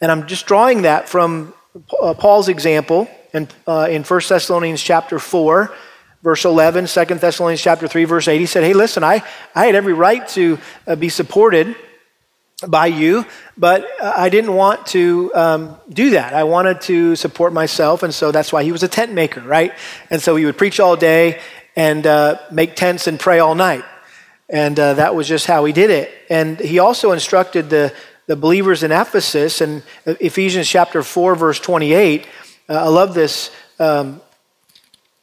And 0.00 0.10
I'm 0.10 0.26
just 0.26 0.46
drawing 0.46 0.82
that 0.82 1.08
from 1.08 1.54
uh, 2.00 2.14
Paul's 2.14 2.48
example 2.48 3.08
in, 3.32 3.48
uh, 3.66 3.88
in 3.90 4.02
1 4.02 4.20
Thessalonians 4.28 4.82
chapter 4.82 5.18
4, 5.18 5.72
verse 6.22 6.44
11, 6.44 6.86
2 6.86 7.04
Thessalonians 7.16 7.62
chapter 7.62 7.88
3, 7.88 8.04
verse 8.04 8.28
8. 8.28 8.38
He 8.38 8.46
said, 8.46 8.64
Hey, 8.64 8.72
listen, 8.72 9.04
I, 9.04 9.22
I 9.54 9.66
had 9.66 9.74
every 9.74 9.92
right 9.92 10.26
to 10.28 10.58
uh, 10.86 10.96
be 10.96 11.08
supported 11.08 11.74
by 12.66 12.86
you, 12.86 13.24
but 13.56 13.86
I 14.02 14.28
didn't 14.28 14.54
want 14.54 14.86
to 14.88 15.32
um, 15.34 15.76
do 15.88 16.10
that. 16.10 16.34
I 16.34 16.44
wanted 16.44 16.82
to 16.82 17.16
support 17.16 17.52
myself, 17.52 18.02
and 18.02 18.12
so 18.12 18.32
that's 18.32 18.52
why 18.52 18.64
he 18.64 18.72
was 18.72 18.82
a 18.82 18.88
tent 18.88 19.12
maker, 19.12 19.40
right? 19.40 19.72
And 20.10 20.20
so 20.20 20.36
he 20.36 20.44
would 20.44 20.58
preach 20.58 20.78
all 20.78 20.96
day 20.96 21.40
and 21.76 22.06
uh, 22.06 22.38
make 22.50 22.76
tents 22.76 23.06
and 23.06 23.18
pray 23.18 23.38
all 23.38 23.54
night. 23.54 23.84
And 24.48 24.78
uh, 24.78 24.94
that 24.94 25.14
was 25.14 25.28
just 25.28 25.46
how 25.46 25.64
he 25.64 25.72
did 25.72 25.90
it. 25.90 26.12
And 26.28 26.58
he 26.58 26.80
also 26.80 27.12
instructed 27.12 27.70
the, 27.70 27.94
the 28.26 28.36
believers 28.36 28.82
in 28.82 28.90
Ephesus 28.90 29.60
in 29.60 29.82
Ephesians 30.04 30.68
chapter 30.68 31.02
4, 31.02 31.36
verse 31.36 31.60
28. 31.60 32.26
Uh, 32.70 32.84
I 32.84 32.88
love 32.88 33.14
this 33.14 33.50
um, 33.80 34.20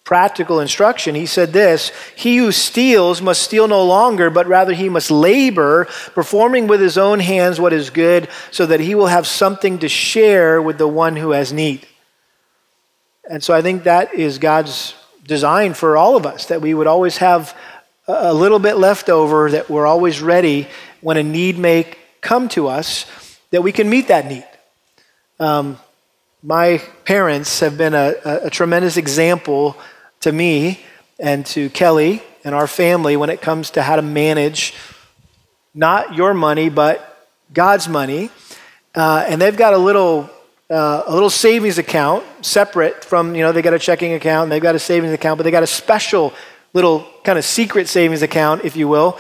practical 0.04 0.60
instruction. 0.60 1.16
He 1.16 1.26
said 1.26 1.54
this 1.54 1.94
He 2.16 2.38
who 2.38 2.52
steals 2.52 3.22
must 3.22 3.42
steal 3.42 3.70
no 3.70 3.86
longer, 3.86 4.30
but 4.30 4.48
rather 4.48 4.74
he 4.74 4.90
must 4.90 5.10
labor, 5.10 5.86
performing 6.14 6.68
with 6.68 6.82
his 6.82 6.98
own 6.98 7.22
hands 7.22 7.60
what 7.60 7.72
is 7.72 7.90
good, 7.90 8.28
so 8.52 8.66
that 8.66 8.82
he 8.82 8.96
will 8.96 9.08
have 9.08 9.26
something 9.26 9.80
to 9.80 9.88
share 9.88 10.62
with 10.62 10.78
the 10.78 10.88
one 10.88 11.16
who 11.16 11.32
has 11.32 11.54
need. 11.54 11.88
And 13.30 13.42
so 13.42 13.54
I 13.54 13.62
think 13.62 13.84
that 13.84 14.14
is 14.14 14.40
God's 14.40 14.94
design 15.26 15.74
for 15.74 15.96
all 15.96 16.18
of 16.18 16.26
us, 16.26 16.48
that 16.48 16.62
we 16.62 16.74
would 16.74 16.88
always 16.88 17.18
have 17.18 17.56
a 18.08 18.34
little 18.34 18.60
bit 18.60 18.76
left 18.76 19.10
over, 19.10 19.52
that 19.52 19.70
we're 19.70 19.88
always 19.88 20.22
ready 20.22 20.68
when 21.02 21.18
a 21.18 21.24
need 21.24 21.58
may 21.58 21.94
come 22.20 22.50
to 22.50 22.68
us, 22.68 23.06
that 23.52 23.62
we 23.64 23.72
can 23.72 23.90
meet 23.90 24.10
that 24.10 24.26
need. 24.28 24.48
Um, 25.40 25.78
my 26.44 26.80
parents 27.04 27.62
have 27.62 27.78
been 27.78 27.96
a, 27.96 28.14
a, 28.24 28.46
a 28.46 28.50
tremendous 28.50 28.96
example 28.96 29.76
to 30.20 30.32
me 30.32 30.80
and 31.20 31.46
to 31.48 31.70
Kelly 31.72 32.22
and 32.44 32.54
our 32.54 32.68
family 32.68 33.18
when 33.18 33.32
it 33.32 33.42
comes 33.42 33.72
to 33.72 33.82
how 33.82 33.96
to 33.96 34.04
manage 34.04 34.76
not 35.74 36.14
your 36.14 36.36
money, 36.36 36.70
but 36.70 37.28
God's 37.52 37.90
money. 37.90 38.30
Uh, 38.94 39.26
and 39.28 39.42
they've 39.42 39.58
got 39.58 39.74
a 39.74 39.78
little, 39.78 40.30
uh, 40.70 41.04
a 41.08 41.14
little 41.14 41.30
savings 41.30 41.80
account 41.80 42.24
separate 42.42 43.04
from, 43.04 43.36
you 43.36 43.42
know, 43.42 43.52
they 43.52 43.64
got 43.64 43.74
a 43.74 43.80
checking 43.80 44.14
account 44.14 44.44
and 44.44 44.52
they've 44.52 44.62
got 44.62 44.76
a 44.76 44.80
savings 44.80 45.14
account, 45.14 45.38
but 45.38 45.44
they 45.44 45.52
got 45.52 45.64
a 45.64 45.68
special 45.68 46.34
little 46.74 47.08
kind 47.24 47.40
of 47.40 47.46
secret 47.46 47.88
savings 47.88 48.22
account, 48.22 48.64
if 48.64 48.76
you 48.76 48.88
will, 48.88 49.18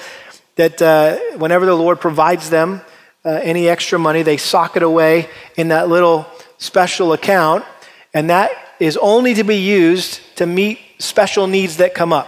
that 0.55 0.79
uh, 0.81 1.17
whenever 1.37 1.65
the 1.65 1.75
Lord 1.75 1.99
provides 1.99 2.51
them 2.51 2.81
uh, 3.25 3.29
any 3.29 3.67
extra 3.67 3.97
money, 3.97 4.21
they 4.21 4.37
sock 4.37 4.77
it 4.77 4.83
away 4.83 5.29
in 5.55 5.69
that 5.69 5.89
little 5.89 6.27
special 6.57 7.13
account. 7.13 7.65
And 8.13 8.29
that 8.29 8.51
is 8.79 8.97
only 8.97 9.33
to 9.35 9.43
be 9.43 9.57
used 9.57 10.21
to 10.37 10.45
meet 10.45 10.79
special 10.99 11.47
needs 11.47 11.77
that 11.77 11.93
come 11.93 12.13
up, 12.13 12.27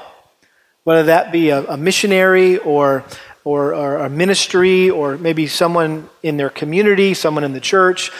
whether 0.83 1.03
that 1.03 1.31
be 1.31 1.49
a, 1.49 1.63
a 1.63 1.77
missionary 1.77 2.57
or, 2.59 3.03
or, 3.43 3.73
or, 3.73 3.97
a 3.97 4.09
ministry 4.09 4.89
or 4.89 5.17
maybe 5.17 5.47
someone 5.47 6.09
in 6.21 6.37
their 6.37 6.49
community, 6.49 7.13
someone 7.13 7.43
in 7.43 7.53
the 7.53 7.59
church. 7.59 8.11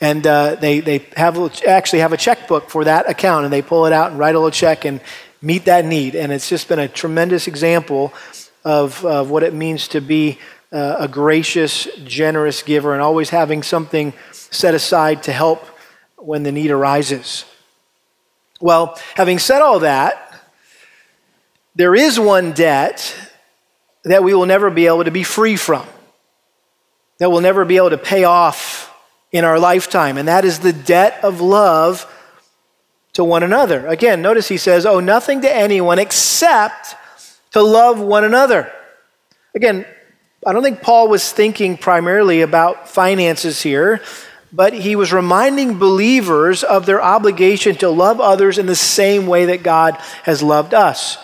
And 0.00 0.26
uh, 0.26 0.54
they, 0.54 0.80
they 0.80 0.98
have, 1.16 1.36
actually 1.66 1.98
have 2.00 2.12
a 2.12 2.16
checkbook 2.16 2.70
for 2.70 2.84
that 2.84 3.08
account 3.10 3.44
and 3.44 3.52
they 3.52 3.62
pull 3.62 3.86
it 3.86 3.92
out 3.92 4.10
and 4.10 4.18
write 4.18 4.34
a 4.34 4.38
little 4.38 4.50
check 4.50 4.84
and 4.84 5.00
meet 5.42 5.64
that 5.64 5.84
need. 5.84 6.14
And 6.14 6.32
it's 6.32 6.48
just 6.48 6.68
been 6.68 6.78
a 6.78 6.88
tremendous 6.88 7.48
example 7.48 8.12
of, 8.64 9.04
of 9.04 9.30
what 9.30 9.42
it 9.42 9.54
means 9.54 9.88
to 9.88 10.00
be 10.00 10.38
uh, 10.72 10.96
a 11.00 11.08
gracious, 11.08 11.88
generous 12.04 12.62
giver 12.62 12.92
and 12.92 13.02
always 13.02 13.30
having 13.30 13.62
something 13.62 14.12
set 14.32 14.74
aside 14.74 15.22
to 15.24 15.32
help 15.32 15.64
when 16.16 16.42
the 16.42 16.52
need 16.52 16.70
arises. 16.70 17.44
Well, 18.60 18.98
having 19.14 19.38
said 19.38 19.62
all 19.62 19.80
that, 19.80 20.24
there 21.74 21.94
is 21.94 22.18
one 22.18 22.52
debt 22.52 23.16
that 24.04 24.24
we 24.24 24.34
will 24.34 24.46
never 24.46 24.70
be 24.70 24.86
able 24.86 25.04
to 25.04 25.10
be 25.10 25.22
free 25.22 25.56
from, 25.56 25.86
that 27.18 27.30
we'll 27.30 27.40
never 27.40 27.64
be 27.64 27.76
able 27.76 27.90
to 27.90 27.98
pay 27.98 28.24
off 28.24 28.92
in 29.30 29.44
our 29.44 29.58
lifetime, 29.58 30.16
and 30.16 30.26
that 30.28 30.44
is 30.44 30.58
the 30.58 30.72
debt 30.72 31.22
of 31.22 31.40
love 31.40 32.12
to 33.12 33.24
one 33.24 33.42
another. 33.42 33.86
Again, 33.86 34.22
notice 34.22 34.48
he 34.48 34.56
says, 34.56 34.86
Oh, 34.86 35.00
nothing 35.00 35.42
to 35.42 35.54
anyone 35.54 35.98
except 35.98 36.94
to 37.52 37.62
love 37.62 38.00
one 38.00 38.24
another. 38.24 38.72
Again, 39.54 39.86
I 40.46 40.52
don't 40.52 40.62
think 40.62 40.82
Paul 40.82 41.08
was 41.08 41.32
thinking 41.32 41.76
primarily 41.76 42.42
about 42.42 42.88
finances 42.88 43.62
here 43.62 44.00
but 44.52 44.72
he 44.72 44.96
was 44.96 45.12
reminding 45.12 45.78
believers 45.78 46.64
of 46.64 46.86
their 46.86 47.02
obligation 47.02 47.76
to 47.76 47.90
love 47.90 48.20
others 48.20 48.58
in 48.58 48.66
the 48.66 48.74
same 48.74 49.26
way 49.26 49.46
that 49.46 49.62
God 49.62 49.94
has 50.22 50.42
loved 50.42 50.74
us. 50.74 51.18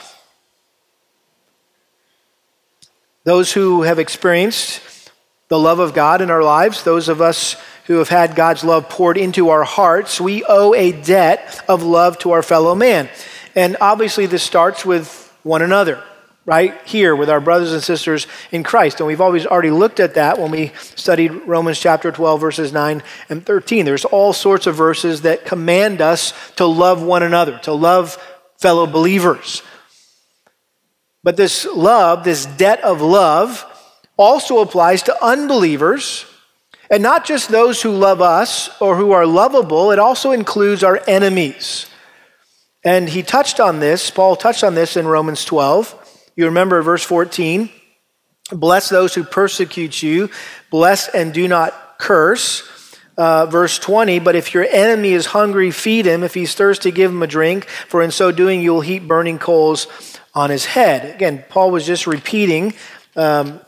Those 3.24 3.52
who 3.52 3.82
have 3.82 3.98
experienced 3.98 5.10
the 5.48 5.58
love 5.58 5.78
of 5.78 5.94
God 5.94 6.20
in 6.20 6.30
our 6.30 6.42
lives, 6.42 6.84
those 6.84 7.08
of 7.08 7.22
us 7.22 7.56
who 7.86 7.94
have 7.98 8.08
had 8.08 8.34
God's 8.34 8.64
love 8.64 8.88
poured 8.88 9.16
into 9.16 9.50
our 9.50 9.64
hearts, 9.64 10.20
we 10.20 10.44
owe 10.44 10.74
a 10.74 10.92
debt 10.92 11.62
of 11.68 11.82
love 11.82 12.18
to 12.18 12.32
our 12.32 12.42
fellow 12.42 12.74
man. 12.74 13.08
And 13.54 13.76
obviously, 13.80 14.26
this 14.26 14.42
starts 14.42 14.84
with 14.84 15.32
one 15.42 15.62
another 15.62 16.02
right 16.46 16.74
here 16.84 17.16
with 17.16 17.30
our 17.30 17.40
brothers 17.40 17.72
and 17.72 17.82
sisters 17.82 18.26
in 18.52 18.62
Christ. 18.62 19.00
And 19.00 19.06
we've 19.06 19.20
always 19.20 19.46
already 19.46 19.70
looked 19.70 20.00
at 20.00 20.14
that 20.14 20.38
when 20.38 20.50
we 20.50 20.72
studied 20.76 21.30
Romans 21.46 21.80
chapter 21.80 22.12
12, 22.12 22.40
verses 22.40 22.72
9 22.72 23.02
and 23.30 23.44
13. 23.44 23.84
There's 23.84 24.04
all 24.04 24.32
sorts 24.32 24.66
of 24.66 24.74
verses 24.74 25.22
that 25.22 25.46
command 25.46 26.00
us 26.00 26.32
to 26.56 26.66
love 26.66 27.02
one 27.02 27.22
another, 27.22 27.58
to 27.60 27.72
love 27.72 28.16
fellow 28.58 28.86
believers. 28.86 29.62
But 31.22 31.36
this 31.38 31.64
love, 31.64 32.24
this 32.24 32.44
debt 32.44 32.84
of 32.84 33.00
love, 33.00 33.64
also 34.18 34.58
applies 34.58 35.02
to 35.04 35.24
unbelievers. 35.24 36.26
And 36.90 37.02
not 37.02 37.24
just 37.24 37.48
those 37.48 37.80
who 37.80 37.90
love 37.90 38.20
us 38.20 38.70
or 38.80 38.96
who 38.96 39.12
are 39.12 39.26
lovable, 39.26 39.90
it 39.90 39.98
also 39.98 40.32
includes 40.32 40.84
our 40.84 41.00
enemies. 41.08 41.86
And 42.84 43.08
he 43.08 43.22
touched 43.22 43.58
on 43.58 43.80
this, 43.80 44.10
Paul 44.10 44.36
touched 44.36 44.62
on 44.62 44.74
this 44.74 44.98
in 44.98 45.06
Romans 45.06 45.46
12. 45.46 46.03
You 46.36 46.46
remember 46.46 46.82
verse 46.82 47.04
14 47.04 47.70
bless 48.52 48.88
those 48.88 49.14
who 49.14 49.24
persecute 49.24 50.02
you, 50.02 50.30
bless 50.70 51.08
and 51.08 51.32
do 51.32 51.48
not 51.48 51.98
curse. 51.98 52.62
Uh, 53.16 53.46
verse 53.46 53.78
20, 53.78 54.18
but 54.18 54.34
if 54.34 54.54
your 54.54 54.66
enemy 54.68 55.12
is 55.12 55.26
hungry, 55.26 55.70
feed 55.70 56.04
him. 56.04 56.24
If 56.24 56.34
he's 56.34 56.56
thirsty, 56.56 56.90
give 56.90 57.12
him 57.12 57.22
a 57.22 57.28
drink, 57.28 57.66
for 57.66 58.02
in 58.02 58.10
so 58.10 58.32
doing 58.32 58.60
you 58.60 58.72
will 58.72 58.80
heap 58.80 59.06
burning 59.06 59.38
coals 59.38 59.86
on 60.34 60.50
his 60.50 60.64
head. 60.64 61.14
Again, 61.14 61.44
Paul 61.48 61.70
was 61.70 61.86
just 61.86 62.08
repeating 62.08 62.74
um, 63.14 63.60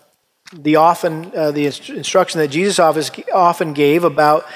the 0.53 0.77
often 0.77 1.31
uh, 1.33 1.53
the 1.53 1.67
instruction 1.67 2.41
that 2.41 2.49
Jesus 2.49 2.81
often 2.81 3.73
gave 3.73 4.03
about 4.03 4.47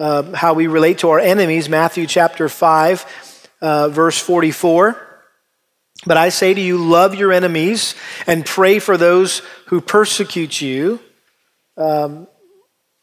uh, 0.00 0.34
how 0.34 0.54
we 0.54 0.66
relate 0.66 0.98
to 0.98 1.10
our 1.10 1.20
enemies. 1.20 1.68
Matthew 1.68 2.08
chapter 2.08 2.48
5, 2.48 3.48
uh, 3.60 3.88
verse 3.90 4.18
44. 4.18 5.09
But 6.06 6.16
I 6.16 6.30
say 6.30 6.54
to 6.54 6.60
you, 6.60 6.78
love 6.78 7.14
your 7.14 7.32
enemies 7.32 7.94
and 8.26 8.44
pray 8.44 8.78
for 8.78 8.96
those 8.96 9.42
who 9.66 9.80
persecute 9.80 10.60
you. 10.60 11.00
Um, 11.76 12.26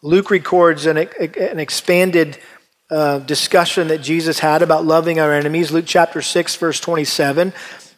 Luke 0.01 0.31
records 0.31 0.85
an, 0.85 0.97
an 0.97 1.59
expanded 1.59 2.39
uh, 2.89 3.19
discussion 3.19 3.89
that 3.89 3.99
Jesus 3.99 4.39
had 4.39 4.61
about 4.61 4.85
loving 4.85 5.19
our 5.19 5.33
enemies. 5.33 5.71
Luke 5.71 5.85
chapter 5.87 6.21
6, 6.21 6.55
verse 6.55 6.79
27. 6.79 7.53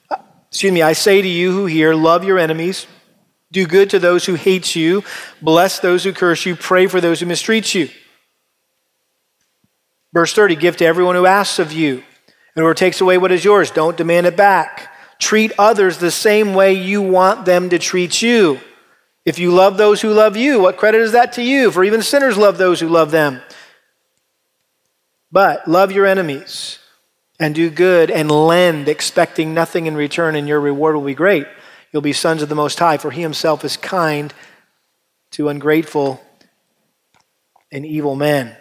Uh, 0.10 0.16
excuse 0.50 0.74
me, 0.74 0.82
I 0.82 0.94
say 0.94 1.22
to 1.22 1.28
you 1.28 1.52
who 1.52 1.66
hear, 1.66 1.94
love 1.94 2.24
your 2.24 2.40
enemies, 2.40 2.88
do 3.52 3.66
good 3.66 3.90
to 3.92 4.00
those 4.00 4.26
who 4.26 4.36
hate 4.36 4.76
you, 4.76 5.04
bless 5.42 5.80
those 5.80 6.04
who 6.04 6.14
curse 6.14 6.46
you, 6.46 6.56
pray 6.56 6.88
for 6.88 7.00
those 7.00 7.20
who 7.20 7.26
mistreat 7.26 7.74
you. 7.74 7.90
Verse 10.14 10.34
30 10.34 10.56
Give 10.56 10.76
to 10.78 10.86
everyone 10.86 11.16
who 11.16 11.26
asks 11.26 11.60
of 11.60 11.72
you. 11.72 12.04
Whoever 12.60 12.74
takes 12.74 13.00
away 13.00 13.18
what 13.18 13.32
is 13.32 13.46
yours, 13.46 13.72
don't 13.72 13.96
demand 13.96 14.26
it 14.26 14.36
back. 14.36 14.94
Treat 15.18 15.54
others 15.58 15.98
the 15.98 16.12
same 16.12 16.54
way 16.54 16.74
you 16.74 17.02
want 17.02 17.46
them 17.46 17.70
to 17.70 17.80
treat 17.80 18.22
you. 18.22 18.60
If 19.24 19.40
you 19.40 19.52
love 19.52 19.78
those 19.78 20.02
who 20.02 20.10
love 20.10 20.36
you, 20.36 20.60
what 20.60 20.76
credit 20.76 21.00
is 21.00 21.14
that 21.14 21.32
to 21.34 21.42
you? 21.42 21.72
For 21.72 21.86
even 21.86 22.02
sinners 22.02 22.38
love 22.38 22.58
those 22.58 22.82
who 22.82 22.90
love 22.90 23.12
them. 23.12 23.42
But 25.32 25.70
love 25.70 25.94
your 25.94 26.06
enemies 26.06 26.80
and 27.40 27.56
do 27.56 27.70
good 27.70 28.12
and 28.12 28.30
lend, 28.30 28.90
expecting 28.90 29.54
nothing 29.54 29.86
in 29.86 29.96
return, 29.96 30.36
and 30.36 30.46
your 30.46 30.60
reward 30.60 30.96
will 30.96 31.04
be 31.06 31.14
great. 31.14 31.48
You'll 31.94 32.02
be 32.02 32.12
sons 32.12 32.42
of 32.42 32.50
the 32.50 32.56
Most 32.56 32.78
High, 32.80 32.98
for 32.98 33.12
he 33.12 33.22
himself 33.22 33.64
is 33.64 33.78
kind 33.78 34.34
to 35.32 35.48
ungrateful 35.48 36.22
and 37.72 37.86
evil 37.86 38.18
men. 38.18 38.58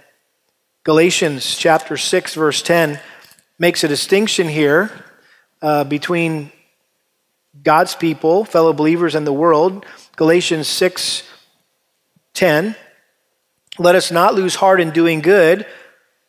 Galatians 0.85 1.57
chapter 1.57 1.97
6, 1.97 2.35
verse 2.37 2.63
10 2.63 3.01
makes 3.59 3.83
a 3.83 3.89
distinction 3.89 4.49
here 4.49 4.91
uh, 5.61 5.85
between 5.85 6.53
God's 7.63 7.95
people, 7.95 8.45
fellow 8.45 8.73
believers, 8.73 9.15
and 9.15 9.27
the 9.27 9.33
world. 9.33 9.85
Galatians 10.17 10.69
6, 10.69 11.25
10. 12.35 12.77
Let 13.79 13.95
us 13.95 14.11
not 14.11 14.35
lose 14.35 14.55
heart 14.55 14.81
in 14.81 14.91
doing 14.91 15.21
good, 15.21 15.67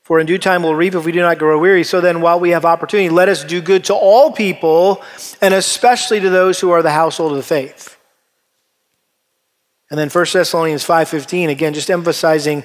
for 0.02 0.20
in 0.20 0.26
due 0.26 0.38
time 0.38 0.64
we'll 0.64 0.76
reap 0.76 0.96
if 0.96 1.06
we 1.06 1.12
do 1.12 1.22
not 1.22 1.38
grow 1.38 1.60
weary. 1.60 1.84
So 1.84 2.02
then, 2.02 2.22
while 2.22 2.40
we 2.40 2.52
have 2.52 2.66
opportunity, 2.66 3.10
let 3.10 3.30
us 3.30 3.44
do 3.44 3.62
good 3.62 3.86
to 3.86 3.94
all 3.94 4.32
people, 4.32 5.04
and 5.42 5.54
especially 5.54 6.20
to 6.20 6.30
those 6.30 6.60
who 6.60 6.72
are 6.72 6.82
the 6.82 6.92
household 6.92 7.32
of 7.32 7.38
the 7.38 7.44
faith. 7.44 7.96
And 9.90 10.00
then 10.00 10.10
1 10.10 10.34
Thessalonians 10.34 10.86
5:15 10.86 11.50
again 11.50 11.74
just 11.74 11.90
emphasizing 11.90 12.64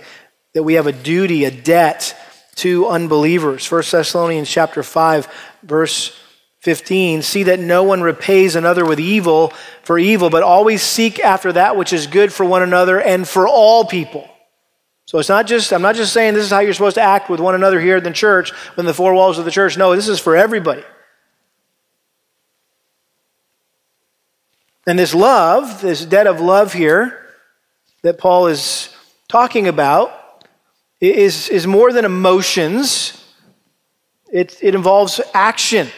that 0.52 0.62
we 0.62 0.74
have 0.74 0.86
a 0.86 0.92
duty, 0.92 1.44
a 1.44 1.50
debt 1.50 2.14
to 2.54 2.86
unbelievers. 2.88 3.70
1 3.70 3.82
Thessalonians 3.90 4.50
chapter 4.50 4.82
5 4.82 5.28
verse 5.62 6.18
15 6.60 7.22
see 7.22 7.42
that 7.44 7.60
no 7.60 7.82
one 7.82 8.00
repays 8.00 8.56
another 8.56 8.86
with 8.86 8.98
evil 8.98 9.52
for 9.82 9.98
evil 9.98 10.30
but 10.30 10.42
always 10.42 10.82
seek 10.82 11.20
after 11.20 11.52
that 11.52 11.76
which 11.76 11.92
is 11.92 12.06
good 12.06 12.32
for 12.32 12.44
one 12.44 12.62
another 12.62 13.00
and 13.00 13.28
for 13.28 13.46
all 13.46 13.84
people. 13.84 14.28
So 15.06 15.18
it's 15.18 15.28
not 15.28 15.46
just 15.46 15.72
I'm 15.72 15.82
not 15.82 15.94
just 15.94 16.12
saying 16.12 16.34
this 16.34 16.44
is 16.44 16.50
how 16.50 16.60
you're 16.60 16.72
supposed 16.72 16.96
to 16.96 17.02
act 17.02 17.28
with 17.28 17.40
one 17.40 17.54
another 17.54 17.80
here 17.80 17.98
in 17.98 18.04
the 18.04 18.10
church 18.10 18.52
within 18.70 18.86
the 18.86 18.94
four 18.94 19.14
walls 19.14 19.38
of 19.38 19.44
the 19.44 19.50
church. 19.50 19.76
No, 19.76 19.94
this 19.94 20.08
is 20.08 20.20
for 20.20 20.36
everybody. 20.36 20.84
And 24.86 24.98
this 24.98 25.14
love, 25.14 25.80
this 25.80 26.04
debt 26.04 26.26
of 26.26 26.40
love 26.40 26.72
here 26.72 27.26
that 28.02 28.18
Paul 28.18 28.48
is 28.48 28.94
talking 29.28 29.66
about, 29.66 30.12
is, 31.00 31.48
is 31.48 31.66
more 31.66 31.92
than 31.92 32.04
emotions, 32.04 33.24
it, 34.32 34.58
it 34.62 34.74
involves 34.74 35.20
action. 35.32 35.88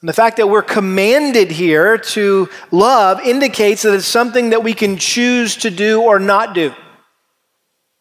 And 0.00 0.08
the 0.08 0.12
fact 0.12 0.36
that 0.36 0.48
we're 0.48 0.62
commanded 0.62 1.50
here 1.50 1.96
to 1.96 2.48
love 2.70 3.20
indicates 3.20 3.82
that 3.82 3.94
it's 3.94 4.06
something 4.06 4.50
that 4.50 4.62
we 4.62 4.74
can 4.74 4.98
choose 4.98 5.56
to 5.56 5.70
do 5.70 6.02
or 6.02 6.18
not 6.18 6.54
do. 6.54 6.74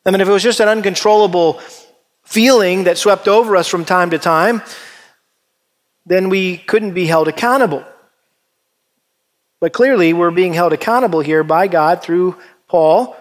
I 0.05 0.11
mean, 0.11 0.19
if 0.19 0.27
it 0.27 0.31
was 0.31 0.43
just 0.43 0.59
an 0.59 0.67
uncontrollable 0.67 1.61
feeling 2.23 2.85
that 2.85 2.97
swept 2.97 3.27
over 3.27 3.55
us 3.55 3.67
from 3.67 3.85
time 3.85 4.09
to 4.09 4.17
time, 4.17 4.61
then 6.05 6.27
we 6.27 6.57
couldn't 6.57 6.93
be 6.93 7.05
held 7.05 7.29
accountable. 7.29 7.85
But 9.61 9.71
clearly, 9.71 10.11
we're 10.11 10.31
being 10.31 10.53
held 10.53 10.73
accountable 10.73 11.21
here 11.21 11.41
by 11.41 11.67
God 11.67 12.01
through 12.01 12.35
Paul. 12.67 13.15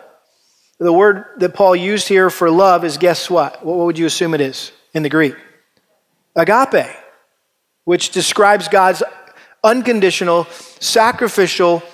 The 0.83 0.93
word 0.93 1.27
that 1.37 1.55
Paul 1.55 1.77
used 1.77 2.09
here 2.09 2.29
for 2.29 2.51
love 2.51 2.85
is 2.85 2.99
guess 2.99 3.31
what? 3.31 3.65
What 3.65 3.79
would 3.87 3.97
you 3.97 4.07
assume 4.07 4.35
it 4.35 4.41
is 4.41 4.73
in 4.93 5.05
the 5.05 5.09
Greek? 5.09 5.37
Agape, 6.35 6.89
which 7.85 8.11
describes 8.11 8.67
God's 8.67 9.01
unconditional, 9.63 10.49
sacrificial, 10.81 11.85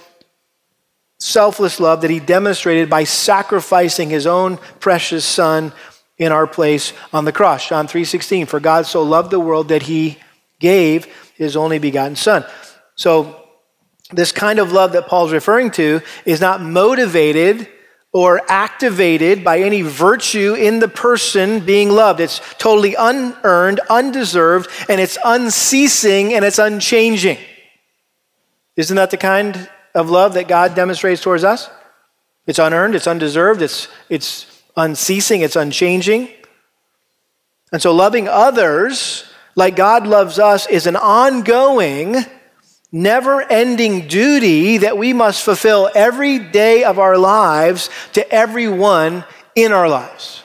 selfless 1.19 1.81
love 1.81 2.01
that 2.01 2.11
he 2.11 2.19
demonstrated 2.19 2.89
by 2.89 3.05
sacrificing 3.05 4.09
his 4.09 4.27
own 4.27 4.57
precious 4.81 5.27
son 5.27 5.75
in 6.17 6.33
our 6.33 6.47
place 6.47 6.95
on 7.13 7.27
the 7.27 7.33
cross. 7.33 7.69
John 7.69 7.89
3:16 7.89 8.47
for 8.47 8.59
God 8.59 8.87
so 8.87 9.03
loved 9.03 9.31
the 9.31 9.39
world 9.39 9.69
that 9.69 9.83
he 9.83 10.17
gave 10.61 11.07
his 11.35 11.59
only 11.59 11.79
begotten 11.79 12.17
son. 12.17 12.43
So 12.95 13.37
this 14.13 14.33
kind 14.33 14.59
of 14.59 14.73
love 14.73 14.93
that 14.93 15.09
Paul's 15.09 15.33
referring 15.33 15.73
to 15.73 16.01
is 16.25 16.41
not 16.41 16.63
motivated 16.63 17.69
or 18.13 18.41
activated 18.49 19.45
by 19.45 19.61
any 19.61 19.83
virtue 19.83 20.55
in 20.55 20.79
the 20.79 20.89
person 20.89 21.61
being 21.61 21.91
loved. 21.91 22.21
It's 22.21 22.41
totally 22.55 22.95
unearned, 22.95 23.81
undeserved, 23.91 24.71
and 24.89 25.01
it's 25.01 25.19
unceasing 25.25 26.33
and 26.33 26.45
it's 26.45 26.59
unchanging. 26.59 27.39
Isn't 28.77 28.97
that 28.97 29.11
the 29.11 29.17
kind 29.17 29.69
of 29.95 30.09
love 30.09 30.35
that 30.35 30.49
God 30.49 30.75
demonstrates 30.75 31.21
towards 31.21 31.45
us? 31.45 31.69
It's 32.47 32.59
unearned, 32.59 32.95
it's 32.95 33.07
undeserved, 33.07 33.61
it's, 33.61 33.89
it's 34.09 34.47
unceasing, 34.77 35.43
it's 35.43 35.57
unchanging. 35.57 36.31
And 37.73 37.83
so 37.83 37.93
loving 37.93 38.27
others 38.27 39.25
like 39.55 39.77
God 39.77 40.07
loves 40.07 40.39
us 40.39 40.67
is 40.67 40.87
an 40.87 40.97
ongoing 40.97 42.17
never 42.91 43.43
ending 43.43 44.09
duty 44.09 44.79
that 44.79 44.97
we 44.97 45.13
must 45.13 45.45
fulfill 45.45 45.91
every 45.95 46.39
day 46.39 46.85
of 46.85 46.99
our 46.99 47.19
lives 47.19 47.91
to 48.15 48.33
everyone 48.33 49.25
in 49.55 49.73
our 49.73 49.89
lives. 49.89 50.43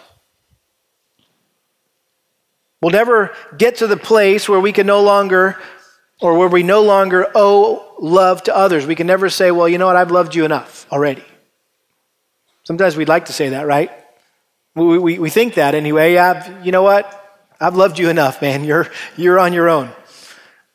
We'll 2.82 2.92
never 2.92 3.34
get 3.58 3.78
to 3.78 3.88
the 3.88 3.96
place 3.96 4.50
where 4.50 4.60
we 4.60 4.74
can 4.74 4.86
no 4.86 5.02
longer, 5.02 5.58
or 6.20 6.38
where 6.38 6.50
we 6.50 6.64
no 6.64 6.82
longer 6.82 7.32
owe 7.34 7.96
love 7.98 8.44
to 8.44 8.56
others. 8.56 8.86
We 8.86 8.96
can 8.96 9.08
never 9.08 9.30
say, 9.30 9.52
well, 9.52 9.70
you 9.70 9.78
know 9.78 9.86
what, 9.86 9.96
I've 9.96 10.12
loved 10.12 10.36
you 10.36 10.44
enough 10.44 10.86
already. 10.92 11.24
Sometimes 12.64 12.98
we'd 12.98 13.08
like 13.08 13.26
to 13.26 13.34
say 13.34 13.50
that, 13.50 13.68
right? 13.68 13.90
We, 14.76 14.98
we, 14.98 15.20
we 15.20 15.30
think 15.30 15.54
that 15.54 15.76
anyway. 15.76 16.14
Yeah, 16.14 16.62
you 16.62 16.72
know 16.74 16.82
what? 16.82 17.20
I've 17.60 17.76
loved 17.76 18.00
you 18.00 18.10
enough, 18.10 18.42
man. 18.42 18.64
You're, 18.66 18.90
you're 19.16 19.40
on 19.40 19.54
your 19.54 19.70
own. 19.70 19.90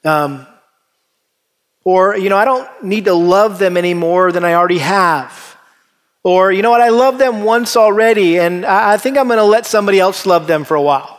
Um, 0.05 0.47
or, 1.89 2.15
you 2.19 2.29
know, 2.29 2.37
I 2.37 2.45
don't 2.45 2.85
need 2.85 3.07
to 3.07 3.15
love 3.15 3.59
them 3.59 3.79
any 3.79 3.95
more 3.95 4.31
than 4.31 4.45
I 4.45 4.53
already 4.53 4.77
have. 4.77 5.57
Or, 6.23 6.53
you 6.53 6.61
know 6.61 6.71
what, 6.71 6.83
I 6.83 6.91
love 6.91 7.17
them 7.17 7.45
once 7.45 7.79
already, 7.79 8.39
and 8.39 8.67
I 8.67 8.99
think 8.99 9.17
I'm 9.17 9.27
going 9.27 9.39
to 9.39 9.45
let 9.45 9.65
somebody 9.65 9.99
else 9.99 10.27
love 10.27 10.47
them 10.47 10.65
for 10.65 10.75
a 10.75 10.83
while. 10.83 11.17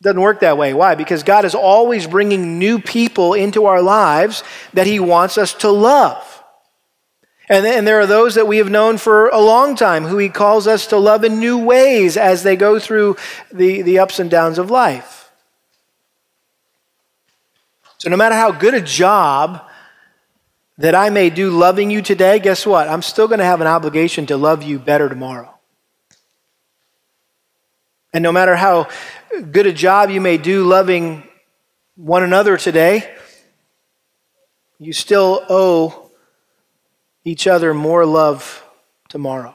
Doesn't 0.00 0.22
work 0.22 0.40
that 0.40 0.56
way. 0.56 0.72
Why? 0.72 0.94
Because 0.94 1.22
God 1.22 1.44
is 1.44 1.54
always 1.54 2.06
bringing 2.06 2.58
new 2.58 2.78
people 2.78 3.34
into 3.34 3.66
our 3.66 3.82
lives 3.82 4.42
that 4.72 4.86
He 4.86 4.98
wants 4.98 5.36
us 5.36 5.52
to 5.56 5.68
love. 5.68 6.42
And, 7.50 7.66
and 7.66 7.86
there 7.86 8.00
are 8.00 8.06
those 8.06 8.36
that 8.36 8.48
we 8.48 8.56
have 8.56 8.70
known 8.70 8.96
for 8.96 9.28
a 9.28 9.40
long 9.40 9.76
time 9.76 10.04
who 10.04 10.16
He 10.16 10.30
calls 10.30 10.66
us 10.66 10.86
to 10.86 10.96
love 10.96 11.22
in 11.22 11.38
new 11.38 11.58
ways 11.58 12.16
as 12.16 12.44
they 12.44 12.56
go 12.56 12.78
through 12.78 13.18
the, 13.52 13.82
the 13.82 13.98
ups 13.98 14.20
and 14.20 14.30
downs 14.30 14.56
of 14.56 14.70
life. 14.70 15.19
So, 18.00 18.08
no 18.08 18.16
matter 18.16 18.34
how 18.34 18.50
good 18.50 18.72
a 18.72 18.80
job 18.80 19.68
that 20.78 20.94
I 20.94 21.10
may 21.10 21.28
do 21.28 21.50
loving 21.50 21.90
you 21.90 22.00
today, 22.00 22.38
guess 22.38 22.64
what? 22.64 22.88
I'm 22.88 23.02
still 23.02 23.28
going 23.28 23.40
to 23.40 23.44
have 23.44 23.60
an 23.60 23.66
obligation 23.66 24.24
to 24.26 24.38
love 24.38 24.62
you 24.62 24.78
better 24.78 25.06
tomorrow. 25.06 25.52
And 28.14 28.22
no 28.22 28.32
matter 28.32 28.56
how 28.56 28.88
good 29.52 29.66
a 29.66 29.72
job 29.74 30.08
you 30.08 30.18
may 30.18 30.38
do 30.38 30.64
loving 30.64 31.28
one 31.94 32.22
another 32.22 32.56
today, 32.56 33.14
you 34.78 34.94
still 34.94 35.44
owe 35.50 36.10
each 37.22 37.46
other 37.46 37.74
more 37.74 38.06
love 38.06 38.64
tomorrow. 39.10 39.54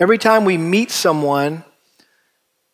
Every 0.00 0.18
time 0.18 0.44
we 0.44 0.58
meet 0.58 0.90
someone, 0.90 1.62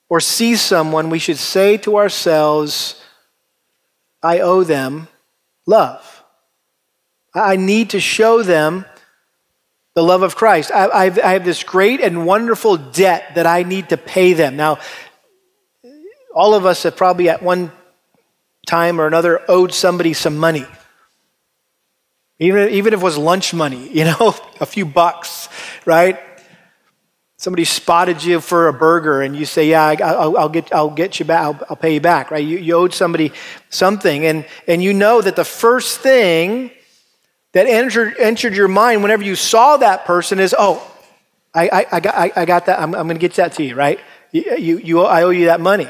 or 0.08 0.20
see 0.20 0.56
someone, 0.56 1.10
we 1.10 1.18
should 1.18 1.36
say 1.36 1.76
to 1.78 1.96
ourselves, 1.96 3.02
I 4.22 4.40
owe 4.40 4.64
them 4.64 5.08
love. 5.66 6.24
I 7.34 7.56
need 7.56 7.90
to 7.90 8.00
show 8.00 8.42
them 8.42 8.84
the 9.94 10.02
love 10.02 10.22
of 10.22 10.36
Christ. 10.36 10.70
I, 10.72 10.88
I've, 10.88 11.18
I 11.18 11.32
have 11.32 11.44
this 11.44 11.62
great 11.62 12.00
and 12.00 12.24
wonderful 12.24 12.76
debt 12.76 13.34
that 13.34 13.46
I 13.46 13.64
need 13.64 13.90
to 13.90 13.96
pay 13.96 14.32
them. 14.32 14.56
Now, 14.56 14.78
all 16.34 16.54
of 16.54 16.64
us 16.64 16.84
have 16.84 16.96
probably 16.96 17.28
at 17.28 17.42
one 17.42 17.72
time 18.66 19.00
or 19.00 19.06
another 19.06 19.42
owed 19.48 19.74
somebody 19.74 20.12
some 20.12 20.38
money. 20.38 20.66
Even, 22.38 22.70
even 22.70 22.92
if 22.94 23.00
it 23.00 23.02
was 23.02 23.18
lunch 23.18 23.52
money, 23.52 23.88
you 23.92 24.04
know, 24.04 24.34
a 24.60 24.66
few 24.66 24.86
bucks, 24.86 25.48
right? 25.84 26.18
Somebody 27.38 27.64
spotted 27.64 28.22
you 28.22 28.40
for 28.40 28.66
a 28.66 28.72
burger 28.72 29.22
and 29.22 29.36
you 29.36 29.44
say, 29.44 29.70
yeah, 29.70 29.94
I'll, 30.04 30.36
I'll 30.36 30.48
get, 30.48 30.72
I'll 30.74 30.90
get 30.90 31.20
you 31.20 31.24
back, 31.24 31.42
I'll, 31.42 31.66
I'll 31.70 31.76
pay 31.76 31.94
you 31.94 32.00
back, 32.00 32.32
right? 32.32 32.44
You, 32.44 32.58
you, 32.58 32.74
owed 32.74 32.92
somebody 32.92 33.32
something. 33.70 34.26
And, 34.26 34.44
and 34.66 34.82
you 34.82 34.92
know 34.92 35.20
that 35.20 35.36
the 35.36 35.44
first 35.44 36.00
thing 36.00 36.72
that 37.52 37.68
entered, 37.68 38.16
entered 38.18 38.56
your 38.56 38.66
mind 38.66 39.02
whenever 39.02 39.22
you 39.22 39.36
saw 39.36 39.76
that 39.76 40.04
person 40.04 40.40
is, 40.40 40.54
oh, 40.58 40.84
I, 41.54 41.68
I, 41.68 41.86
I 41.92 42.00
got, 42.00 42.14
I, 42.16 42.32
I, 42.34 42.44
got 42.44 42.66
that, 42.66 42.80
I'm, 42.80 42.92
I'm 42.94 43.06
going 43.06 43.16
to 43.16 43.20
get 43.20 43.34
that 43.34 43.52
to 43.54 43.62
you, 43.62 43.76
right? 43.76 44.00
You, 44.32 44.56
you, 44.56 44.78
you, 44.78 45.00
I 45.02 45.22
owe 45.22 45.30
you 45.30 45.46
that 45.46 45.60
money. 45.60 45.88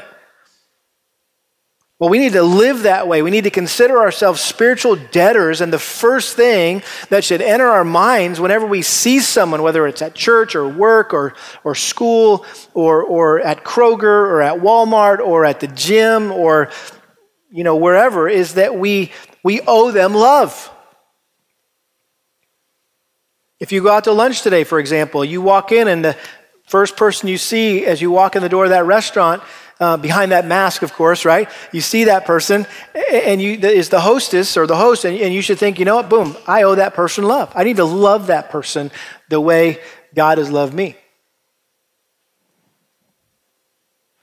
Well, 1.99 2.09
we 2.09 2.19
need 2.19 2.31
to 2.31 2.43
live 2.43 2.83
that 2.83 3.09
way. 3.09 3.21
We 3.21 3.29
need 3.29 3.43
to 3.43 3.49
consider 3.49 3.99
ourselves 3.99 4.39
spiritual 4.39 4.95
debtors. 4.95 5.59
And 5.59 5.73
the 5.73 5.77
first 5.77 6.37
thing 6.37 6.81
that 7.09 7.25
should 7.25 7.41
enter 7.41 7.67
our 7.67 7.83
minds 7.83 8.39
whenever 8.39 8.65
we 8.65 8.83
see 8.83 9.19
someone, 9.19 9.61
whether 9.61 9.85
it's 9.85 10.01
at 10.01 10.15
church 10.15 10.55
or 10.55 10.65
work 10.65 11.13
or, 11.13 11.35
or 11.65 11.75
school 11.75 12.45
or, 12.73 13.03
or 13.03 13.41
at 13.41 13.65
Kroger 13.65 14.03
or 14.03 14.41
at 14.41 14.61
Walmart 14.61 15.19
or 15.19 15.43
at 15.43 15.59
the 15.59 15.67
gym 15.67 16.31
or 16.31 16.71
you 17.51 17.65
know, 17.65 17.75
wherever, 17.75 18.29
is 18.29 18.53
that 18.53 18.77
we, 18.77 19.11
we 19.43 19.59
owe 19.67 19.91
them 19.91 20.13
love. 20.13 20.71
If 23.59 23.73
you 23.73 23.83
go 23.83 23.91
out 23.91 24.05
to 24.05 24.13
lunch 24.13 24.41
today, 24.41 24.63
for 24.63 24.79
example, 24.79 25.25
you 25.25 25.41
walk 25.41 25.73
in 25.73 25.89
and 25.89 26.05
the 26.05 26.15
first 26.65 26.95
person 26.95 27.27
you 27.27 27.37
see 27.37 27.85
as 27.85 28.01
you 28.01 28.09
walk 28.09 28.37
in 28.37 28.41
the 28.41 28.47
door 28.47 28.65
of 28.65 28.69
that 28.69 28.85
restaurant 28.85 29.43
uh, 29.79 29.97
behind 29.97 30.31
that 30.31 30.45
mask, 30.45 30.81
of 30.81 30.93
course, 30.93 31.25
right? 31.25 31.49
You 31.71 31.81
see 31.81 32.05
that 32.05 32.25
person, 32.25 32.67
and 33.11 33.41
you 33.41 33.53
is 33.53 33.89
the 33.89 34.01
hostess 34.01 34.57
or 34.57 34.67
the 34.67 34.75
host, 34.75 35.05
and, 35.05 35.17
and 35.17 35.33
you 35.33 35.41
should 35.41 35.57
think, 35.57 35.79
you 35.79 35.85
know 35.85 35.95
what? 35.95 36.09
Boom, 36.09 36.35
I 36.45 36.63
owe 36.63 36.75
that 36.75 36.93
person 36.93 37.23
love. 37.23 37.51
I 37.55 37.63
need 37.63 37.77
to 37.77 37.85
love 37.85 38.27
that 38.27 38.49
person 38.49 38.91
the 39.29 39.39
way 39.39 39.79
God 40.13 40.37
has 40.37 40.51
loved 40.51 40.73
me. 40.73 40.97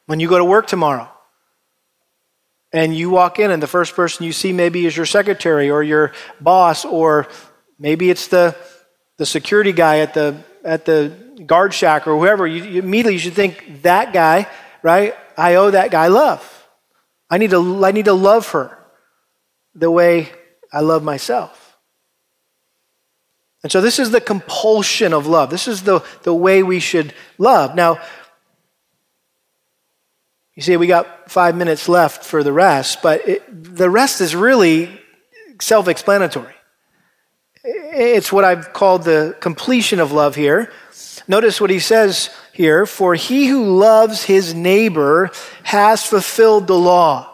When 0.07 0.21
you 0.21 0.29
go 0.29 0.39
to 0.39 0.45
work 0.45 0.67
tomorrow, 0.67 1.11
and 2.73 2.95
you 2.95 3.09
walk 3.09 3.39
in, 3.39 3.51
and 3.51 3.63
the 3.63 3.67
first 3.67 3.95
person 3.97 4.27
you 4.27 4.33
see 4.33 4.53
maybe 4.53 4.85
is 4.85 4.97
your 4.97 5.07
secretary 5.07 5.71
or 5.71 5.83
your 5.83 6.13
boss, 6.41 6.85
or 6.85 7.29
maybe 7.79 8.11
it's 8.11 8.29
the 8.29 8.55
the 9.17 9.25
security 9.25 9.73
guy 9.73 10.01
at 10.01 10.13
the 10.13 10.37
at 10.63 10.85
the 10.85 11.13
guard 11.47 11.73
shack 11.73 12.07
or 12.07 12.19
whoever. 12.19 12.47
You, 12.47 12.63
you 12.65 12.83
immediately 12.83 13.15
you 13.15 13.19
should 13.19 13.35
think 13.35 13.83
that 13.83 14.13
guy, 14.13 14.49
right? 14.83 15.15
I 15.37 15.57
owe 15.57 15.71
that 15.71 15.91
guy 15.91 16.09
love. 16.09 16.67
I 17.29 17.39
need 17.39 17.51
to, 17.51 17.85
I 17.85 17.93
need 17.93 18.07
to 18.07 18.15
love 18.15 18.49
her 18.51 18.79
the 19.75 19.91
way 19.91 20.31
I 20.73 20.81
love 20.81 21.03
myself. 21.03 21.79
And 23.63 23.73
so 23.73 23.81
this 23.81 23.99
is 23.99 24.11
the 24.11 24.21
compulsion 24.21 25.13
of 25.13 25.27
love. 25.27 25.51
This 25.51 25.67
is 25.67 25.83
the, 25.83 26.01
the 26.23 26.33
way 26.33 26.63
we 26.63 26.79
should 26.79 27.13
love. 27.37 27.75
Now, 27.75 28.01
you 30.55 30.63
see, 30.63 30.77
we 30.77 30.87
got 30.87 31.31
five 31.31 31.55
minutes 31.57 31.89
left 31.89 32.25
for 32.25 32.43
the 32.43 32.53
rest, 32.53 33.03
but 33.03 33.27
it, 33.29 33.75
the 33.75 33.91
rest 33.91 34.21
is 34.21 34.35
really 34.35 35.01
self 35.61 35.89
explanatory. 35.89 36.55
It's 37.65 38.33
what 38.33 38.45
I've 38.45 38.73
called 38.73 39.03
the 39.03 39.37
completion 39.41 39.99
of 39.99 40.13
love 40.13 40.35
here. 40.37 40.73
Notice 41.29 41.61
what 41.61 41.71
he 41.71 41.81
says 41.81 42.31
here 42.53 42.87
For 42.87 43.15
he 43.15 43.47
who 43.47 43.77
loves 43.79 44.25
his 44.25 44.55
neighbor 44.55 45.31
has 45.63 46.05
fulfilled 46.05 46.67
the 46.67 46.79
law. 46.79 47.33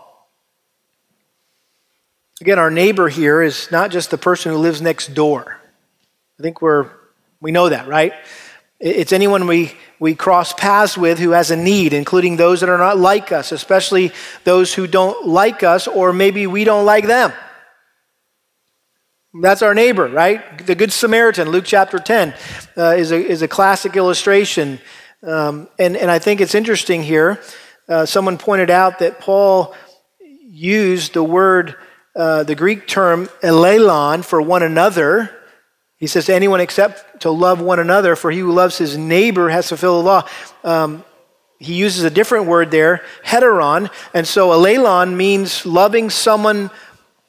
Again, 2.41 2.59
our 2.59 2.71
neighbor 2.71 3.09
here 3.09 3.41
is 3.41 3.71
not 3.71 3.91
just 3.91 4.11
the 4.11 4.19
person 4.19 4.51
who 4.51 4.59
lives 4.59 4.83
next 4.83 5.15
door. 5.15 5.61
I 6.41 6.43
think 6.43 6.61
we're, 6.61 6.91
we 7.41 7.53
know 7.53 7.69
that, 7.69 7.87
right? 7.87 8.13
It's 8.81 9.13
anyone 9.13 9.47
we, 9.47 9.73
we 10.01 10.17
cross 10.17 10.53
paths 10.53 10.99
with 10.99 11.21
who 11.21 11.31
has 11.31 11.53
a 11.53 11.57
need, 11.57 11.93
including 11.93 12.37
those 12.37 12.61
that 12.61 12.69
are 12.69 12.79
not 12.79 12.99
like 12.99 13.31
us, 13.31 13.53
especially 13.53 14.11
those 14.43 14.75
who 14.75 14.89
don't 14.89 15.29
like 15.29 15.63
us, 15.63 15.87
or 15.87 16.13
maybe 16.13 16.49
we 16.49 16.65
don't 16.65 16.85
like 16.85 17.07
them. 17.07 17.33
That's 19.41 19.63
our 19.63 19.75
neighbor, 19.75 20.09
right? 20.09 20.67
The 20.67 20.75
Good 20.75 20.93
Samaritan, 20.93 21.51
Luke 21.51 21.65
chapter 21.67 21.99
10, 21.99 22.35
uh, 22.77 22.95
is, 22.97 23.13
a, 23.13 23.17
is 23.17 23.43
a 23.43 23.49
classic 23.49 23.97
illustration 23.97 24.79
um, 25.23 25.69
and, 25.79 25.97
and 25.97 26.11
I 26.11 26.19
think 26.19 26.41
it's 26.41 26.55
interesting 26.55 27.03
here. 27.03 27.41
Uh, 27.89 28.07
someone 28.07 28.39
pointed 28.39 28.71
out 28.71 28.99
that 28.99 29.21
Paul 29.21 29.75
used 30.21 31.15
the 31.15 31.23
word, 31.23 31.77
uh, 32.17 32.43
the 32.43 32.55
Greek 32.55 32.89
term 32.89 33.29
allelon 33.43 34.25
for 34.25 34.43
one 34.43 34.63
another. 34.63 35.31
He 35.97 36.09
says, 36.09 36.27
to 36.27 36.35
anyone 36.35 36.61
except 36.61 37.21
to 37.21 37.31
love 37.31 37.61
one 37.61 37.79
another, 37.79 38.17
for 38.17 38.33
he 38.33 38.41
who 38.41 38.51
loves 38.51 38.79
his 38.79 38.99
neighbor 38.99 39.49
has 39.49 39.69
fulfilled 39.69 40.05
the 40.05 40.09
law. 40.09 40.29
Um, 40.65 41.05
he 41.61 41.75
uses 41.75 42.03
a 42.03 42.11
different 42.11 42.47
word 42.47 42.73
there, 42.73 43.05
heteron. 43.25 43.91
And 44.13 44.27
so 44.27 44.49
allelon 44.49 45.15
means 45.15 45.65
loving 45.65 46.11
someone 46.11 46.71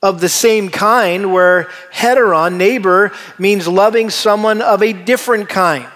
of 0.04 0.20
the 0.20 0.28
same 0.28 0.70
kind, 0.70 1.34
where 1.34 1.70
heteron, 1.93 2.58
neighbor, 2.58 3.14
means 3.39 3.70
loving 3.70 4.10
someone 4.10 4.62
of 4.62 4.84
a 4.84 4.91
different 4.91 5.47
kind. 5.47 5.88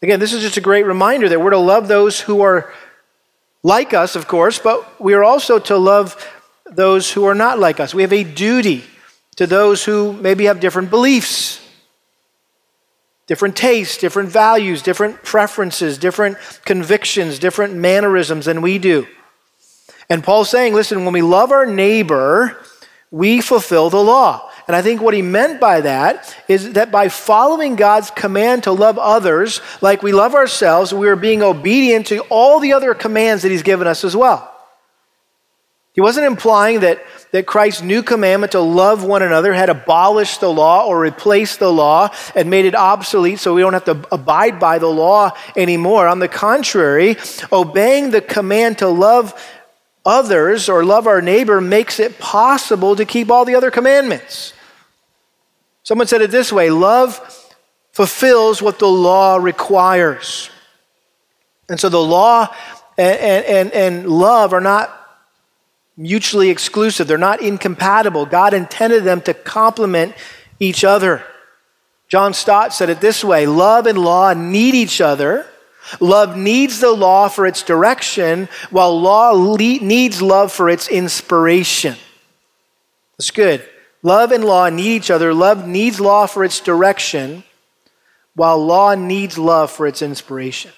Again, 0.00 0.20
this 0.20 0.32
is 0.32 0.40
just 0.40 0.56
a 0.56 0.60
great 0.60 0.86
reminder 0.86 1.28
that 1.28 1.40
we're 1.40 1.50
to 1.50 1.58
love 1.58 1.88
those 1.88 2.20
who 2.20 2.40
are 2.42 2.72
like 3.64 3.92
us, 3.92 4.14
of 4.14 4.28
course, 4.28 4.60
but 4.60 5.00
we 5.00 5.14
are 5.14 5.24
also 5.24 5.58
to 5.58 5.76
love 5.76 6.24
those 6.66 7.10
who 7.10 7.24
are 7.24 7.34
not 7.34 7.58
like 7.58 7.80
us. 7.80 7.92
We 7.92 8.02
have 8.02 8.12
a 8.12 8.22
duty 8.22 8.84
to 9.36 9.46
those 9.48 9.82
who 9.82 10.12
maybe 10.12 10.44
have 10.44 10.60
different 10.60 10.90
beliefs, 10.90 11.60
different 13.26 13.56
tastes, 13.56 13.98
different 13.98 14.28
values, 14.28 14.82
different 14.82 15.24
preferences, 15.24 15.98
different 15.98 16.36
convictions, 16.64 17.40
different 17.40 17.74
mannerisms 17.74 18.44
than 18.44 18.62
we 18.62 18.78
do. 18.78 19.08
And 20.08 20.22
Paul's 20.22 20.50
saying, 20.50 20.74
listen, 20.74 21.04
when 21.04 21.14
we 21.14 21.22
love 21.22 21.50
our 21.50 21.66
neighbor, 21.66 22.56
we 23.10 23.40
fulfill 23.40 23.90
the 23.90 24.02
law. 24.02 24.50
And 24.66 24.74
I 24.74 24.82
think 24.82 25.02
what 25.02 25.14
he 25.14 25.22
meant 25.22 25.60
by 25.60 25.82
that 25.82 26.34
is 26.48 26.72
that 26.72 26.90
by 26.90 27.08
following 27.08 27.76
God's 27.76 28.10
command 28.10 28.64
to 28.64 28.72
love 28.72 28.98
others 28.98 29.60
like 29.82 30.02
we 30.02 30.12
love 30.12 30.34
ourselves, 30.34 30.92
we 30.94 31.08
are 31.08 31.16
being 31.16 31.42
obedient 31.42 32.06
to 32.08 32.20
all 32.30 32.60
the 32.60 32.72
other 32.72 32.94
commands 32.94 33.42
that 33.42 33.50
he's 33.50 33.62
given 33.62 33.86
us 33.86 34.04
as 34.04 34.16
well. 34.16 34.50
He 35.94 36.00
wasn't 36.00 36.26
implying 36.26 36.80
that, 36.80 37.04
that 37.30 37.46
Christ's 37.46 37.82
new 37.82 38.02
commandment 38.02 38.50
to 38.52 38.60
love 38.60 39.04
one 39.04 39.22
another 39.22 39.52
had 39.52 39.68
abolished 39.68 40.40
the 40.40 40.52
law 40.52 40.84
or 40.88 40.98
replaced 40.98 41.60
the 41.60 41.72
law 41.72 42.08
and 42.34 42.50
made 42.50 42.64
it 42.64 42.74
obsolete 42.74 43.38
so 43.38 43.54
we 43.54 43.60
don't 43.60 43.74
have 43.74 43.84
to 43.84 44.04
abide 44.10 44.58
by 44.58 44.80
the 44.80 44.88
law 44.88 45.30
anymore. 45.56 46.08
On 46.08 46.18
the 46.18 46.26
contrary, 46.26 47.16
obeying 47.52 48.10
the 48.10 48.20
command 48.20 48.78
to 48.78 48.88
love 48.88 49.40
others 50.04 50.68
or 50.68 50.84
love 50.84 51.06
our 51.06 51.22
neighbor 51.22 51.60
makes 51.60 51.98
it 51.98 52.18
possible 52.18 52.96
to 52.96 53.04
keep 53.04 53.30
all 53.30 53.44
the 53.44 53.54
other 53.54 53.70
commandments. 53.70 54.52
Someone 55.82 56.06
said 56.06 56.22
it 56.22 56.30
this 56.30 56.52
way 56.52 56.70
love 56.70 57.20
fulfills 57.92 58.60
what 58.60 58.78
the 58.78 58.88
law 58.88 59.36
requires. 59.36 60.50
And 61.68 61.78
so 61.78 61.88
the 61.88 62.00
law 62.00 62.54
and, 62.98 63.44
and, 63.44 63.72
and 63.72 64.08
love 64.08 64.52
are 64.52 64.60
not 64.60 65.00
mutually 65.96 66.50
exclusive, 66.50 67.06
they're 67.06 67.18
not 67.18 67.40
incompatible. 67.40 68.26
God 68.26 68.52
intended 68.52 69.04
them 69.04 69.20
to 69.22 69.34
complement 69.34 70.14
each 70.58 70.84
other. 70.84 71.22
John 72.08 72.34
Stott 72.34 72.74
said 72.74 72.90
it 72.90 73.00
this 73.00 73.24
way 73.24 73.46
love 73.46 73.86
and 73.86 73.98
law 73.98 74.34
need 74.34 74.74
each 74.74 75.00
other 75.00 75.46
Love 76.00 76.36
needs 76.36 76.80
the 76.80 76.92
law 76.92 77.28
for 77.28 77.46
its 77.46 77.62
direction, 77.62 78.48
while 78.70 78.98
law 79.00 79.30
le- 79.30 79.56
needs 79.56 80.22
love 80.22 80.52
for 80.52 80.68
its 80.68 80.88
inspiration. 80.88 81.96
That's 83.18 83.30
good. 83.30 83.68
Love 84.02 84.32
and 84.32 84.44
law 84.44 84.68
need 84.68 84.96
each 84.96 85.10
other. 85.10 85.32
Love 85.32 85.66
needs 85.66 86.00
law 86.00 86.26
for 86.26 86.44
its 86.44 86.60
direction, 86.60 87.44
while 88.34 88.64
law 88.64 88.94
needs 88.94 89.38
love 89.38 89.70
for 89.70 89.86
its 89.86 90.02
inspiration. 90.02 90.72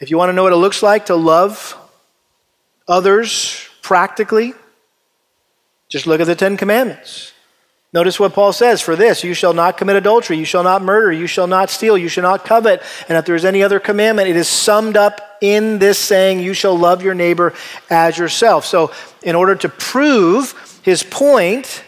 If 0.00 0.10
you 0.10 0.18
want 0.18 0.30
to 0.30 0.32
know 0.34 0.42
what 0.42 0.52
it 0.52 0.56
looks 0.56 0.82
like 0.82 1.06
to 1.06 1.16
love 1.16 1.76
others 2.86 3.66
practically, 3.82 4.54
just 5.88 6.06
look 6.06 6.20
at 6.20 6.26
the 6.26 6.34
Ten 6.34 6.56
Commandments. 6.56 7.33
Notice 7.94 8.18
what 8.18 8.32
Paul 8.32 8.52
says 8.52 8.80
for 8.80 8.96
this 8.96 9.22
you 9.22 9.34
shall 9.34 9.54
not 9.54 9.78
commit 9.78 9.94
adultery, 9.94 10.36
you 10.36 10.44
shall 10.44 10.64
not 10.64 10.82
murder, 10.82 11.12
you 11.12 11.28
shall 11.28 11.46
not 11.46 11.70
steal, 11.70 11.96
you 11.96 12.08
shall 12.08 12.24
not 12.24 12.44
covet. 12.44 12.82
And 13.08 13.16
if 13.16 13.24
there 13.24 13.36
is 13.36 13.44
any 13.44 13.62
other 13.62 13.78
commandment, 13.78 14.28
it 14.28 14.34
is 14.34 14.48
summed 14.48 14.96
up 14.96 15.38
in 15.40 15.78
this 15.78 15.96
saying, 15.96 16.40
you 16.40 16.54
shall 16.54 16.76
love 16.76 17.02
your 17.02 17.14
neighbor 17.14 17.54
as 17.88 18.18
yourself. 18.18 18.64
So, 18.64 18.90
in 19.22 19.36
order 19.36 19.54
to 19.54 19.68
prove 19.68 20.80
his 20.82 21.04
point 21.04 21.84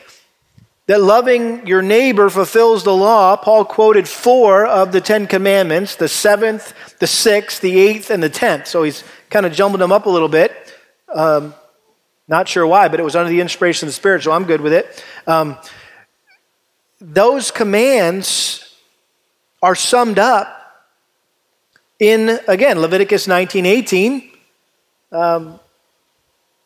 that 0.87 1.01
loving 1.01 1.67
your 1.67 1.83
neighbor 1.83 2.31
fulfills 2.31 2.85
the 2.85 2.95
law, 2.95 3.35
Paul 3.35 3.65
quoted 3.65 4.07
four 4.07 4.65
of 4.65 4.93
the 4.93 5.01
Ten 5.01 5.27
Commandments 5.27 5.97
the 5.97 6.09
seventh, 6.09 6.73
the 7.01 7.09
sixth, 7.09 7.61
the 7.61 7.81
eighth, 7.81 8.11
and 8.11 8.23
the 8.23 8.31
tenth. 8.31 8.69
So, 8.69 8.85
he's 8.85 9.03
kind 9.29 9.45
of 9.45 9.53
jumbled 9.53 9.81
them 9.81 9.91
up 9.91 10.07
a 10.07 10.11
little 10.11 10.29
bit. 10.29 10.73
Um, 11.13 11.53
not 12.29 12.47
sure 12.47 12.65
why, 12.65 12.87
but 12.87 13.01
it 13.01 13.03
was 13.03 13.17
under 13.17 13.31
the 13.31 13.41
inspiration 13.41 13.87
of 13.87 13.89
the 13.89 13.97
Spirit, 13.97 14.23
so 14.23 14.31
I'm 14.31 14.45
good 14.45 14.61
with 14.61 14.73
it. 14.73 15.05
Um, 15.27 15.57
those 17.01 17.51
commands 17.51 18.75
are 19.63 19.75
summed 19.75 20.19
up 20.19 20.53
in, 21.99 22.39
again, 22.47 22.79
Leviticus 22.81 23.27
19 23.27 23.67
18, 23.67 24.31
um, 25.13 25.61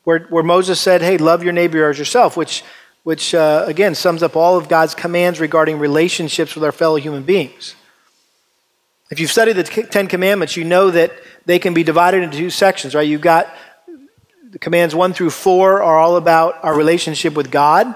where, 0.04 0.20
where 0.30 0.42
Moses 0.42 0.80
said, 0.80 1.02
Hey, 1.02 1.18
love 1.18 1.42
your 1.42 1.52
neighbor 1.52 1.88
as 1.88 1.98
yourself, 1.98 2.36
which, 2.36 2.64
which 3.02 3.34
uh, 3.34 3.64
again 3.66 3.94
sums 3.94 4.22
up 4.22 4.36
all 4.36 4.56
of 4.56 4.68
God's 4.68 4.94
commands 4.94 5.40
regarding 5.40 5.78
relationships 5.78 6.54
with 6.54 6.64
our 6.64 6.72
fellow 6.72 6.96
human 6.96 7.22
beings. 7.22 7.74
If 9.10 9.18
you've 9.18 9.30
studied 9.30 9.54
the 9.54 9.64
Ten 9.64 10.06
Commandments, 10.06 10.56
you 10.56 10.64
know 10.64 10.90
that 10.90 11.12
they 11.44 11.58
can 11.58 11.74
be 11.74 11.82
divided 11.82 12.22
into 12.22 12.38
two 12.38 12.50
sections, 12.50 12.94
right? 12.94 13.06
You've 13.06 13.20
got 13.20 13.52
the 14.50 14.58
commands 14.58 14.94
one 14.94 15.12
through 15.12 15.30
four 15.30 15.82
are 15.82 15.98
all 15.98 16.16
about 16.16 16.62
our 16.64 16.74
relationship 16.74 17.34
with 17.34 17.50
God, 17.50 17.94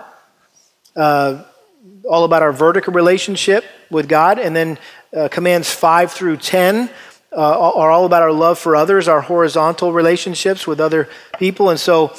uh, 0.96 1.44
all 2.08 2.24
about 2.24 2.42
our 2.42 2.52
vertical 2.52 2.92
relationship 2.92 3.64
with 3.90 4.08
God. 4.08 4.38
And 4.38 4.54
then 4.54 4.78
uh, 5.14 5.28
commands 5.28 5.70
five 5.70 6.12
through 6.12 6.38
10 6.38 6.90
uh, 7.32 7.36
are 7.36 7.90
all 7.90 8.04
about 8.04 8.22
our 8.22 8.32
love 8.32 8.58
for 8.58 8.76
others, 8.76 9.08
our 9.08 9.20
horizontal 9.20 9.92
relationships 9.92 10.66
with 10.66 10.80
other 10.80 11.08
people. 11.38 11.70
And 11.70 11.80
so 11.80 12.14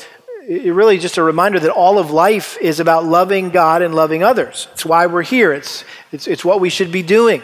it 0.48 0.74
really 0.74 1.00
just 1.00 1.18
a 1.18 1.24
reminder 1.24 1.60
that 1.60 1.72
all 1.72 1.98
of 1.98 2.12
life 2.12 2.58
is 2.62 2.80
about 2.80 3.06
loving 3.06 3.50
God 3.50 3.82
and 3.82 3.96
loving 3.96 4.24
others. 4.24 4.68
It's 4.74 4.86
why 4.86 5.08
we're 5.08 5.24
here, 5.24 5.54
it's, 5.54 5.84
it's, 6.12 6.28
it's 6.28 6.46
what 6.46 6.60
we 6.60 6.70
should 6.70 6.92
be 6.92 7.02
doing. 7.02 7.42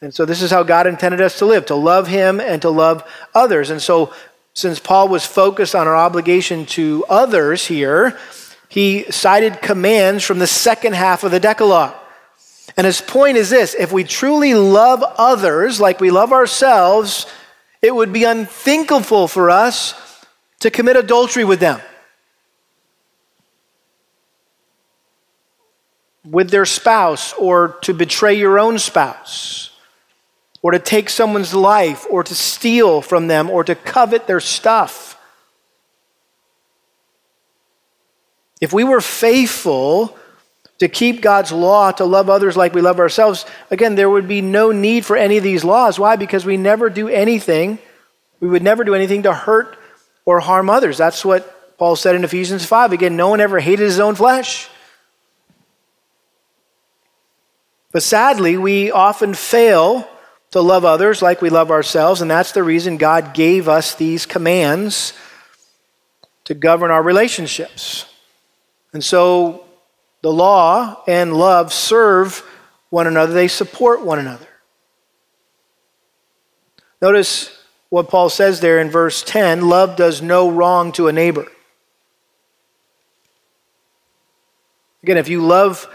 And 0.00 0.14
so 0.14 0.24
this 0.24 0.42
is 0.42 0.50
how 0.50 0.62
God 0.62 0.86
intended 0.86 1.20
us 1.20 1.38
to 1.38 1.46
live 1.46 1.66
to 1.66 1.74
love 1.74 2.08
Him 2.08 2.40
and 2.40 2.60
to 2.62 2.70
love 2.70 3.02
others. 3.34 3.70
And 3.70 3.80
so 3.80 4.12
since 4.54 4.78
Paul 4.78 5.08
was 5.08 5.24
focused 5.24 5.74
on 5.74 5.86
our 5.86 5.96
obligation 5.96 6.66
to 6.66 7.04
others 7.08 7.66
here, 7.66 8.18
he 8.76 9.10
cited 9.10 9.62
commands 9.62 10.22
from 10.22 10.38
the 10.38 10.46
second 10.46 10.94
half 10.94 11.24
of 11.24 11.30
the 11.30 11.40
Decalogue. 11.40 11.94
And 12.76 12.84
his 12.84 13.00
point 13.00 13.38
is 13.38 13.48
this 13.48 13.72
if 13.72 13.90
we 13.90 14.04
truly 14.04 14.52
love 14.52 15.02
others 15.16 15.80
like 15.80 15.98
we 15.98 16.10
love 16.10 16.30
ourselves, 16.30 17.24
it 17.80 17.94
would 17.94 18.12
be 18.12 18.24
unthinkable 18.24 19.28
for 19.28 19.48
us 19.50 19.94
to 20.60 20.70
commit 20.70 20.96
adultery 20.96 21.42
with 21.42 21.58
them, 21.58 21.80
with 26.22 26.50
their 26.50 26.66
spouse, 26.66 27.32
or 27.32 27.78
to 27.80 27.94
betray 27.94 28.34
your 28.34 28.58
own 28.58 28.78
spouse 28.78 29.70
or 30.66 30.72
to 30.72 30.78
take 30.80 31.08
someone's 31.08 31.54
life, 31.54 32.04
or 32.10 32.24
to 32.24 32.34
steal 32.34 33.00
from 33.00 33.28
them, 33.28 33.48
or 33.48 33.62
to 33.62 33.76
covet 33.76 34.26
their 34.26 34.40
stuff. 34.40 35.05
If 38.60 38.72
we 38.72 38.84
were 38.84 39.00
faithful 39.00 40.16
to 40.78 40.88
keep 40.88 41.22
God's 41.22 41.52
law, 41.52 41.90
to 41.92 42.04
love 42.04 42.28
others 42.30 42.56
like 42.56 42.74
we 42.74 42.80
love 42.80 42.98
ourselves, 42.98 43.44
again, 43.70 43.94
there 43.94 44.10
would 44.10 44.28
be 44.28 44.40
no 44.40 44.72
need 44.72 45.04
for 45.04 45.16
any 45.16 45.36
of 45.36 45.44
these 45.44 45.64
laws. 45.64 45.98
Why? 45.98 46.16
Because 46.16 46.44
we 46.44 46.56
never 46.56 46.90
do 46.90 47.08
anything, 47.08 47.78
we 48.40 48.48
would 48.48 48.62
never 48.62 48.84
do 48.84 48.94
anything 48.94 49.22
to 49.22 49.32
hurt 49.32 49.76
or 50.24 50.40
harm 50.40 50.68
others. 50.68 50.98
That's 50.98 51.24
what 51.24 51.78
Paul 51.78 51.96
said 51.96 52.14
in 52.14 52.24
Ephesians 52.24 52.64
5. 52.64 52.92
Again, 52.92 53.16
no 53.16 53.28
one 53.28 53.40
ever 53.40 53.60
hated 53.60 53.84
his 53.84 54.00
own 54.00 54.14
flesh. 54.14 54.68
But 57.92 58.02
sadly, 58.02 58.58
we 58.58 58.90
often 58.90 59.32
fail 59.32 60.06
to 60.50 60.60
love 60.60 60.84
others 60.84 61.22
like 61.22 61.40
we 61.40 61.50
love 61.50 61.70
ourselves, 61.70 62.20
and 62.20 62.30
that's 62.30 62.52
the 62.52 62.62
reason 62.62 62.98
God 62.98 63.34
gave 63.34 63.68
us 63.68 63.94
these 63.94 64.26
commands 64.26 65.12
to 66.44 66.54
govern 66.54 66.90
our 66.90 67.02
relationships. 67.02 68.04
And 68.96 69.04
so 69.04 69.66
the 70.22 70.32
law 70.32 71.02
and 71.06 71.34
love 71.34 71.70
serve 71.70 72.42
one 72.88 73.06
another, 73.06 73.34
they 73.34 73.46
support 73.46 74.00
one 74.00 74.18
another. 74.18 74.48
Notice 77.02 77.54
what 77.90 78.08
Paul 78.08 78.30
says 78.30 78.60
there 78.60 78.80
in 78.80 78.88
verse 78.88 79.22
10 79.22 79.68
love 79.68 79.96
does 79.96 80.22
no 80.22 80.50
wrong 80.50 80.92
to 80.92 81.08
a 81.08 81.12
neighbor. 81.12 81.46
Again, 85.02 85.18
if 85.18 85.28
you 85.28 85.44
love 85.44 85.86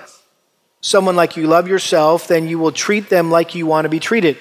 someone 0.80 1.16
like 1.16 1.36
you 1.36 1.47
love 1.47 1.68
yourself, 1.68 2.28
then 2.28 2.47
you 2.47 2.60
will 2.60 2.72
treat 2.72 3.10
them 3.10 3.32
like 3.32 3.56
you 3.56 3.66
want 3.66 3.86
to 3.86 3.89
be 3.89 3.99
treated, 3.99 4.38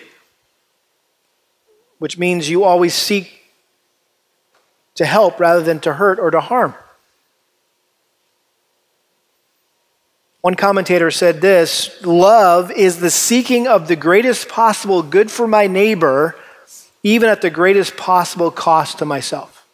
which 1.98 2.18
means 2.18 2.50
you 2.50 2.64
always 2.64 2.92
seek 2.92 3.40
to 4.96 5.06
help 5.06 5.40
rather 5.40 5.62
than 5.62 5.80
to 5.80 5.94
hurt 5.94 6.18
or 6.18 6.30
to 6.30 6.40
harm. 6.40 6.74
One 10.40 10.54
commentator 10.54 11.10
said 11.10 11.40
this 11.40 12.02
love 12.04 12.70
is 12.70 12.98
the 12.98 13.10
seeking 13.10 13.66
of 13.66 13.88
the 13.88 13.96
greatest 13.96 14.48
possible 14.48 15.02
good 15.02 15.30
for 15.30 15.46
my 15.46 15.66
neighbor, 15.66 16.34
even 17.02 17.28
at 17.28 17.42
the 17.42 17.50
greatest 17.50 17.96
possible 17.96 18.50
cost 18.50 18.98
to 18.98 19.04
myself. 19.04 19.66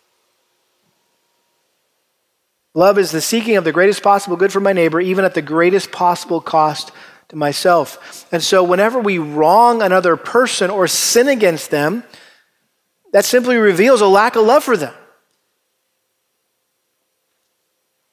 Love 2.74 2.98
is 2.98 3.10
the 3.10 3.20
seeking 3.20 3.56
of 3.56 3.64
the 3.64 3.72
greatest 3.72 4.02
possible 4.02 4.36
good 4.36 4.52
for 4.52 4.60
my 4.60 4.72
neighbor, 4.72 5.00
even 5.00 5.24
at 5.24 5.34
the 5.34 5.42
greatest 5.42 5.92
possible 5.92 6.40
cost 6.40 6.92
to 7.28 7.36
myself. 7.36 8.26
And 8.32 8.42
so, 8.42 8.62
whenever 8.62 8.98
we 8.98 9.18
wrong 9.18 9.82
another 9.82 10.16
person 10.16 10.68
or 10.68 10.86
sin 10.88 11.28
against 11.28 11.70
them, 11.70 12.04
that 13.12 13.24
simply 13.24 13.56
reveals 13.56 14.00
a 14.00 14.06
lack 14.06 14.36
of 14.36 14.44
love 14.44 14.64
for 14.64 14.76
them. 14.76 14.92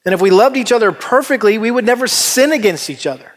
And 0.06 0.14
if 0.14 0.22
we 0.22 0.32
loved 0.32 0.58
each 0.58 0.72
other 0.72 0.91
perfectly, 0.91 1.58
we 1.58 1.72
would 1.72 1.86
never 1.86 2.08
sin 2.08 2.51
against 2.51 2.89
each 2.89 3.08
other. 3.08 3.32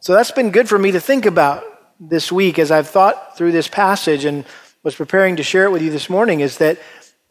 So 0.00 0.12
that's 0.12 0.32
been 0.32 0.50
good 0.50 0.68
for 0.68 0.78
me 0.78 0.92
to 0.92 1.00
think 1.00 1.24
about 1.24 1.64
this 1.98 2.30
week 2.30 2.58
as 2.58 2.70
I've 2.70 2.88
thought 2.88 3.38
through 3.38 3.52
this 3.52 3.68
passage 3.68 4.26
and 4.26 4.44
was 4.82 4.94
preparing 4.94 5.36
to 5.36 5.42
share 5.42 5.64
it 5.64 5.70
with 5.70 5.80
you 5.80 5.90
this 5.90 6.10
morning 6.10 6.40
is 6.40 6.58
that 6.58 6.78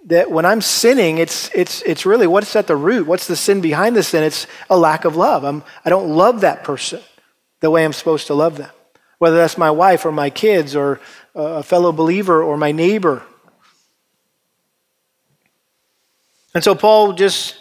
that 0.05 0.29
when 0.29 0.45
I'm 0.45 0.61
sinning, 0.61 1.17
it's, 1.17 1.49
it's, 1.53 1.81
it's 1.83 2.05
really 2.05 2.27
what's 2.27 2.55
at 2.55 2.67
the 2.67 2.75
root? 2.75 3.07
What's 3.07 3.27
the 3.27 3.35
sin 3.35 3.61
behind 3.61 3.95
the 3.95 4.03
sin? 4.03 4.23
It's 4.23 4.47
a 4.69 4.77
lack 4.77 5.05
of 5.05 5.15
love. 5.15 5.43
I'm, 5.43 5.63
I 5.85 5.89
don't 5.89 6.09
love 6.09 6.41
that 6.41 6.63
person 6.63 7.01
the 7.61 7.71
way 7.71 7.85
I'm 7.85 7.93
supposed 7.93 8.27
to 8.27 8.33
love 8.33 8.57
them, 8.57 8.71
whether 9.19 9.37
that's 9.37 9.57
my 9.57 9.71
wife 9.71 10.05
or 10.05 10.11
my 10.11 10.29
kids 10.29 10.75
or 10.75 10.99
a 11.33 11.63
fellow 11.63 11.93
believer 11.93 12.43
or 12.43 12.57
my 12.57 12.73
neighbor. 12.73 13.23
And 16.53 16.63
so 16.63 16.75
Paul 16.75 17.13
just 17.13 17.57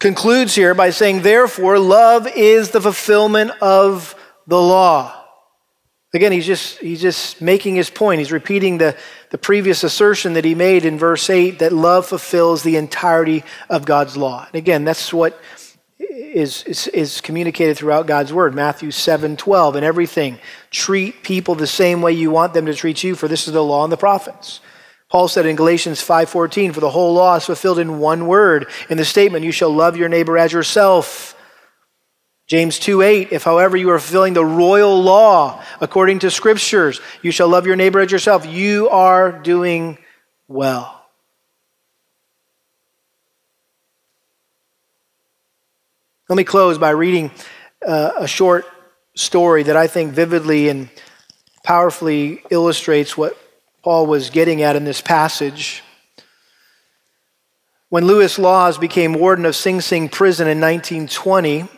concludes 0.00 0.54
here 0.54 0.74
by 0.74 0.90
saying, 0.90 1.22
therefore, 1.22 1.78
love 1.78 2.26
is 2.26 2.70
the 2.70 2.80
fulfillment 2.80 3.50
of 3.60 4.14
the 4.46 4.60
law. 4.60 5.14
Again, 6.14 6.32
he's 6.32 6.46
just, 6.46 6.78
he's 6.78 7.02
just 7.02 7.42
making 7.42 7.74
his 7.74 7.90
point. 7.90 8.18
He's 8.18 8.32
repeating 8.32 8.78
the, 8.78 8.96
the 9.30 9.36
previous 9.36 9.84
assertion 9.84 10.34
that 10.34 10.44
he 10.44 10.54
made 10.54 10.86
in 10.86 10.98
verse 10.98 11.28
8 11.28 11.58
that 11.58 11.72
love 11.72 12.06
fulfills 12.06 12.62
the 12.62 12.76
entirety 12.76 13.44
of 13.68 13.84
God's 13.84 14.16
law. 14.16 14.46
And 14.46 14.54
again, 14.54 14.84
that's 14.84 15.12
what 15.12 15.38
is, 15.98 16.62
is, 16.62 16.86
is 16.88 17.20
communicated 17.20 17.76
throughout 17.76 18.06
God's 18.06 18.32
word. 18.32 18.54
Matthew 18.54 18.90
7 18.90 19.36
12. 19.36 19.76
And 19.76 19.84
everything, 19.84 20.38
treat 20.70 21.22
people 21.22 21.54
the 21.54 21.66
same 21.66 22.00
way 22.00 22.12
you 22.12 22.30
want 22.30 22.54
them 22.54 22.66
to 22.66 22.74
treat 22.74 23.02
you, 23.02 23.14
for 23.14 23.28
this 23.28 23.46
is 23.46 23.52
the 23.52 23.64
law 23.64 23.84
and 23.84 23.92
the 23.92 23.96
prophets. 23.98 24.60
Paul 25.08 25.28
said 25.28 25.46
in 25.46 25.56
Galatians 25.56 26.02
5:14, 26.02 26.72
for 26.72 26.80
the 26.80 26.90
whole 26.90 27.14
law 27.14 27.36
is 27.36 27.46
fulfilled 27.46 27.78
in 27.78 27.98
one 27.98 28.26
word, 28.26 28.68
in 28.90 28.98
the 28.98 29.04
statement, 29.04 29.44
you 29.44 29.52
shall 29.52 29.70
love 29.70 29.96
your 29.96 30.08
neighbor 30.08 30.36
as 30.36 30.52
yourself. 30.52 31.34
James 32.46 32.78
2 32.78 33.02
8, 33.02 33.28
if 33.30 33.42
however 33.42 33.76
you 33.76 33.90
are 33.90 33.98
fulfilling 33.98 34.34
the 34.34 34.44
royal 34.44 35.02
law 35.02 35.62
according 35.80 36.18
to 36.20 36.30
scriptures, 36.30 37.00
you 37.22 37.30
shall 37.30 37.48
love 37.48 37.66
your 37.66 37.76
neighbor 37.76 38.00
as 38.00 38.10
yourself, 38.10 38.46
you 38.46 38.88
are 38.90 39.32
doing 39.32 39.98
well. 40.46 40.94
Let 46.28 46.36
me 46.36 46.44
close 46.44 46.76
by 46.76 46.90
reading 46.90 47.30
uh, 47.86 48.12
a 48.18 48.28
short 48.28 48.66
story 49.14 49.62
that 49.62 49.76
I 49.76 49.86
think 49.86 50.12
vividly 50.12 50.68
and 50.68 50.90
powerfully 51.64 52.42
illustrates 52.50 53.16
what 53.16 53.36
Paul 53.82 54.06
was 54.06 54.30
getting 54.30 54.62
at 54.62 54.76
in 54.76 54.84
this 54.84 55.00
passage. 55.00 55.82
When 57.90 58.06
Lewis 58.06 58.38
Lawes 58.38 58.76
became 58.76 59.14
warden 59.14 59.46
of 59.46 59.56
Sing 59.56 59.80
Sing 59.80 60.08
prison 60.08 60.46
in 60.46 60.60
1920, 60.60 61.68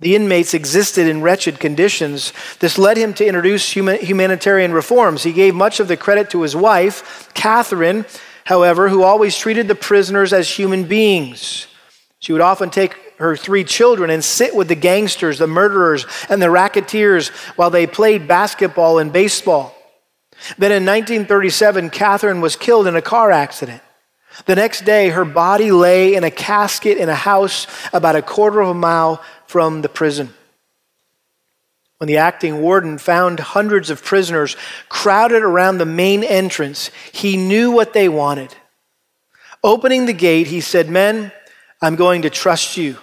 the 0.00 0.16
inmates 0.16 0.54
existed 0.54 1.06
in 1.06 1.20
wretched 1.20 1.60
conditions. 1.60 2.32
This 2.58 2.78
led 2.78 2.96
him 2.96 3.12
to 3.14 3.26
introduce 3.26 3.70
humanitarian 3.70 4.72
reforms. 4.72 5.22
He 5.22 5.32
gave 5.32 5.54
much 5.54 5.78
of 5.78 5.88
the 5.88 5.96
credit 5.96 6.30
to 6.30 6.40
his 6.40 6.56
wife, 6.56 7.30
Catherine, 7.34 8.06
however, 8.44 8.88
who 8.88 9.02
always 9.02 9.36
treated 9.36 9.68
the 9.68 9.74
prisoners 9.74 10.32
as 10.32 10.48
human 10.50 10.84
beings. 10.84 11.66
She 12.18 12.32
would 12.32 12.40
often 12.40 12.70
take 12.70 12.96
her 13.18 13.36
three 13.36 13.64
children 13.64 14.08
and 14.08 14.24
sit 14.24 14.56
with 14.56 14.68
the 14.68 14.74
gangsters, 14.74 15.38
the 15.38 15.46
murderers, 15.46 16.06
and 16.30 16.40
the 16.40 16.50
racketeers 16.50 17.28
while 17.56 17.70
they 17.70 17.86
played 17.86 18.26
basketball 18.26 18.98
and 18.98 19.12
baseball. 19.12 19.76
Then 20.58 20.72
in 20.72 20.84
1937, 20.84 21.90
Catherine 21.90 22.40
was 22.40 22.56
killed 22.56 22.86
in 22.86 22.96
a 22.96 23.02
car 23.02 23.30
accident. 23.30 23.82
The 24.46 24.54
next 24.54 24.84
day, 24.84 25.10
her 25.10 25.24
body 25.24 25.70
lay 25.72 26.14
in 26.14 26.24
a 26.24 26.30
casket 26.30 26.98
in 26.98 27.08
a 27.08 27.14
house 27.14 27.66
about 27.92 28.16
a 28.16 28.22
quarter 28.22 28.60
of 28.60 28.68
a 28.68 28.74
mile 28.74 29.22
from 29.46 29.82
the 29.82 29.88
prison. 29.88 30.32
When 31.98 32.08
the 32.08 32.16
acting 32.16 32.62
warden 32.62 32.96
found 32.96 33.40
hundreds 33.40 33.90
of 33.90 34.02
prisoners 34.02 34.56
crowded 34.88 35.42
around 35.42 35.78
the 35.78 35.84
main 35.84 36.24
entrance, 36.24 36.90
he 37.12 37.36
knew 37.36 37.70
what 37.70 37.92
they 37.92 38.08
wanted. 38.08 38.54
Opening 39.62 40.06
the 40.06 40.14
gate, 40.14 40.46
he 40.46 40.62
said, 40.62 40.88
Men, 40.88 41.32
I'm 41.82 41.96
going 41.96 42.22
to 42.22 42.30
trust 42.30 42.78
you. 42.78 42.96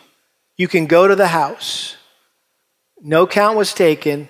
You 0.55 0.67
can 0.67 0.87
go 0.87 1.07
to 1.07 1.15
the 1.15 1.27
house. 1.27 1.97
No 2.99 3.27
count 3.27 3.55
was 3.55 3.73
taken, 3.73 4.29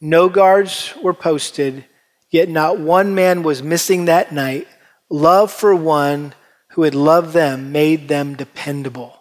no 0.00 0.28
guards 0.28 0.94
were 1.02 1.14
posted, 1.14 1.84
yet 2.30 2.48
not 2.48 2.78
one 2.78 3.14
man 3.14 3.42
was 3.42 3.62
missing 3.62 4.06
that 4.06 4.32
night. 4.32 4.68
Love 5.08 5.52
for 5.52 5.74
one 5.74 6.34
who 6.70 6.82
had 6.82 6.94
loved 6.94 7.32
them 7.32 7.72
made 7.72 8.08
them 8.08 8.34
dependable. 8.34 9.16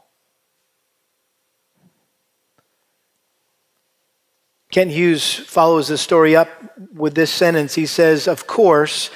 Kent 4.72 4.91
Hughes 4.91 5.34
follows 5.34 5.88
the 5.88 5.97
story 5.97 6.36
up 6.36 6.49
with 6.93 7.16
this 7.16 7.32
sentence. 7.32 7.76
He 7.76 7.86
says, 7.86 8.28
Of 8.28 8.45
course, 8.45 9.10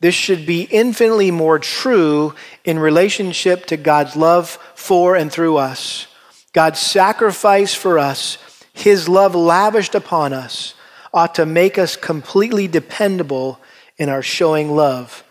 this 0.00 0.14
should 0.14 0.44
be 0.44 0.62
infinitely 0.62 1.30
more 1.30 1.58
true 1.58 2.34
in 2.64 2.78
relationship 2.78 3.66
to 3.66 3.76
God's 3.76 4.16
love 4.16 4.58
for 4.74 5.14
and 5.14 5.30
through 5.30 5.56
us. 5.56 6.08
God's 6.52 6.80
sacrifice 6.80 7.74
for 7.74 7.98
us, 7.98 8.38
His 8.72 9.08
love 9.08 9.34
lavished 9.34 9.94
upon 9.94 10.32
us, 10.32 10.74
ought 11.14 11.36
to 11.36 11.46
make 11.46 11.78
us 11.78 11.94
completely 11.94 12.66
dependable 12.66 13.60
in 13.96 14.08
our 14.08 14.20
showing 14.20 14.74
love 14.74 15.22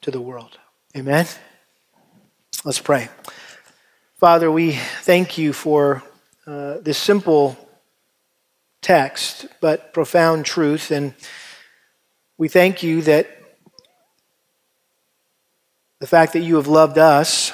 to 0.00 0.12
the 0.12 0.20
world. 0.20 0.56
Amen? 0.96 1.26
Let's 2.64 2.78
pray. 2.78 3.08
Father, 4.20 4.52
we 4.52 4.72
thank 5.00 5.36
you 5.36 5.52
for 5.52 6.00
uh, 6.46 6.78
this 6.78 6.96
simple 6.96 7.56
text, 8.82 9.46
but 9.60 9.92
profound 9.92 10.46
truth. 10.46 10.92
And 10.92 11.12
we 12.38 12.46
thank 12.46 12.84
you 12.84 13.02
that 13.02 13.26
the 15.98 16.06
fact 16.06 16.34
that 16.34 16.40
you 16.40 16.54
have 16.54 16.68
loved 16.68 16.98
us 16.98 17.52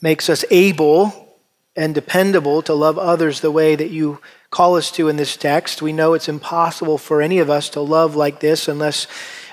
makes 0.00 0.30
us 0.30 0.44
able 0.52 1.36
and 1.74 1.96
dependable 1.96 2.62
to 2.62 2.74
love 2.74 2.96
others 2.96 3.40
the 3.40 3.50
way 3.50 3.74
that 3.74 3.90
you 3.90 4.20
call 4.50 4.76
us 4.76 4.90
to 4.92 5.08
in 5.08 5.16
this 5.16 5.36
text. 5.36 5.82
We 5.82 5.92
know 5.92 6.14
it's 6.14 6.28
impossible 6.28 6.98
for 6.98 7.22
any 7.22 7.38
of 7.38 7.50
us 7.50 7.70
to 7.70 7.80
love 7.80 8.16
like 8.16 8.40
this 8.40 8.68
unless 8.68 9.06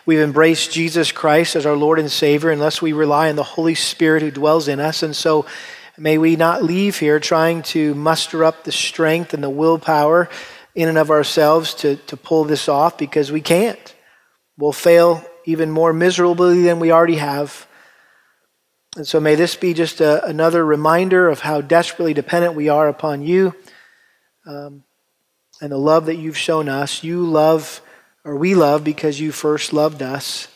we've 0.06 0.20
embraced 0.20 0.72
Jesus 0.72 1.12
Christ 1.12 1.56
as 1.56 1.66
our 1.66 1.76
Lord 1.76 2.00
and 2.00 2.12
Savior, 2.12 2.50
unless 2.50 2.82
we 2.82 2.94
rely 2.94 3.30
on 3.30 3.36
the 3.36 3.44
Holy 3.44 3.76
Spirit 3.76 4.24
who 4.24 4.32
dwells 4.32 4.68
in 4.68 4.80
us. 4.80 5.04
And 5.04 5.16
so 5.16 5.46
May 6.00 6.20
we 6.20 6.36
not 6.36 6.64
leave 6.64 7.00
here 7.00 7.20
trying 7.20 7.64
to 7.64 7.96
muster 7.96 8.44
up 8.44 8.64
the 8.64 8.72
strength 8.72 9.34
and 9.34 9.44
the 9.44 9.50
willpower 9.50 10.30
in 10.76 10.90
and 10.90 10.98
of 10.98 11.10
ourselves 11.10 11.74
to, 11.76 11.96
to 11.96 12.16
pull 12.16 12.44
this 12.44 12.70
off 12.70 13.00
because 13.00 13.32
we 13.32 13.42
can't. 13.42 13.96
We'll 14.60 14.74
fail 14.74 15.26
even 15.46 15.72
more 15.72 15.94
miserably 15.94 16.62
than 16.62 16.80
we 16.80 16.92
already 16.92 17.16
have. 17.16 17.66
And 18.96 19.08
so 19.08 19.20
may 19.20 19.34
this 19.34 19.56
be 19.56 19.74
just 19.74 20.00
a, 20.00 20.24
another 20.24 20.64
reminder 20.64 21.28
of 21.30 21.40
how 21.40 21.62
desperately 21.62 22.14
dependent 22.14 22.54
we 22.54 22.70
are 22.70 22.88
upon 22.88 23.24
you 23.24 23.56
um, 24.46 24.84
and 25.62 25.72
the 25.72 25.78
love 25.78 26.06
that 26.06 26.16
you've 26.16 26.38
shown 26.38 26.70
us. 26.70 27.04
You 27.04 27.26
love, 27.26 27.82
or 28.24 28.36
we 28.36 28.56
love, 28.56 28.84
because 28.84 29.20
you 29.20 29.32
first 29.32 29.74
loved 29.74 30.02
us. 30.02 30.48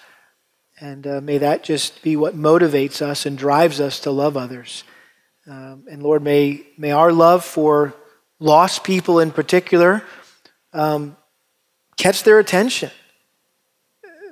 And 0.80 1.06
uh, 1.06 1.22
may 1.22 1.38
that 1.38 1.64
just 1.64 2.02
be 2.02 2.16
what 2.16 2.36
motivates 2.36 3.02
us 3.02 3.26
and 3.26 3.38
drives 3.38 3.80
us 3.80 4.00
to 4.02 4.12
love 4.12 4.36
others. 4.36 4.84
Um, 5.48 5.86
and 5.90 6.02
Lord, 6.04 6.24
may, 6.24 6.66
may 6.78 6.92
our 6.92 7.12
love 7.12 7.44
for 7.44 7.94
lost 8.40 8.84
people 8.84 9.20
in 9.20 9.32
particular 9.32 10.04
um, 10.74 11.18
catch 11.98 12.24
their 12.24 12.40
attention. 12.40 12.92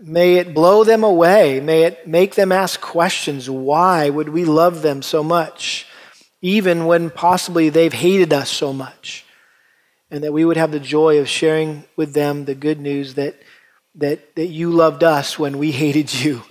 May 0.02 0.36
it 0.36 0.54
blow 0.54 0.84
them 0.84 1.04
away. 1.04 1.60
May 1.60 1.84
it 1.84 2.08
make 2.08 2.36
them 2.36 2.52
ask 2.52 2.80
questions. 2.80 3.50
Why 3.50 4.10
would 4.10 4.30
we 4.30 4.46
love 4.46 4.82
them 4.82 5.02
so 5.02 5.24
much, 5.24 5.86
even 6.42 6.86
when 6.86 7.10
possibly 7.10 7.70
they've 7.70 7.92
hated 7.92 8.32
us 8.32 8.50
so 8.50 8.72
much? 8.72 9.26
And 10.12 10.24
that 10.24 10.34
we 10.34 10.46
would 10.46 10.58
have 10.58 10.72
the 10.72 10.80
joy 10.80 11.20
of 11.20 11.30
sharing 11.30 11.84
with 11.96 12.14
them 12.14 12.46
the 12.46 12.56
good 12.56 12.80
news 12.80 13.14
that, 13.14 13.36
that, 13.96 14.36
that 14.36 14.48
you 14.48 14.72
loved 14.72 15.04
us 15.04 15.38
when 15.38 15.58
we 15.58 15.72
hated 15.84 16.14
you, 16.14 16.44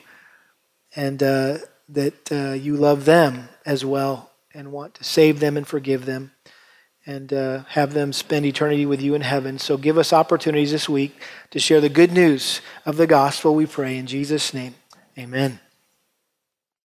and 0.94 1.22
uh, 1.22 1.58
that 1.88 2.32
uh, 2.32 2.52
you 2.52 2.76
love 2.76 3.04
them 3.04 3.48
as 3.66 3.84
well 3.84 4.30
and 4.54 4.72
want 4.72 4.94
to 4.94 5.04
save 5.04 5.40
them 5.40 5.56
and 5.56 5.66
forgive 5.66 6.06
them 6.06 6.32
and 7.08 7.32
uh, 7.32 7.64
have 7.68 7.94
them 7.94 8.12
spend 8.12 8.44
eternity 8.44 8.84
with 8.84 9.00
you 9.00 9.14
in 9.14 9.22
heaven. 9.22 9.58
So 9.58 9.78
give 9.78 9.96
us 9.96 10.12
opportunities 10.12 10.72
this 10.72 10.90
week 10.90 11.18
to 11.50 11.58
share 11.58 11.80
the 11.80 11.88
good 11.88 12.12
news 12.12 12.60
of 12.84 12.98
the 12.98 13.06
gospel, 13.06 13.54
we 13.54 13.64
pray. 13.64 13.96
In 13.96 14.06
Jesus' 14.06 14.52
name, 14.52 14.74
amen. 15.18 15.58